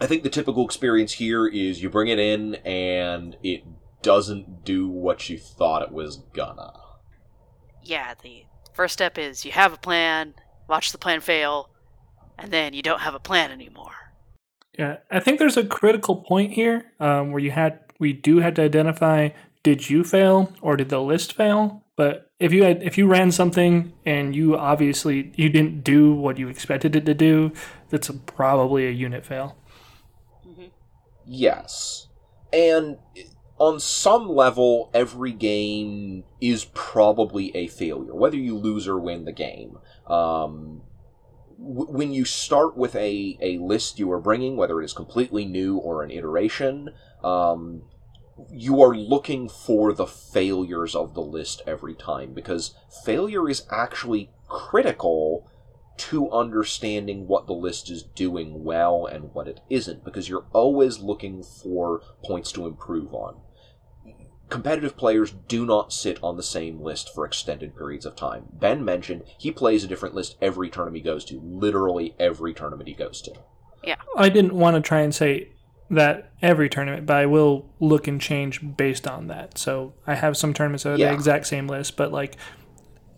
I 0.00 0.06
think 0.06 0.22
the 0.22 0.30
typical 0.30 0.64
experience 0.64 1.12
here 1.14 1.46
is 1.46 1.82
you 1.82 1.90
bring 1.90 2.08
it 2.08 2.18
in 2.18 2.56
and 2.56 3.36
it 3.42 3.64
doesn't 4.02 4.64
do 4.64 4.88
what 4.88 5.28
you 5.28 5.38
thought 5.38 5.82
it 5.82 5.92
was 5.92 6.18
gonna. 6.32 6.72
Yeah, 7.82 8.14
the 8.22 8.44
first 8.72 8.92
step 8.92 9.18
is 9.18 9.44
you 9.44 9.52
have 9.52 9.72
a 9.72 9.78
plan, 9.78 10.34
watch 10.68 10.92
the 10.92 10.98
plan 10.98 11.20
fail, 11.20 11.70
and 12.38 12.52
then 12.52 12.74
you 12.74 12.82
don't 12.82 13.00
have 13.00 13.14
a 13.14 13.20
plan 13.20 13.50
anymore. 13.50 14.14
Yeah, 14.78 14.98
I 15.10 15.18
think 15.18 15.40
there's 15.40 15.56
a 15.56 15.64
critical 15.64 16.16
point 16.16 16.52
here 16.52 16.92
um, 17.00 17.32
where 17.32 17.40
you 17.40 17.50
had 17.50 17.80
we 17.98 18.12
do 18.12 18.38
have 18.38 18.54
to 18.54 18.62
identify 18.62 19.30
did 19.64 19.90
you 19.90 20.04
fail 20.04 20.52
or 20.62 20.76
did 20.76 20.88
the 20.88 21.02
list 21.02 21.32
fail? 21.32 21.84
But 21.96 22.30
if 22.38 22.52
you 22.52 22.62
had 22.62 22.82
if 22.84 22.96
you 22.96 23.08
ran 23.08 23.32
something 23.32 23.92
and 24.06 24.36
you 24.36 24.56
obviously 24.56 25.32
you 25.34 25.48
didn't 25.48 25.82
do 25.82 26.14
what 26.14 26.38
you 26.38 26.48
expected 26.48 26.94
it 26.94 27.04
to 27.06 27.14
do, 27.14 27.52
that's 27.90 28.08
a, 28.08 28.14
probably 28.14 28.86
a 28.86 28.92
unit 28.92 29.26
fail. 29.26 29.57
Yes. 31.28 32.08
And 32.52 32.96
on 33.58 33.80
some 33.80 34.28
level, 34.30 34.90
every 34.94 35.32
game 35.32 36.24
is 36.40 36.64
probably 36.72 37.54
a 37.54 37.66
failure, 37.66 38.14
whether 38.14 38.36
you 38.36 38.56
lose 38.56 38.88
or 38.88 38.98
win 38.98 39.26
the 39.26 39.32
game. 39.32 39.78
Um, 40.06 40.82
w- 41.58 41.90
when 41.90 42.12
you 42.12 42.24
start 42.24 42.78
with 42.78 42.96
a, 42.96 43.36
a 43.42 43.58
list 43.58 43.98
you 43.98 44.10
are 44.10 44.20
bringing, 44.20 44.56
whether 44.56 44.80
it 44.80 44.86
is 44.86 44.94
completely 44.94 45.44
new 45.44 45.76
or 45.76 46.02
an 46.02 46.10
iteration, 46.10 46.90
um, 47.22 47.82
you 48.50 48.80
are 48.80 48.96
looking 48.96 49.50
for 49.50 49.92
the 49.92 50.06
failures 50.06 50.94
of 50.94 51.12
the 51.12 51.20
list 51.20 51.60
every 51.66 51.94
time 51.94 52.32
because 52.32 52.74
failure 53.04 53.50
is 53.50 53.66
actually 53.70 54.30
critical 54.48 55.50
to 55.98 56.30
understanding 56.30 57.26
what 57.26 57.46
the 57.46 57.52
list 57.52 57.90
is 57.90 58.02
doing 58.02 58.64
well 58.64 59.06
and 59.06 59.34
what 59.34 59.48
it 59.48 59.60
isn't 59.68 60.04
because 60.04 60.28
you're 60.28 60.46
always 60.52 60.98
looking 61.00 61.42
for 61.42 62.02
points 62.24 62.52
to 62.52 62.66
improve 62.66 63.12
on. 63.12 63.36
Competitive 64.48 64.96
players 64.96 65.32
do 65.46 65.66
not 65.66 65.92
sit 65.92 66.18
on 66.22 66.36
the 66.36 66.42
same 66.42 66.80
list 66.80 67.14
for 67.14 67.26
extended 67.26 67.76
periods 67.76 68.06
of 68.06 68.16
time. 68.16 68.44
Ben 68.52 68.82
mentioned 68.82 69.24
he 69.38 69.50
plays 69.50 69.84
a 69.84 69.86
different 69.86 70.14
list 70.14 70.36
every 70.40 70.70
tournament 70.70 70.96
he 70.96 71.02
goes 71.02 71.24
to, 71.26 71.38
literally 71.44 72.14
every 72.18 72.54
tournament 72.54 72.88
he 72.88 72.94
goes 72.94 73.20
to. 73.22 73.32
Yeah. 73.84 73.96
I 74.16 74.30
didn't 74.30 74.54
want 74.54 74.76
to 74.76 74.80
try 74.80 75.00
and 75.00 75.14
say 75.14 75.50
that 75.90 76.32
every 76.42 76.68
tournament, 76.68 77.06
but 77.06 77.16
I 77.16 77.26
will 77.26 77.66
look 77.80 78.06
and 78.06 78.20
change 78.20 78.60
based 78.76 79.06
on 79.06 79.26
that. 79.28 79.58
So 79.58 79.94
I 80.06 80.14
have 80.14 80.36
some 80.36 80.54
tournaments 80.54 80.84
that 80.84 80.94
are 80.94 80.96
Yeah. 80.96 81.08
the 81.08 81.14
exact 81.14 81.46
same 81.46 81.66
list, 81.66 81.96
but 81.96 82.12
like, 82.12 82.36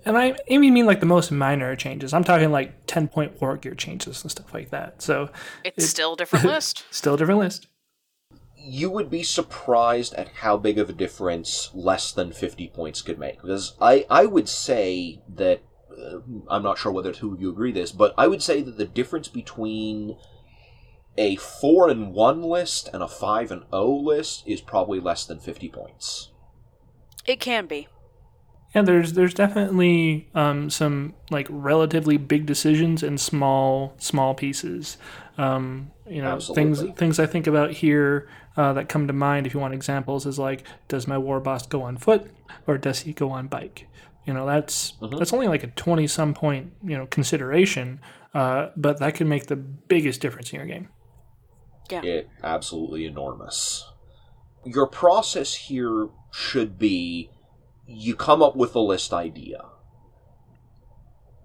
and 0.05 0.17
I 0.17 0.37
even 0.49 0.73
mean 0.75 0.87
like 0.87 1.01
the 1.01 1.07
most 1.07 1.31
minor 1.31 1.75
changes. 1.77 2.13
I'm 2.15 2.25
talking 2.25 2.51
like 2.51 2.87
10 2.87 3.09
point 3.09 3.41
war 3.41 3.57
gear 3.57 3.75
changes 3.75 4.23
and 4.23 4.31
stuff 4.31 4.53
like 4.55 4.71
that. 4.71 5.03
So 5.03 5.31
It's 5.65 5.87
still 5.89 6.15
a 6.15 6.17
different 6.17 6.45
list. 6.57 6.85
still 6.91 7.15
a 7.15 7.19
different 7.19 7.41
list. 7.41 7.67
you 8.57 8.91
would 8.91 9.11
be 9.11 9.23
surprised 9.23 10.13
at 10.15 10.29
how 10.29 10.57
big 10.57 10.79
of 10.79 10.91
a 10.91 10.93
difference 10.93 11.71
less 11.75 12.13
than 12.13 12.33
50 12.33 12.69
points 12.69 13.01
could 13.03 13.19
make. 13.19 13.41
Because 13.41 13.75
I, 13.81 14.05
I 14.11 14.27
would 14.27 14.49
say 14.49 15.23
that, 15.35 15.63
uh, 15.91 16.19
I'm 16.49 16.63
not 16.63 16.77
sure 16.79 16.93
whether 16.93 17.13
two 17.13 17.33
of 17.33 17.41
you 17.41 17.51
agree 17.51 17.73
this, 17.73 17.91
but 17.93 18.15
I 18.19 18.27
would 18.27 18.43
say 18.43 18.61
that 18.63 18.77
the 18.79 18.85
difference 18.85 19.29
between 19.29 20.17
a 21.17 21.37
4 21.37 21.89
and 21.89 22.13
1 22.13 22.43
list 22.43 22.89
and 22.93 23.03
a 23.03 23.09
5 23.09 23.51
and 23.51 23.63
0 23.71 23.87
list 23.97 24.43
is 24.47 24.61
probably 24.61 25.01
less 25.01 25.25
than 25.27 25.41
50 25.41 25.69
points. 25.71 26.31
It 27.27 27.41
can 27.41 27.67
be. 27.67 27.89
Yeah, 28.75 28.83
there's 28.83 29.14
there's 29.14 29.35
definitely 29.35 30.29
um, 30.35 30.71
some 30.71 31.14
like 31.31 31.49
relatively 31.51 32.16
big 32.16 32.47
decisions 32.47 33.03
and 33.03 33.21
small 33.21 33.95
small 33.99 34.35
pieces. 34.35 34.97
Um, 35.39 35.91
you 36.09 36.23
know, 36.23 36.35
Absolutely. 36.35 36.85
things 36.85 36.99
things 36.99 37.18
I 37.18 37.27
think 37.27 37.47
about 37.47 37.73
here 37.73 38.29
uh, 38.57 38.73
that 38.75 38.89
come 38.89 39.07
to 39.09 39.12
mind. 39.12 39.47
If 39.47 39.55
you 39.55 39.61
want 39.61 39.75
examples, 39.75 40.25
is 40.25 40.39
like, 40.39 40.64
does 40.87 41.09
my 41.09 41.18
war 41.18 41.41
boss 41.41 41.66
go 41.66 41.83
on 41.83 41.97
foot 41.97 42.31
or 42.66 42.79
does 42.79 43.01
he 43.01 43.12
go 43.12 43.31
on 43.31 43.49
bike? 43.49 43.89
You 44.25 44.35
know, 44.35 44.47
that's 44.47 44.95
that's 45.18 45.33
only 45.33 45.49
like 45.49 45.64
a 45.64 45.68
twenty 45.68 46.07
some 46.07 46.33
point 46.33 46.73
you 46.85 46.97
know 46.97 47.07
consideration, 47.07 48.01
uh, 48.35 48.68
but 48.77 48.99
that 49.01 49.14
can 49.14 49.29
make 49.29 49.47
the 49.47 49.57
biggest 49.57 50.21
difference 50.21 50.53
in 50.53 50.59
your 50.59 50.66
game. 50.66 50.89
Yeah. 51.91 52.03
it 52.03 52.31
absolutely 52.45 53.05
enormous. 53.05 53.91
Your 54.64 54.87
process 54.87 55.55
here 55.55 56.09
should 56.31 56.79
be 56.79 57.31
you 57.91 58.14
come 58.14 58.43
up 58.43 58.57
with 58.57 58.74
a 58.74 58.80
list 58.80 59.12
idea. 59.12 59.64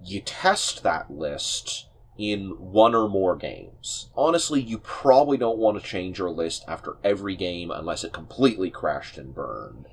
You 0.04 0.22
test 0.22 0.84
that 0.84 1.10
list 1.10 1.88
in 2.18 2.50
one 2.60 2.94
or 2.94 3.10
more 3.10 3.36
games. 3.36 4.10
Honestly, 4.16 4.62
you 4.62 4.78
probably 4.78 5.38
don't 5.38 5.58
want 5.58 5.82
to 5.82 5.88
change 5.88 6.20
your 6.20 6.30
list 6.30 6.64
after 6.68 6.98
every 7.04 7.36
game 7.36 7.72
unless 7.72 8.04
it 8.04 8.14
completely 8.14 8.70
crashed 8.70 9.18
and 9.18 9.34
burned. 9.34 9.88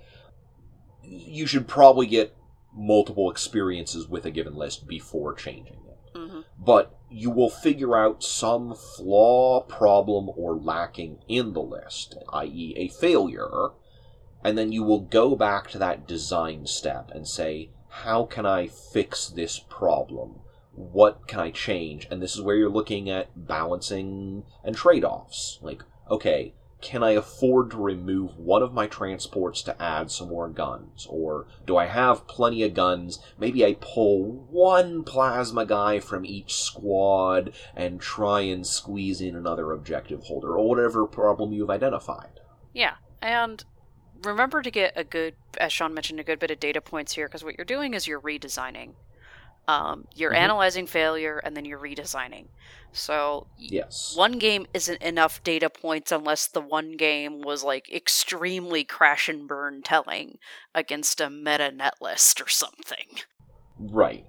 You 1.02 1.46
should 1.46 1.66
probably 1.66 2.06
get 2.06 2.36
multiple 2.74 3.30
experiences 3.30 4.06
with 4.08 4.24
a 4.24 4.30
given 4.30 4.54
list 4.54 4.86
before 4.86 5.34
changing 5.34 5.80
it 5.86 6.18
hmm 6.18 6.40
but 6.58 6.96
you 7.10 7.30
will 7.30 7.50
figure 7.50 7.96
out 7.96 8.22
some 8.22 8.74
flaw, 8.74 9.60
problem, 9.62 10.30
or 10.36 10.56
lacking 10.56 11.18
in 11.28 11.52
the 11.52 11.60
list, 11.60 12.16
i.e., 12.32 12.74
a 12.76 12.88
failure, 12.88 13.70
and 14.44 14.56
then 14.56 14.72
you 14.72 14.82
will 14.82 15.00
go 15.00 15.36
back 15.36 15.68
to 15.70 15.78
that 15.78 16.06
design 16.06 16.66
step 16.66 17.10
and 17.14 17.26
say, 17.26 17.70
How 17.88 18.24
can 18.24 18.46
I 18.46 18.66
fix 18.66 19.28
this 19.28 19.58
problem? 19.58 20.40
What 20.74 21.26
can 21.28 21.40
I 21.40 21.50
change? 21.50 22.06
And 22.10 22.22
this 22.22 22.34
is 22.34 22.40
where 22.40 22.56
you're 22.56 22.70
looking 22.70 23.10
at 23.10 23.28
balancing 23.36 24.44
and 24.64 24.74
trade 24.74 25.04
offs. 25.04 25.58
Like, 25.60 25.82
okay, 26.10 26.54
can 26.82 27.02
I 27.04 27.10
afford 27.10 27.70
to 27.70 27.76
remove 27.76 28.36
one 28.36 28.62
of 28.62 28.74
my 28.74 28.88
transports 28.88 29.62
to 29.62 29.80
add 29.80 30.10
some 30.10 30.28
more 30.28 30.48
guns? 30.48 31.06
Or 31.08 31.46
do 31.64 31.76
I 31.76 31.86
have 31.86 32.26
plenty 32.26 32.64
of 32.64 32.74
guns? 32.74 33.20
Maybe 33.38 33.64
I 33.64 33.76
pull 33.80 34.46
one 34.50 35.04
plasma 35.04 35.64
guy 35.64 36.00
from 36.00 36.26
each 36.26 36.54
squad 36.54 37.52
and 37.76 38.00
try 38.00 38.40
and 38.40 38.66
squeeze 38.66 39.20
in 39.20 39.36
another 39.36 39.70
objective 39.70 40.24
holder, 40.24 40.58
or 40.58 40.68
whatever 40.68 41.06
problem 41.06 41.52
you've 41.52 41.70
identified. 41.70 42.40
Yeah, 42.74 42.94
and 43.20 43.64
remember 44.24 44.62
to 44.62 44.70
get 44.70 44.92
a 44.96 45.04
good, 45.04 45.34
as 45.60 45.72
Sean 45.72 45.94
mentioned, 45.94 46.20
a 46.20 46.24
good 46.24 46.38
bit 46.38 46.50
of 46.50 46.60
data 46.60 46.80
points 46.80 47.14
here 47.14 47.26
because 47.26 47.44
what 47.44 47.56
you're 47.56 47.64
doing 47.64 47.94
is 47.94 48.06
you're 48.06 48.20
redesigning. 48.20 48.94
Um, 49.68 50.06
you're 50.14 50.32
Mhm. 50.32 50.36
analyzing 50.36 50.86
failure 50.86 51.38
and 51.38 51.56
then 51.56 51.64
you're 51.64 51.78
redesigning. 51.80 52.48
So 52.92 53.46
Yes. 53.56 54.14
one 54.16 54.38
game 54.38 54.66
isn't 54.74 55.02
enough 55.02 55.42
data 55.44 55.70
points 55.70 56.12
unless 56.12 56.46
the 56.48 56.60
one 56.60 56.92
game 56.96 57.42
was 57.42 57.62
like 57.64 57.90
extremely 57.92 58.84
crash 58.84 59.28
and 59.28 59.46
burn 59.48 59.82
telling 59.82 60.38
against 60.74 61.20
a 61.20 61.30
meta 61.30 61.70
net 61.70 61.94
list 62.00 62.40
or 62.40 62.48
something. 62.48 63.20
Right. 63.78 64.26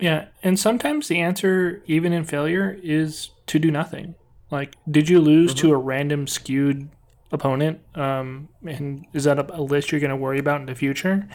Yeah, 0.00 0.26
and 0.42 0.58
sometimes 0.58 1.08
the 1.08 1.20
answer, 1.20 1.82
even 1.86 2.12
in 2.12 2.24
failure, 2.24 2.78
is 2.82 3.30
to 3.46 3.58
do 3.58 3.70
nothing. 3.70 4.14
Like, 4.50 4.76
did 4.90 5.08
you 5.08 5.20
lose 5.20 5.54
to 5.54 5.72
a 5.72 5.76
random 5.76 6.26
skewed 6.26 6.88
opponent? 7.32 7.80
Um, 7.94 8.48
and 8.66 9.06
is 9.12 9.24
that 9.24 9.38
a, 9.38 9.56
a 9.56 9.62
list 9.62 9.92
you're 9.92 10.00
going 10.00 10.10
to 10.10 10.16
worry 10.16 10.38
about 10.38 10.60
in 10.60 10.66
the 10.66 10.74
future? 10.74 11.28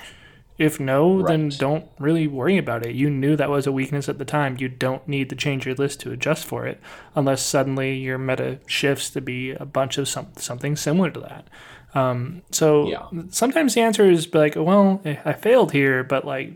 If 0.58 0.78
no, 0.78 1.26
then 1.26 1.48
don't 1.58 1.86
really 2.00 2.28
worry 2.28 2.58
about 2.58 2.86
it. 2.86 2.94
You 2.94 3.10
knew 3.10 3.38
that 3.38 3.50
was 3.50 3.66
a 3.66 3.72
weakness 3.72 4.10
at 4.10 4.18
the 4.18 4.26
time. 4.26 4.58
You 4.60 4.68
don't 4.68 5.08
need 5.08 5.30
to 5.30 5.36
change 5.36 5.66
your 5.66 5.76
list 5.76 6.02
to 6.02 6.12
adjust 6.12 6.46
for 6.46 6.68
it, 6.68 6.82
unless 7.16 7.42
suddenly 7.42 7.96
your 7.96 8.18
meta 8.18 8.60
shifts 8.68 9.10
to 9.12 9.22
be 9.22 9.52
a 9.52 9.66
bunch 9.66 9.98
of 9.98 10.10
some, 10.10 10.28
something 10.36 10.76
similar 10.76 11.12
to 11.12 11.20
that. 11.22 11.48
Um, 11.98 12.42
so 12.52 12.90
Yeah. 12.90 13.08
sometimes 13.30 13.74
the 13.74 13.82
answer 13.82 14.10
is 14.12 14.34
like, 14.34 14.56
well, 14.58 15.02
I 15.06 15.32
failed 15.32 15.72
here, 15.72 16.04
but 16.04 16.26
like 16.26 16.56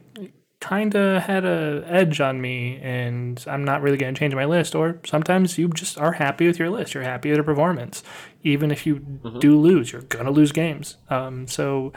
kind 0.59 0.95
of 0.95 1.21
had 1.23 1.43
a 1.43 1.83
edge 1.87 2.21
on 2.21 2.39
me 2.39 2.79
and 2.81 3.43
I'm 3.47 3.65
not 3.65 3.81
really 3.81 3.97
going 3.97 4.13
to 4.13 4.17
change 4.17 4.33
my 4.33 4.45
list 4.45 4.75
or 4.75 4.97
sometimes 5.05 5.57
you 5.57 5.67
just 5.67 5.97
are 5.97 6.13
happy 6.13 6.47
with 6.47 6.57
your 6.57 6.69
list 6.69 6.93
you're 6.93 7.03
happy 7.03 7.27
with 7.27 7.35
your 7.35 7.43
performance 7.43 8.01
even 8.43 8.71
if 8.71 8.85
you 8.85 8.99
do 9.39 9.59
lose 9.59 9.91
you're 9.91 10.01
going 10.03 10.25
to 10.25 10.31
lose 10.31 10.51
games 10.51 10.97
um, 11.09 11.47
so 11.47 11.91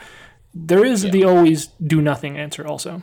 there 0.55 0.85
is 0.85 1.05
Yeah. 1.05 1.11
the 1.11 1.25
always 1.25 1.67
do 1.95 2.01
nothing 2.01 2.39
answer 2.39 2.67
also 2.67 3.03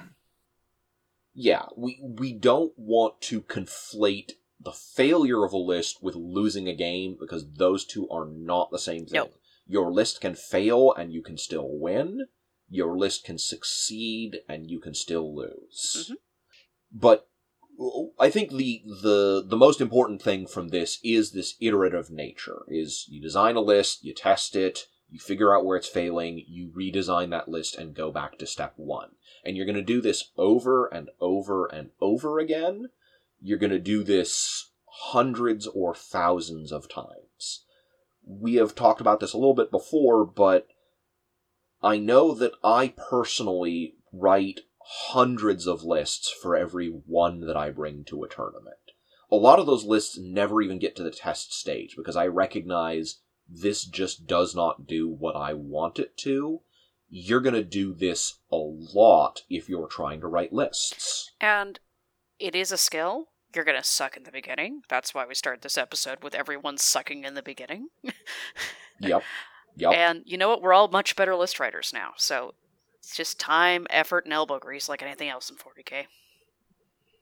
Yeah, 1.35 1.65
we 1.75 1.99
we 2.03 2.31
don't 2.33 2.73
want 2.77 3.19
to 3.29 3.41
conflate 3.41 4.33
the 4.59 4.71
failure 4.71 5.43
of 5.43 5.51
a 5.53 5.57
list 5.57 6.03
with 6.03 6.15
losing 6.15 6.67
a 6.69 6.75
game 6.75 7.17
because 7.19 7.43
those 7.57 7.85
two 7.85 8.07
are 8.09 8.25
not 8.25 8.69
the 8.71 8.77
same 8.79 9.05
thing. 9.07 9.15
Nope. 9.21 9.33
Your 9.65 9.91
list 9.91 10.21
can 10.21 10.35
fail 10.35 10.93
and 10.97 11.11
you 11.11 11.21
can 11.23 11.37
still 11.37 11.67
win. 11.69 12.27
Your 12.69 12.95
list 12.97 13.25
can 13.25 13.37
succeed 13.39 14.41
and 14.47 14.69
you 14.69 14.79
can 14.79 14.93
still 14.93 15.35
lose. 15.35 16.09
Mhm. 16.11 16.15
But 16.91 17.27
I 18.19 18.29
think 18.29 18.51
the 18.51 18.81
the 18.85 19.43
the 19.45 19.57
most 19.57 19.81
important 19.81 20.21
thing 20.21 20.47
from 20.47 20.69
this 20.69 20.99
is 21.03 21.31
this 21.31 21.55
iterative 21.59 22.09
nature. 22.09 22.63
Is 22.67 23.05
you 23.09 23.21
design 23.21 23.55
a 23.55 23.61
list, 23.61 24.03
you 24.03 24.13
test 24.13 24.55
it, 24.55 24.87
you 25.09 25.19
figure 25.19 25.55
out 25.55 25.65
where 25.65 25.77
it's 25.77 25.87
failing, 25.87 26.43
you 26.47 26.71
redesign 26.75 27.29
that 27.31 27.49
list 27.49 27.75
and 27.75 27.95
go 27.95 28.11
back 28.11 28.37
to 28.39 28.47
step 28.47 28.73
1 28.77 29.09
and 29.43 29.57
you're 29.57 29.65
going 29.65 29.75
to 29.75 29.81
do 29.81 30.01
this 30.01 30.31
over 30.37 30.87
and 30.87 31.09
over 31.19 31.65
and 31.65 31.89
over 32.01 32.39
again. 32.39 32.89
You're 33.41 33.57
going 33.57 33.71
to 33.71 33.79
do 33.79 34.03
this 34.03 34.71
hundreds 34.85 35.67
or 35.67 35.93
thousands 35.93 36.71
of 36.71 36.89
times. 36.89 37.65
We 38.25 38.55
have 38.55 38.73
talked 38.73 39.01
about 39.01 39.19
this 39.19 39.33
a 39.33 39.37
little 39.37 39.55
bit 39.55 39.69
before, 39.69 40.25
but 40.25 40.67
I 41.81 41.97
know 41.97 42.33
that 42.35 42.53
I 42.63 42.93
personally 43.09 43.95
write 44.13 44.61
hundreds 44.85 45.67
of 45.67 45.83
lists 45.83 46.29
for 46.29 46.55
every 46.55 46.87
one 46.87 47.41
that 47.41 47.57
I 47.57 47.69
bring 47.69 48.03
to 48.05 48.23
a 48.23 48.29
tournament. 48.29 48.77
A 49.31 49.35
lot 49.35 49.59
of 49.59 49.65
those 49.65 49.83
lists 49.83 50.17
never 50.17 50.61
even 50.61 50.79
get 50.79 50.95
to 50.97 51.03
the 51.03 51.11
test 51.11 51.53
stage 51.53 51.95
because 51.95 52.15
I 52.15 52.27
recognize 52.27 53.19
this 53.49 53.85
just 53.85 54.27
does 54.27 54.55
not 54.55 54.85
do 54.87 55.09
what 55.09 55.35
I 55.35 55.53
want 55.53 55.99
it 55.99 56.15
to 56.17 56.61
you're 57.15 57.41
going 57.41 57.53
to 57.53 57.63
do 57.63 57.93
this 57.93 58.39
a 58.51 58.55
lot 58.55 59.43
if 59.47 59.69
you're 59.69 59.87
trying 59.87 60.19
to 60.19 60.27
write 60.27 60.51
lists. 60.51 61.31
And 61.39 61.79
it 62.39 62.55
is 62.55 62.71
a 62.71 62.77
skill. 62.77 63.27
You're 63.53 63.65
going 63.65 63.77
to 63.77 63.87
suck 63.87 64.17
in 64.17 64.23
the 64.23 64.31
beginning. 64.31 64.81
That's 64.89 65.13
why 65.13 65.23
we 65.27 65.35
start 65.35 65.61
this 65.61 65.77
episode 65.77 66.23
with 66.23 66.33
everyone 66.33 66.79
sucking 66.79 67.23
in 67.23 67.35
the 67.35 67.43
beginning. 67.43 67.89
Yep. 68.99 69.23
Yep. 69.75 69.93
And 69.93 70.21
you 70.25 70.37
know 70.37 70.47
what? 70.47 70.61
We're 70.61 70.71
all 70.71 70.87
much 70.87 71.15
better 71.15 71.35
list 71.35 71.59
writers 71.59 71.91
now. 71.93 72.11
So 72.15 72.53
it's 73.03 73.17
just 73.17 73.37
time, 73.37 73.85
effort, 73.89 74.23
and 74.23 74.33
elbow 74.33 74.59
grease 74.59 74.87
like 74.87 75.03
anything 75.03 75.27
else 75.27 75.49
in 75.49 75.57
40k. 75.57 76.05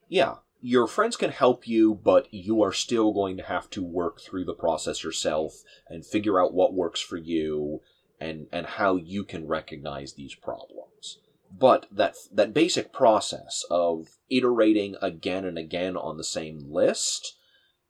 yeah. 0.08 0.36
Your 0.64 0.86
friends 0.86 1.18
can 1.18 1.32
help 1.32 1.68
you, 1.68 1.96
but 1.96 2.32
you 2.32 2.62
are 2.62 2.72
still 2.72 3.14
going 3.14 3.36
to 3.38 3.44
have 3.44 3.68
to 3.72 3.84
work 3.84 4.22
through 4.22 4.46
the 4.46 4.54
process 4.54 5.04
yourself 5.04 5.64
and 5.90 6.06
figure 6.06 6.40
out 6.40 6.54
what 6.54 6.76
works 6.76 7.02
for 7.02 7.18
you 7.18 7.82
and, 8.20 8.46
and 8.52 8.68
how 8.68 8.96
you 8.96 9.24
can 9.24 9.48
recognize 9.48 10.14
these 10.14 10.36
problems. 10.36 11.18
But 11.52 11.88
that 11.92 12.14
that 12.32 12.54
basic 12.54 12.94
process 12.94 13.66
of 13.72 14.20
iterating 14.30 14.98
again 15.02 15.46
and 15.46 15.58
again 15.58 15.98
on 15.98 16.18
the 16.18 16.24
same 16.24 16.72
list 16.72 17.38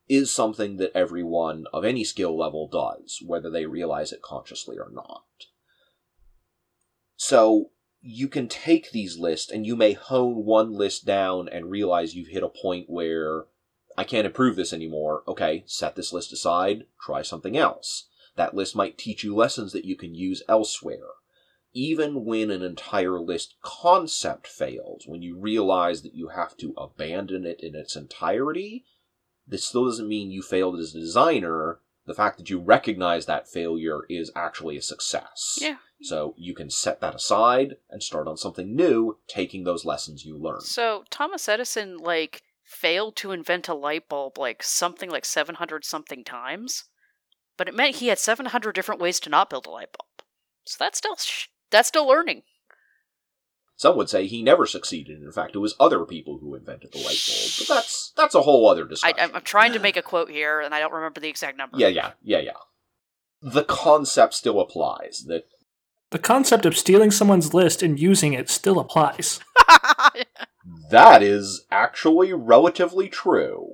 is 0.08 0.32
something 0.32 0.78
that 0.78 0.96
everyone 0.96 1.66
of 1.74 1.84
any 1.84 2.04
skill 2.04 2.38
level 2.38 2.68
does, 2.68 3.18
whether 3.22 3.50
they 3.50 3.66
realize 3.66 4.12
it 4.12 4.22
consciously 4.22 4.78
or 4.78 4.90
not. 4.90 5.24
So 7.16 7.68
you 8.02 8.26
can 8.26 8.48
take 8.48 8.90
these 8.90 9.16
lists 9.16 9.50
and 9.50 9.64
you 9.64 9.76
may 9.76 9.92
hone 9.92 10.44
one 10.44 10.72
list 10.72 11.06
down 11.06 11.48
and 11.48 11.70
realize 11.70 12.14
you've 12.14 12.28
hit 12.28 12.42
a 12.42 12.48
point 12.48 12.90
where 12.90 13.44
I 13.96 14.02
can't 14.04 14.26
improve 14.26 14.56
this 14.56 14.72
anymore. 14.72 15.22
Okay, 15.28 15.62
set 15.66 15.94
this 15.94 16.12
list 16.12 16.32
aside, 16.32 16.86
try 17.00 17.22
something 17.22 17.56
else. 17.56 18.08
That 18.34 18.54
list 18.54 18.74
might 18.74 18.98
teach 18.98 19.22
you 19.22 19.36
lessons 19.36 19.72
that 19.72 19.84
you 19.84 19.96
can 19.96 20.14
use 20.14 20.42
elsewhere. 20.48 21.10
Even 21.74 22.24
when 22.24 22.50
an 22.50 22.62
entire 22.62 23.20
list 23.20 23.54
concept 23.62 24.46
fails, 24.46 25.04
when 25.06 25.22
you 25.22 25.38
realize 25.38 26.02
that 26.02 26.14
you 26.14 26.28
have 26.28 26.56
to 26.58 26.74
abandon 26.76 27.46
it 27.46 27.60
in 27.60 27.74
its 27.74 27.94
entirety, 27.94 28.84
this 29.46 29.64
still 29.64 29.84
doesn't 29.84 30.08
mean 30.08 30.30
you 30.30 30.42
failed 30.42 30.78
as 30.78 30.94
a 30.94 31.00
designer. 31.00 31.80
The 32.06 32.14
fact 32.14 32.38
that 32.38 32.50
you 32.50 32.58
recognize 32.58 33.26
that 33.26 33.48
failure 33.48 34.00
is 34.08 34.32
actually 34.34 34.76
a 34.76 34.82
success. 34.82 35.58
Yeah. 35.60 35.76
So 36.02 36.34
you 36.36 36.52
can 36.54 36.68
set 36.68 37.00
that 37.00 37.14
aside 37.14 37.76
and 37.88 38.02
start 38.02 38.26
on 38.26 38.36
something 38.36 38.74
new, 38.74 39.18
taking 39.28 39.62
those 39.62 39.84
lessons 39.84 40.24
you 40.24 40.36
learned. 40.36 40.62
So 40.62 41.04
Thomas 41.10 41.48
Edison, 41.48 41.98
like, 41.98 42.42
failed 42.64 43.14
to 43.16 43.30
invent 43.30 43.68
a 43.68 43.74
light 43.74 44.08
bulb, 44.08 44.36
like, 44.36 44.64
something 44.64 45.10
like 45.10 45.24
700 45.24 45.84
something 45.84 46.24
times. 46.24 46.84
But 47.56 47.68
it 47.68 47.74
meant 47.74 47.96
he 47.96 48.08
had 48.08 48.18
700 48.18 48.74
different 48.74 49.00
ways 49.00 49.20
to 49.20 49.30
not 49.30 49.48
build 49.48 49.66
a 49.66 49.70
light 49.70 49.92
bulb. 49.96 50.26
So 50.66 50.76
that's 50.78 50.98
still, 50.98 51.16
sh- 51.16 51.46
that's 51.70 51.88
still 51.88 52.08
learning. 52.08 52.42
Some 53.82 53.96
would 53.96 54.08
say 54.08 54.28
he 54.28 54.44
never 54.44 54.64
succeeded. 54.64 55.24
In 55.24 55.32
fact, 55.32 55.56
it 55.56 55.58
was 55.58 55.74
other 55.80 56.04
people 56.04 56.38
who 56.38 56.54
invented 56.54 56.92
the 56.92 56.98
light 56.98 57.20
bulb. 57.26 57.50
But 57.58 57.66
that's 57.66 58.12
that's 58.16 58.36
a 58.36 58.42
whole 58.42 58.68
other 58.68 58.84
discussion. 58.84 59.16
I'm, 59.18 59.34
I'm 59.34 59.42
trying 59.42 59.72
to 59.72 59.80
make 59.80 59.96
a 59.96 60.02
quote 60.02 60.30
here, 60.30 60.60
and 60.60 60.72
I 60.72 60.78
don't 60.78 60.92
remember 60.92 61.18
the 61.18 61.28
exact 61.28 61.58
number. 61.58 61.76
Yeah, 61.76 61.88
yeah, 61.88 62.12
yeah, 62.22 62.38
yeah. 62.38 62.52
The 63.40 63.64
concept 63.64 64.34
still 64.34 64.60
applies 64.60 65.24
that 65.26 65.46
The 66.10 66.20
concept 66.20 66.64
of 66.64 66.78
stealing 66.78 67.10
someone's 67.10 67.54
list 67.54 67.82
and 67.82 67.98
using 67.98 68.34
it 68.34 68.48
still 68.48 68.78
applies. 68.78 69.40
that 70.92 71.20
is 71.20 71.66
actually 71.68 72.32
relatively 72.32 73.08
true. 73.08 73.66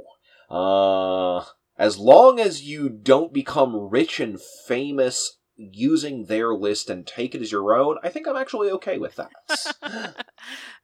Uh, 0.49 1.45
as 1.77 1.99
long 1.99 2.41
as 2.41 2.63
you 2.63 2.89
don't 2.89 3.35
become 3.35 3.91
rich 3.91 4.21
and 4.21 4.41
famous 4.41 5.38
using 5.59 6.27
their 6.27 6.55
list 6.55 6.89
and 6.89 7.07
take 7.07 7.35
it 7.35 7.43
as 7.43 7.53
your 7.53 7.77
own, 7.77 7.99
I 8.03 8.09
think 8.09 8.27
I'm 8.27 8.37
actually 8.37 8.71
okay 8.71 8.99
with 8.99 9.17
that. 9.17 9.33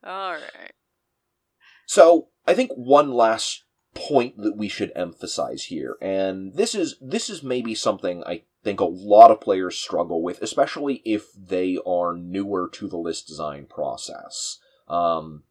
All 0.04 0.32
right. 0.32 0.72
So, 1.86 2.28
I 2.46 2.54
think 2.54 2.72
one 2.72 3.12
last 3.12 3.64
point 3.94 4.36
that 4.38 4.56
we 4.56 4.68
should 4.68 4.92
emphasize 4.96 5.64
here, 5.64 5.96
and 6.00 6.54
this 6.54 6.74
is 6.74 6.96
this 7.00 7.30
is 7.30 7.42
maybe 7.42 7.74
something 7.74 8.24
I 8.24 8.42
think 8.64 8.80
a 8.80 8.86
lot 8.86 9.30
of 9.30 9.40
players 9.40 9.78
struggle 9.78 10.22
with, 10.22 10.42
especially 10.42 11.02
if 11.04 11.28
they 11.32 11.78
are 11.86 12.16
newer 12.16 12.68
to 12.72 12.88
the 12.88 12.96
list 12.96 13.28
design 13.28 13.66
process. 13.66 14.58
Um, 14.88 15.44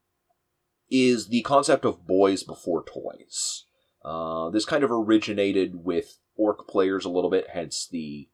is 0.89 1.29
the 1.29 1.41
concept 1.41 1.85
of 1.85 2.05
boys 2.05 2.43
before 2.43 2.83
toys. 2.83 3.65
Uh, 4.05 4.49
this 4.49 4.65
kind 4.65 4.83
of 4.83 4.91
originated 4.91 5.83
with 5.83 6.19
orc 6.35 6.67
players 6.67 7.05
a 7.05 7.09
little 7.09 7.31
bit, 7.31 7.47
hence 7.53 7.87
the 7.89 8.27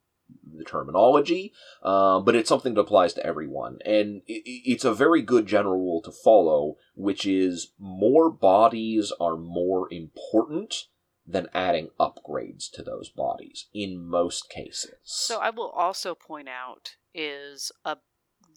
the 0.56 0.64
terminology, 0.64 1.52
uh, 1.82 2.20
but 2.20 2.34
it's 2.34 2.48
something 2.48 2.74
that 2.74 2.80
applies 2.80 3.12
to 3.14 3.24
everyone, 3.26 3.78
and 3.84 4.22
it's 4.26 4.84
a 4.84 4.94
very 4.94 5.22
good 5.22 5.46
general 5.46 5.78
rule 5.78 6.02
to 6.02 6.12
follow, 6.12 6.76
which 6.94 7.26
is 7.26 7.72
more 7.78 8.30
bodies 8.30 9.12
are 9.20 9.36
more 9.36 9.88
important 9.92 10.86
than 11.26 11.48
adding 11.54 11.90
upgrades 11.98 12.70
to 12.72 12.82
those 12.82 13.08
bodies 13.08 13.68
in 13.72 14.04
most 14.04 14.50
cases. 14.50 14.94
So 15.04 15.38
I 15.38 15.50
will 15.50 15.70
also 15.70 16.14
point 16.14 16.48
out 16.48 16.96
is 17.14 17.70
a 17.84 17.98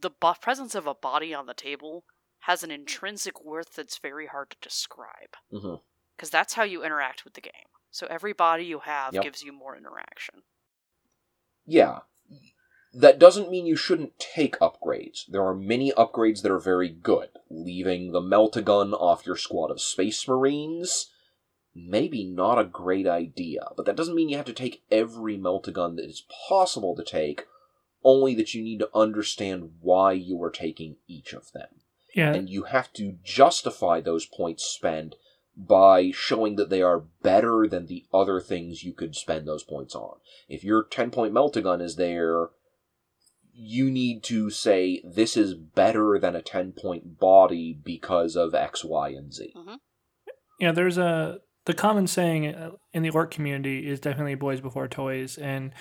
the 0.01 0.09
bo- 0.09 0.33
presence 0.39 0.75
of 0.75 0.87
a 0.87 0.93
body 0.93 1.33
on 1.33 1.45
the 1.45 1.53
table 1.53 2.03
has 2.39 2.63
an 2.63 2.71
intrinsic 2.71 3.43
worth 3.43 3.75
that's 3.75 3.97
very 3.97 4.27
hard 4.27 4.49
to 4.49 4.57
describe 4.61 5.35
because 6.17 6.29
that's 6.29 6.53
how 6.53 6.63
you 6.63 6.83
interact 6.83 7.23
with 7.23 7.33
the 7.33 7.41
game. 7.41 7.51
So 7.91 8.07
every 8.09 8.33
body 8.33 8.65
you 8.65 8.79
have 8.79 9.13
Yep. 9.13 9.23
gives 9.23 9.43
you 9.43 9.53
more 9.53 9.77
interaction. 9.77 10.43
Yeah. 11.65 11.99
That 12.93 13.17
doesn't 13.17 13.49
mean 13.49 13.65
you 13.65 13.75
shouldn't 13.75 14.19
take 14.19 14.59
upgrades. 14.59 15.25
There 15.27 15.43
are 15.43 15.55
many 15.55 15.91
upgrades 15.93 16.41
that 16.43 16.51
are 16.51 16.59
very 16.59 16.89
good. 16.89 17.29
Leaving 17.49 18.11
the 18.11 18.21
Meltagun 18.21 18.93
off 18.93 19.25
your 19.25 19.35
squad 19.35 19.71
of 19.71 19.81
Space 19.81 20.27
Marines, 20.27 21.09
maybe 21.73 22.23
not 22.23 22.59
a 22.59 22.63
great 22.63 23.07
idea, 23.07 23.67
but 23.75 23.85
that 23.87 23.95
doesn't 23.95 24.15
mean 24.15 24.29
you 24.29 24.37
have 24.37 24.45
to 24.45 24.53
take 24.53 24.83
every 24.91 25.37
Meltagun 25.37 25.95
that 25.95 26.05
is 26.05 26.25
possible 26.47 26.95
to 26.95 27.03
take, 27.03 27.45
only 28.03 28.35
that 28.35 28.53
you 28.53 28.61
need 28.61 28.79
to 28.79 28.89
understand 28.93 29.71
why 29.81 30.11
you 30.11 30.41
are 30.43 30.51
taking 30.51 30.97
each 31.07 31.33
of 31.33 31.51
them. 31.51 31.69
Yeah, 32.13 32.33
And 32.33 32.47
you 32.47 32.63
have 32.63 32.93
to 32.93 33.17
justify 33.23 34.01
those 34.01 34.27
points 34.27 34.65
spent 34.65 35.15
by 35.55 36.11
showing 36.11 36.55
that 36.55 36.69
they 36.69 36.81
are 36.81 37.03
better 37.21 37.67
than 37.67 37.85
the 37.85 38.05
other 38.13 38.39
things 38.39 38.83
you 38.83 38.93
could 38.93 39.15
spend 39.15 39.47
those 39.47 39.63
points 39.63 39.95
on. 39.95 40.17
If 40.49 40.63
your 40.63 40.83
10 40.83 41.11
point 41.11 41.33
Meltagun 41.33 41.81
is 41.81 41.95
there, 41.95 42.49
you 43.53 43.91
need 43.91 44.23
to 44.23 44.49
say 44.49 45.01
this 45.05 45.37
is 45.37 45.53
better 45.53 46.17
than 46.19 46.35
a 46.35 46.41
10 46.41 46.71
point 46.73 47.19
body 47.19 47.77
because 47.83 48.35
of 48.35 48.55
X, 48.55 48.83
Y, 48.83 49.09
and 49.09 49.31
Z. 49.31 49.53
yeah. 50.59 50.71
There's 50.71 50.97
a 50.97 51.39
the 51.65 51.73
common 51.73 52.07
saying 52.07 52.47
uh, 52.47 52.71
in 52.91 53.03
the 53.03 53.09
orc 53.11 53.31
community 53.31 53.87
is 53.87 53.99
definitely 53.99 54.35
boys 54.35 54.59
before 54.59 54.87
toys, 54.87 55.37
and 55.37 55.71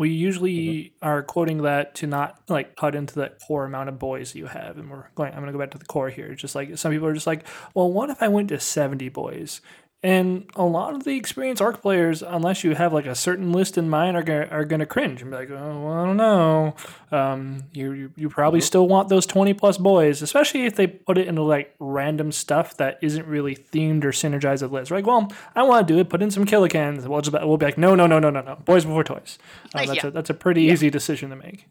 we 0.00 0.08
usually 0.08 0.56
mm-hmm. 0.56 1.06
are 1.06 1.22
quoting 1.22 1.60
that 1.60 1.94
to 1.96 2.06
not 2.06 2.40
like 2.48 2.74
cut 2.74 2.94
into 2.94 3.14
the 3.14 3.30
core 3.46 3.66
amount 3.66 3.90
of 3.90 3.98
boys 3.98 4.34
you 4.34 4.46
have. 4.46 4.78
And 4.78 4.90
we're 4.90 5.04
going. 5.14 5.30
I'm 5.34 5.40
going 5.40 5.48
to 5.48 5.52
go 5.52 5.58
back 5.58 5.72
to 5.72 5.78
the 5.78 5.84
core 5.84 6.08
here. 6.08 6.34
Just 6.34 6.54
like 6.54 6.78
some 6.78 6.90
people 6.90 7.06
are 7.06 7.12
just 7.12 7.26
like, 7.26 7.46
well, 7.74 7.92
what 7.92 8.08
if 8.08 8.22
I 8.22 8.28
went 8.28 8.48
to 8.48 8.58
70 8.58 9.10
boys? 9.10 9.60
And 10.02 10.48
a 10.56 10.64
lot 10.64 10.94
of 10.94 11.04
the 11.04 11.14
experienced 11.14 11.60
orc 11.60 11.82
players, 11.82 12.22
unless 12.22 12.64
you 12.64 12.74
have 12.74 12.90
like 12.94 13.04
a 13.04 13.14
certain 13.14 13.52
list 13.52 13.76
in 13.76 13.90
mind, 13.90 14.16
are 14.16 14.22
gonna, 14.22 14.46
are 14.50 14.64
going 14.64 14.80
to 14.80 14.86
cringe 14.86 15.20
and 15.20 15.30
be 15.30 15.36
like, 15.36 15.50
oh, 15.50 15.82
well, 15.84 15.92
I 15.92 16.06
don't 16.06 16.16
know. 16.16 16.74
Um, 17.12 17.64
you, 17.72 17.92
you 17.92 18.12
you 18.16 18.28
probably 18.30 18.62
still 18.62 18.88
want 18.88 19.10
those 19.10 19.26
twenty 19.26 19.52
plus 19.52 19.76
boys, 19.76 20.22
especially 20.22 20.64
if 20.64 20.74
they 20.74 20.86
put 20.86 21.18
it 21.18 21.28
into 21.28 21.42
like 21.42 21.74
random 21.78 22.32
stuff 22.32 22.78
that 22.78 22.98
isn't 23.02 23.26
really 23.26 23.54
themed 23.54 24.04
or 24.04 24.12
synergized 24.12 24.62
with 24.62 24.72
lists. 24.72 24.90
Like, 24.90 25.06
well, 25.06 25.30
I 25.54 25.64
want 25.64 25.86
to 25.86 25.92
do 25.94 26.00
it. 26.00 26.08
Put 26.08 26.22
in 26.22 26.30
some 26.30 26.46
Killa 26.46 26.70
Kans. 26.70 27.06
We'll 27.06 27.20
just 27.20 27.34
we'll 27.46 27.58
be 27.58 27.66
like, 27.66 27.76
no, 27.76 27.94
no, 27.94 28.06
no, 28.06 28.18
no, 28.18 28.30
no, 28.30 28.40
no. 28.40 28.56
Boys 28.64 28.86
before 28.86 29.04
toys. 29.04 29.38
Uh, 29.74 29.84
that's 29.84 30.02
Yeah. 30.02 30.06
a 30.06 30.10
that's 30.12 30.30
a 30.30 30.34
pretty 30.34 30.62
easy 30.62 30.88
decision 30.88 31.28
to 31.28 31.36
make. 31.36 31.66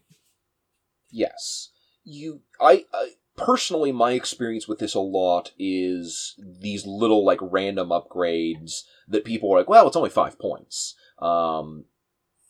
Yes. 1.10 1.70
You, 2.04 2.42
I, 2.60 2.84
I, 2.94 3.10
personally, 3.44 3.92
my 3.92 4.12
experience 4.12 4.68
with 4.68 4.78
this 4.78 4.94
a 4.94 5.00
lot 5.00 5.52
is 5.58 6.34
these 6.38 6.86
little, 6.86 7.24
like, 7.24 7.38
random 7.40 7.88
upgrades 7.88 8.82
that 9.08 9.24
people 9.24 9.52
are 9.52 9.58
like, 9.58 9.68
well, 9.68 9.86
it's 9.86 9.96
only 9.96 10.10
five 10.10 10.38
points. 10.38 10.94
Um, 11.18 11.86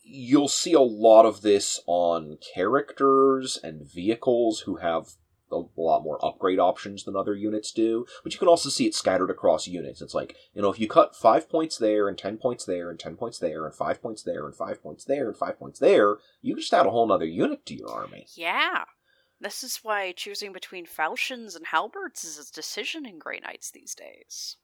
you'll 0.03 0.49
see 0.49 0.73
a 0.73 0.81
lot 0.81 1.25
of 1.25 1.43
this 1.43 1.81
on 1.87 2.39
characters 2.55 3.59
and 3.63 3.89
vehicles 3.91 4.61
who 4.61 4.77
have 4.77 5.13
a 5.53 5.63
lot 5.77 6.05
more 6.05 6.25
upgrade 6.25 6.61
options 6.61 7.03
than 7.03 7.17
other 7.17 7.35
units 7.35 7.73
do, 7.73 8.07
but 8.23 8.33
you 8.33 8.39
can 8.39 8.47
also 8.47 8.69
see 8.69 8.87
it 8.87 8.95
scattered 8.95 9.31
across 9.31 9.67
units. 9.67 10.01
It's 10.01 10.15
like, 10.15 10.37
you 10.55 10.63
know, 10.63 10.71
if 10.71 10.79
you 10.79 10.87
cut 10.87 11.17
five 11.17 11.49
points 11.49 11.77
there, 11.77 12.09
and 12.09 12.17
ten 12.17 12.37
points 12.37 12.65
there, 12.65 12.89
and 12.89 13.01
ten 13.01 13.17
points 13.17 13.39
there, 13.39 13.65
and 13.67 13.75
five 13.75 14.01
points 14.01 14.23
there, 14.23 14.47
and 14.47 14.55
five 14.55 14.81
points 14.81 15.05
there, 15.05 15.27
and 15.27 15.37
five 15.37 15.59
points 15.59 15.81
there, 15.81 16.19
you 16.41 16.55
just 16.55 16.73
add 16.73 16.87
a 16.87 16.91
whole 16.91 17.09
nother 17.09 17.25
unit 17.25 17.67
to 17.67 17.75
your 17.75 17.91
army. 17.91 18.27
Yeah. 18.37 18.85
This 19.41 19.65
is 19.65 19.81
why 19.83 20.13
choosing 20.13 20.53
between 20.53 20.85
falchions 20.85 21.57
and 21.57 21.67
halberds 21.67 22.25
is 22.25 22.39
a 22.39 22.53
decision 22.53 23.07
in 23.07 23.19
Grey 23.19 23.41
Knights 23.41 23.71
these 23.71 23.95
days. 23.95 24.57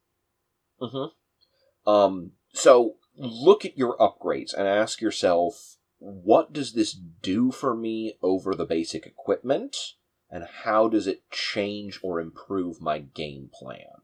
Mm-hmm. 0.80 1.90
Um, 1.90 2.32
so 2.52 2.96
look 3.16 3.64
at 3.64 3.78
your 3.78 3.96
upgrades 3.96 4.52
and 4.52 4.68
ask 4.68 5.00
yourself, 5.00 5.78
what 5.98 6.52
does 6.52 6.74
this 6.74 6.92
do 6.92 7.50
for 7.50 7.74
me 7.74 8.18
over 8.22 8.54
the 8.54 8.66
basic 8.66 9.06
equipment? 9.06 9.94
And 10.30 10.44
how 10.64 10.88
does 10.88 11.06
it 11.06 11.30
change 11.30 12.00
or 12.02 12.20
improve 12.20 12.80
my 12.80 12.98
game 12.98 13.48
plan? 13.52 14.02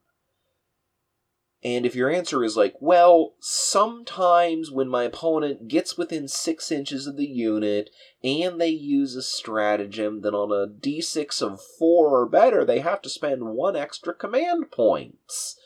And 1.64 1.86
if 1.86 1.94
your 1.94 2.10
answer 2.10 2.42
is 2.42 2.56
like, 2.56 2.74
well, 2.80 3.34
sometimes 3.38 4.70
when 4.70 4.88
my 4.88 5.04
opponent 5.04 5.68
gets 5.68 5.96
within 5.96 6.26
six 6.26 6.72
inches 6.72 7.06
of 7.06 7.16
the 7.16 7.26
unit 7.26 7.90
and 8.24 8.60
they 8.60 8.68
use 8.68 9.14
a 9.14 9.22
stratagem, 9.22 10.22
then 10.22 10.34
on 10.34 10.50
a 10.50 10.72
d6 10.72 11.40
of 11.40 11.60
four 11.78 12.18
or 12.20 12.26
better, 12.26 12.64
they 12.64 12.80
have 12.80 13.00
to 13.02 13.08
spend 13.08 13.44
one 13.44 13.76
extra 13.76 14.12
command 14.12 14.72
points, 14.72 15.56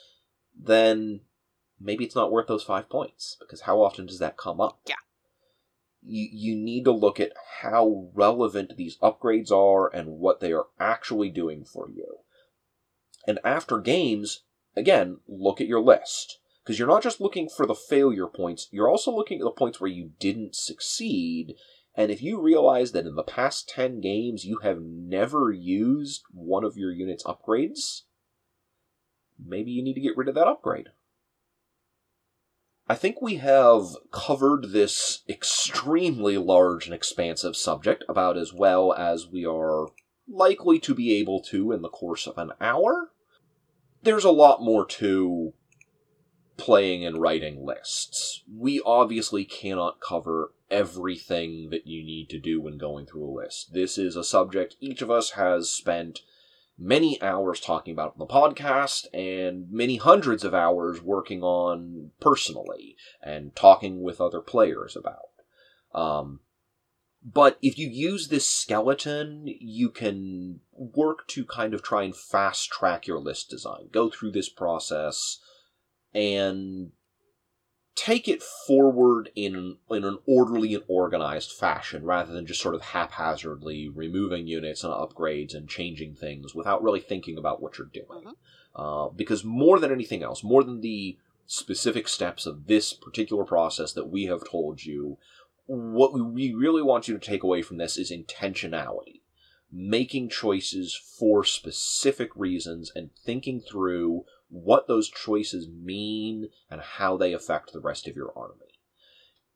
then 0.55 1.21
maybe 1.81 2.05
it's 2.05 2.17
not 2.17 2.31
worth 2.31 2.47
those 2.47 2.65
five 2.65 2.91
points 2.91 3.39
because 3.41 3.63
how 3.63 3.81
often 3.81 4.05
does 4.05 4.19
that 4.19 4.37
come 4.37 4.61
up? 4.61 4.81
Yeah. 4.87 4.97
You, 6.03 6.29
you 6.31 6.57
need 6.57 6.85
to 6.85 6.93
look 6.93 7.19
at 7.19 7.33
how 7.63 8.11
relevant 8.13 8.77
these 8.77 8.99
upgrades 8.99 9.51
are 9.51 9.89
and 9.89 10.19
what 10.19 10.41
they 10.41 10.53
are 10.53 10.67
actually 10.79 11.31
doing 11.31 11.65
for 11.65 11.89
you. 11.89 12.19
And 13.27 13.41
after 13.43 13.79
games, 13.79 14.43
again, 14.77 15.19
look 15.27 15.61
at 15.61 15.67
your 15.67 15.81
list. 15.81 16.39
Because 16.63 16.79
you're 16.79 16.89
not 16.89 17.03
just 17.03 17.21
looking 17.21 17.49
for 17.49 17.65
the 17.65 17.77
failure 17.77 18.27
points, 18.27 18.69
you're 18.73 18.89
also 18.89 19.15
looking 19.15 19.39
at 19.39 19.45
the 19.45 19.51
points 19.53 19.81
where 19.81 19.91
you 19.91 20.11
didn't 20.19 20.57
succeed. 20.57 21.55
And 21.95 22.11
if 22.11 22.21
you 22.21 22.41
realize 22.41 22.93
that 22.93 23.07
in 23.07 23.15
the 23.15 23.23
past 23.23 23.69
10 23.69 24.01
games 24.01 24.45
you 24.45 24.59
have 24.63 24.81
never 24.83 25.53
used 25.53 26.25
one 26.33 26.65
of 26.65 26.77
your 26.77 26.91
unit's 26.91 27.25
upgrades, 27.25 28.03
maybe 29.39 29.71
you 29.71 29.83
need 29.83 29.95
to 29.95 30.01
get 30.01 30.17
rid 30.17 30.29
of 30.29 30.35
that 30.35 30.49
upgrade. 30.49 30.89
I 32.89 32.95
think 32.95 33.21
we 33.21 33.37
have 33.37 33.97
covered 34.13 34.71
this 34.71 35.23
extremely 35.29 36.37
large 36.37 36.87
and 36.87 36.95
expansive 36.95 37.57
subject 37.57 38.05
about 38.09 38.37
as 38.37 38.53
well 38.53 38.93
as 38.93 39.27
we 39.27 39.45
are 39.45 39.89
likely 40.29 40.79
to 40.81 40.95
be 40.95 41.15
able 41.15 41.41
to 41.41 41.73
in 41.73 41.83
the 41.83 41.89
course 41.89 42.27
of 42.27 42.39
an 42.39 42.53
hour. 42.61 43.11
There's 44.07 44.23
a 44.23 44.31
lot 44.31 44.63
more 44.63 44.87
to 44.87 45.53
playing 46.57 47.05
and 47.05 47.21
writing 47.21 47.67
lists. 47.67 48.45
We 48.49 48.81
obviously 48.87 49.45
cannot 49.45 50.01
cover 50.01 50.53
everything 50.71 51.71
that 51.71 51.89
you 51.89 52.05
need 52.05 52.31
to 52.31 52.39
do 52.39 52.61
when 52.61 52.79
going 52.79 53.07
through 53.07 53.29
a 53.29 53.37
list. 53.37 53.73
This 53.73 53.99
is 53.99 54.15
a 54.15 54.23
subject 54.23 54.77
each 54.79 55.03
of 55.03 55.11
us 55.11 55.31
has 55.33 55.73
spent 55.73 56.21
many 56.79 57.21
hours 57.21 57.59
talking 57.59 57.93
about 57.93 58.15
in 58.15 58.21
the 58.21 58.27
podcast 58.27 59.07
and 59.13 59.69
many 59.73 59.97
hundreds 59.97 60.45
of 60.45 60.55
hours 60.55 61.03
working 61.03 61.43
on 61.43 62.13
personally 62.21 62.95
and 63.21 63.57
talking 63.57 64.03
with 64.03 64.21
other 64.21 64.41
players 64.41 64.95
about. 64.95 65.31
Um, 65.93 66.39
But 67.33 67.59
if 67.61 67.77
you 67.77 67.89
use 67.89 68.29
this 68.29 68.49
skeleton, 68.49 69.53
you 69.59 69.91
can 69.91 70.61
work 70.73 71.27
to 71.29 71.45
kind 71.45 71.75
of 71.75 71.83
try 71.83 72.05
and 72.05 72.15
fast 72.15 72.71
track 72.71 73.09
your 73.09 73.19
list 73.19 73.51
design. 73.51 73.89
Go 73.91 74.09
through 74.09 74.31
this 74.31 74.49
process 74.49 75.41
and 76.15 76.93
take 77.97 78.29
it 78.29 78.45
forward 78.45 79.31
in 79.35 79.79
in 79.91 80.05
an 80.05 80.19
orderly 80.25 80.75
and 80.75 80.85
organized 80.87 81.51
fashion 81.51 82.05
rather 82.05 82.33
than 82.33 82.47
just 82.47 82.61
sort 82.61 82.77
of 82.77 82.83
haphazardly 82.83 83.89
removing 83.89 84.47
units 84.47 84.85
and 84.85 84.93
upgrades 84.93 85.53
and 85.53 85.69
changing 85.69 86.15
things 86.15 86.55
without 86.55 86.83
really 86.83 87.01
thinking 87.01 87.37
about 87.37 87.61
what 87.61 87.77
you're 87.77 87.89
doing. 87.89 88.23
Mhm. 88.25 88.37
Uh, 88.77 89.09
because 89.09 89.43
more 89.43 89.81
than 89.81 89.91
anything 89.91 90.23
else, 90.23 90.45
more 90.45 90.63
than 90.63 90.81
the 90.81 91.19
specific 91.47 92.07
steps 92.07 92.47
of 92.47 92.67
this 92.67 92.93
particular 92.93 93.45
process 93.45 93.93
that 93.93 94.11
we 94.11 94.27
have 94.27 94.49
told 94.49 94.85
you, 94.85 95.17
what 95.67 96.13
we 96.13 96.55
really 96.55 96.83
want 96.83 97.09
you 97.09 97.19
to 97.19 97.25
take 97.25 97.43
away 97.43 97.63
from 97.63 97.77
this 97.77 97.97
is 97.97 98.13
intentionality. 98.13 99.23
Making 99.73 100.29
choices 100.29 100.95
for 101.19 101.45
specific 101.45 102.31
reasons 102.37 102.93
and 102.95 103.11
thinking 103.25 103.61
through 103.61 104.25
what 104.49 104.87
those 104.87 105.11
choices 105.11 105.69
mean 105.69 106.51
and 106.71 106.81
how 106.81 107.17
they 107.17 107.33
affect 107.33 107.73
the 107.73 107.81
rest 107.81 108.07
of 108.07 108.15
your 108.15 108.33
army. 108.37 108.81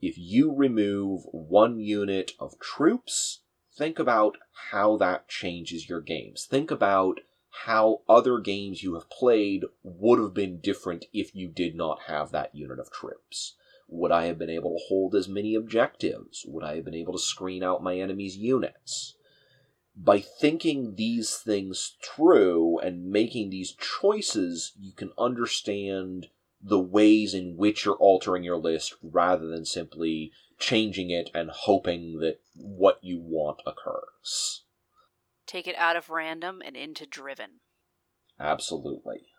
If 0.01 0.17
you 0.19 0.53
remove 0.53 1.23
one 1.31 1.79
unit 1.79 2.33
of 2.41 2.59
troops, 2.59 3.43
think 3.77 3.99
about 3.99 4.37
how 4.71 4.97
that 4.97 5.29
changes 5.29 5.89
your 5.89 6.01
games. 6.01 6.47
Think 6.51 6.71
about 6.71 7.21
how 7.51 8.03
other 8.09 8.39
games 8.39 8.83
you 8.83 8.95
have 8.95 9.11
played 9.11 9.65
would 9.83 10.19
have 10.19 10.35
been 10.35 10.61
different 10.61 11.05
if 11.13 11.35
you 11.35 11.49
did 11.49 11.75
not 11.75 12.03
have 12.07 12.33
that 12.33 12.55
unit 12.55 12.79
of 12.79 12.91
troops. 12.91 13.57
Would 13.93 14.13
I 14.13 14.27
have 14.27 14.39
been 14.39 14.51
able 14.51 14.71
to 14.71 14.85
hold 14.89 15.17
as 15.17 15.29
many 15.29 15.57
objectives? 15.57 16.45
Would 16.47 16.65
I 16.65 16.77
have 16.77 16.85
been 16.85 16.95
able 16.95 17.13
to 17.13 17.19
screen 17.19 17.65
out 17.65 17.83
my 17.83 17.99
enemy's 17.99 18.37
units? 18.37 19.17
By 19.97 20.21
thinking 20.21 20.95
these 20.95 21.37
things 21.37 21.97
through 22.03 22.79
and 22.79 23.11
making 23.11 23.51
these 23.51 23.75
choices, 23.75 24.73
you 24.79 24.93
can 24.93 25.11
understand 25.19 26.29
the 26.63 26.79
ways 26.79 27.35
in 27.35 27.57
which 27.57 27.85
you're 27.85 27.97
altering 27.97 28.45
your 28.45 28.59
list 28.59 28.95
rather 29.03 29.49
than 29.49 29.65
simply 29.65 30.31
changing 30.59 31.11
it 31.11 31.29
and 31.35 31.51
hoping 31.51 32.21
that 32.21 32.41
what 32.55 33.01
you 33.03 33.21
want 33.21 33.61
occurs. 33.67 34.63
Take 35.47 35.67
it 35.67 35.77
out 35.77 35.97
of 35.97 36.11
random 36.11 36.63
and 36.65 36.77
into 36.77 37.07
driven. 37.07 37.61
Absolutely. 38.39 39.30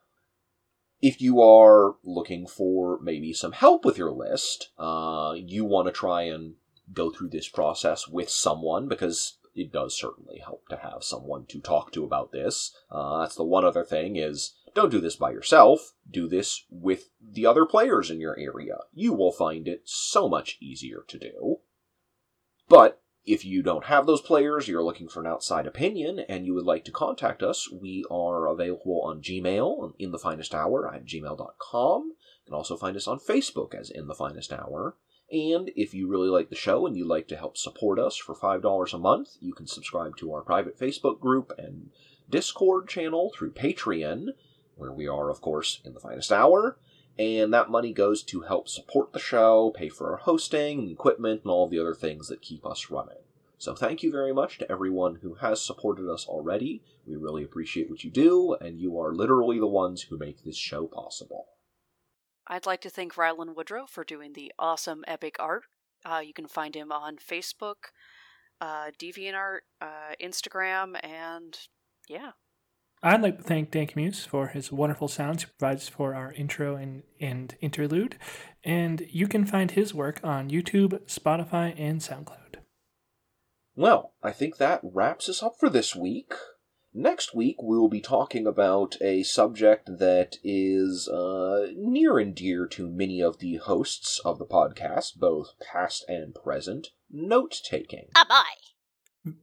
If 1.02 1.20
you 1.20 1.42
are 1.42 1.96
looking 2.04 2.46
for 2.46 3.00
maybe 3.02 3.34
some 3.34 3.54
help 3.54 3.86
with 3.86 3.98
your 3.98 4.12
list, 4.12 4.70
uh, 4.78 5.34
you 5.36 5.66
want 5.66 5.88
to 5.88 5.92
try 5.92 6.24
and 6.24 6.56
go 6.94 7.10
through 7.10 7.30
this 7.30 7.48
process 7.48 8.08
with 8.08 8.30
someone 8.30 8.88
because 8.88 9.38
it 9.56 9.72
does 9.72 9.98
certainly 9.98 10.40
help 10.40 10.68
to 10.70 10.78
have 10.78 11.04
someone 11.04 11.46
to 11.48 11.60
talk 11.60 11.92
to 11.94 12.04
about 12.04 12.32
this. 12.32 12.76
Uh, 12.90 13.22
that's 13.22 13.36
the 13.36 13.44
one 13.44 13.66
other 13.66 13.84
thing 13.84 14.16
is 14.16 14.54
don't 14.74 14.92
do 14.92 15.02
this 15.02 15.16
by 15.16 15.32
yourself. 15.32 15.94
Do 16.10 16.28
this 16.28 16.66
with 16.70 17.10
the 17.22 17.46
other 17.46 17.66
players 17.66 18.10
in 18.10 18.20
your 18.20 18.38
area. 18.40 18.78
You 18.94 19.14
will 19.14 19.32
find 19.32 19.68
it 19.68 19.82
so 19.86 20.30
much 20.30 20.58
easier 20.62 21.04
to 21.08 21.20
do. 21.20 21.58
But 22.70 23.02
if 23.26 23.46
you 23.46 23.62
don't 23.62 23.86
have 23.86 24.06
those 24.06 24.22
players, 24.22 24.68
you're 24.68 24.84
looking 24.84 25.08
for 25.08 25.20
an 25.20 25.28
outside 25.28 25.68
opinion, 25.68 26.20
and 26.28 26.46
you 26.46 26.54
would 26.54 26.66
like 26.66 26.86
to 26.86 26.92
contact 26.92 27.44
us, 27.44 27.72
we 27.72 28.04
are 28.10 28.48
available 28.48 29.02
on 29.04 29.22
Gmail, 29.22 29.94
in 30.00 30.12
the 30.12 30.20
finest 30.20 30.56
hour 30.56 30.92
at 30.92 31.06
gmail.com. 31.06 32.04
You 32.04 32.46
can 32.46 32.54
also 32.56 32.76
find 32.76 32.98
us 32.98 33.08
on 33.08 33.20
Facebook 33.20 33.76
as 33.76 33.92
In 33.92 34.08
the 34.08 34.16
Finest 34.16 34.52
Hour. 34.52 34.96
And 35.32 35.72
if 35.76 35.94
you 35.94 36.08
really 36.08 36.30
like 36.30 36.50
the 36.50 36.56
show 36.56 36.86
and 36.86 36.98
you'd 36.98 37.08
like 37.08 37.28
to 37.30 37.38
help 37.38 37.56
support 37.56 38.00
us 38.00 38.18
for 38.18 38.36
$5 38.36 38.94
a 38.94 38.98
month, 38.98 39.30
you 39.40 39.54
can 39.54 39.68
subscribe 39.68 40.18
to 40.18 40.34
our 40.34 40.42
private 40.42 40.78
Facebook 40.78 41.20
group 41.20 41.54
and 41.58 41.92
Discord 42.30 42.90
channel 42.90 43.32
through 43.34 43.52
Patreon, 43.52 44.30
where 44.76 44.92
we 44.92 45.08
are, 45.08 45.30
of 45.30 45.42
course, 45.42 45.80
in 45.86 45.94
the 45.94 46.00
finest 46.00 46.32
hour. 46.32 46.78
And 47.20 47.54
that 47.54 47.70
money 47.70 47.94
goes 47.94 48.24
to 48.24 48.42
help 48.42 48.68
support 48.68 49.14
the 49.14 49.20
show, 49.20 49.72
pay 49.76 49.90
for 49.90 50.12
our 50.12 50.18
hosting 50.18 50.90
equipment, 50.90 51.42
and 51.44 51.52
all 51.52 51.68
the 51.68 51.80
other 51.80 51.94
things 51.94 52.28
that 52.30 52.42
keep 52.42 52.66
us 52.66 52.90
running. 52.90 53.18
So 53.58 53.76
thank 53.76 54.02
you 54.02 54.12
very 54.12 54.34
much 54.34 54.58
to 54.58 54.72
everyone 54.72 55.20
who 55.22 55.36
has 55.36 55.64
supported 55.64 56.12
us 56.12 56.26
already. 56.26 56.82
We 57.06 57.16
really 57.16 57.44
appreciate 57.44 57.92
what 57.92 58.04
you 58.04 58.10
do, 58.10 58.56
and 58.60 58.80
you 58.80 59.00
are 59.00 59.14
literally 59.14 59.60
the 59.60 59.68
ones 59.68 60.02
who 60.04 60.18
make 60.18 60.44
this 60.44 60.58
show 60.58 60.88
possible. 60.88 61.46
I'd 62.48 62.66
like 62.66 62.82
to 62.82 62.90
thank 62.90 63.14
Rylan 63.14 63.56
Woodrow 63.56 63.86
for 63.86 64.04
doing 64.04 64.34
the 64.34 64.52
awesome 64.58 65.04
epic 65.08 65.36
art. 65.40 65.66
Uh, 66.04 66.24
you 66.26 66.34
can 66.34 66.48
find 66.48 66.76
him 66.76 66.92
on 66.92 67.18
Facebook, 67.18 67.92
uh, 68.60 68.90
DeviantArt, 69.00 69.60
uh, 69.80 70.16
Instagram, 70.20 71.00
and 71.06 71.60
yeah. 72.10 72.32
I'd 73.04 73.22
like 73.22 73.38
to 73.38 73.44
thank 73.44 73.72
Dan 73.72 73.88
Camuse 73.88 74.28
for 74.28 74.48
his 74.48 74.72
wonderful 74.72 75.08
sounds 75.08 75.44
he 75.44 75.50
provides 75.58 75.90
for 75.90 76.14
our 76.14 76.32
intro 76.34 76.76
and, 76.76 77.02
and 77.20 77.56
interlude. 77.60 78.18
And 78.64 79.08
you 79.10 79.28
can 79.28 79.46
find 79.46 79.72
his 79.72 79.94
work 79.94 80.20
on 80.24 80.52
YouTube, 80.52 81.02
Spotify, 81.08 81.74
and 81.78 82.00
SoundCloud. 82.00 82.58
Well, 83.76 84.14
I 84.22 84.32
think 84.32 84.58
that 84.58 84.82
wraps 84.84 85.30
us 85.30 85.42
up 85.42 85.56
for 85.60 85.70
this 85.70 85.96
week. 85.96 86.34
Next 86.94 87.34
week, 87.34 87.56
we'll 87.60 87.88
be 87.88 88.02
talking 88.02 88.46
about 88.46 88.98
a 89.02 89.24
subject 89.24 89.98
that 89.98 90.36
is 90.44 91.08
uh, 91.08 91.68
near 91.76 92.20
and 92.20 92.36
dear 92.36 92.68
to 92.68 92.88
many 92.90 93.22
of 93.22 93.40
the 93.40 93.56
hosts 93.56 94.20
of 94.26 94.38
the 94.38 94.46
podcast, 94.46 95.16
both 95.16 95.54
past 95.60 96.04
and 96.10 96.36
present 96.36 96.90
note 97.10 97.62
taking. 97.64 98.10
Ah, 98.16 98.26
bye. 99.26 99.34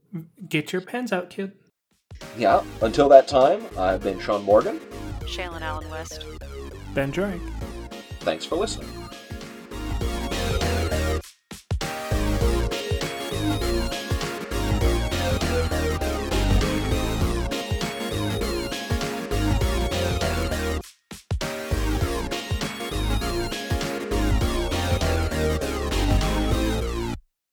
Get 0.47 0.73
your 0.73 0.83
pens 0.83 1.13
out, 1.13 1.31
kid. 1.31 1.53
Yeah, 2.37 2.63
until 2.83 3.09
that 3.09 3.29
time, 3.29 3.65
I've 3.77 4.03
been 4.03 4.21
Sean 4.21 4.43
Morgan. 4.45 4.81
Shaylin 5.21 5.61
Allen 5.61 5.89
West. 5.91 6.25
Ben 6.95 7.11
Drake. 7.11 7.41
Thanks 8.21 8.45
for 8.45 8.57
listening. 8.57 8.89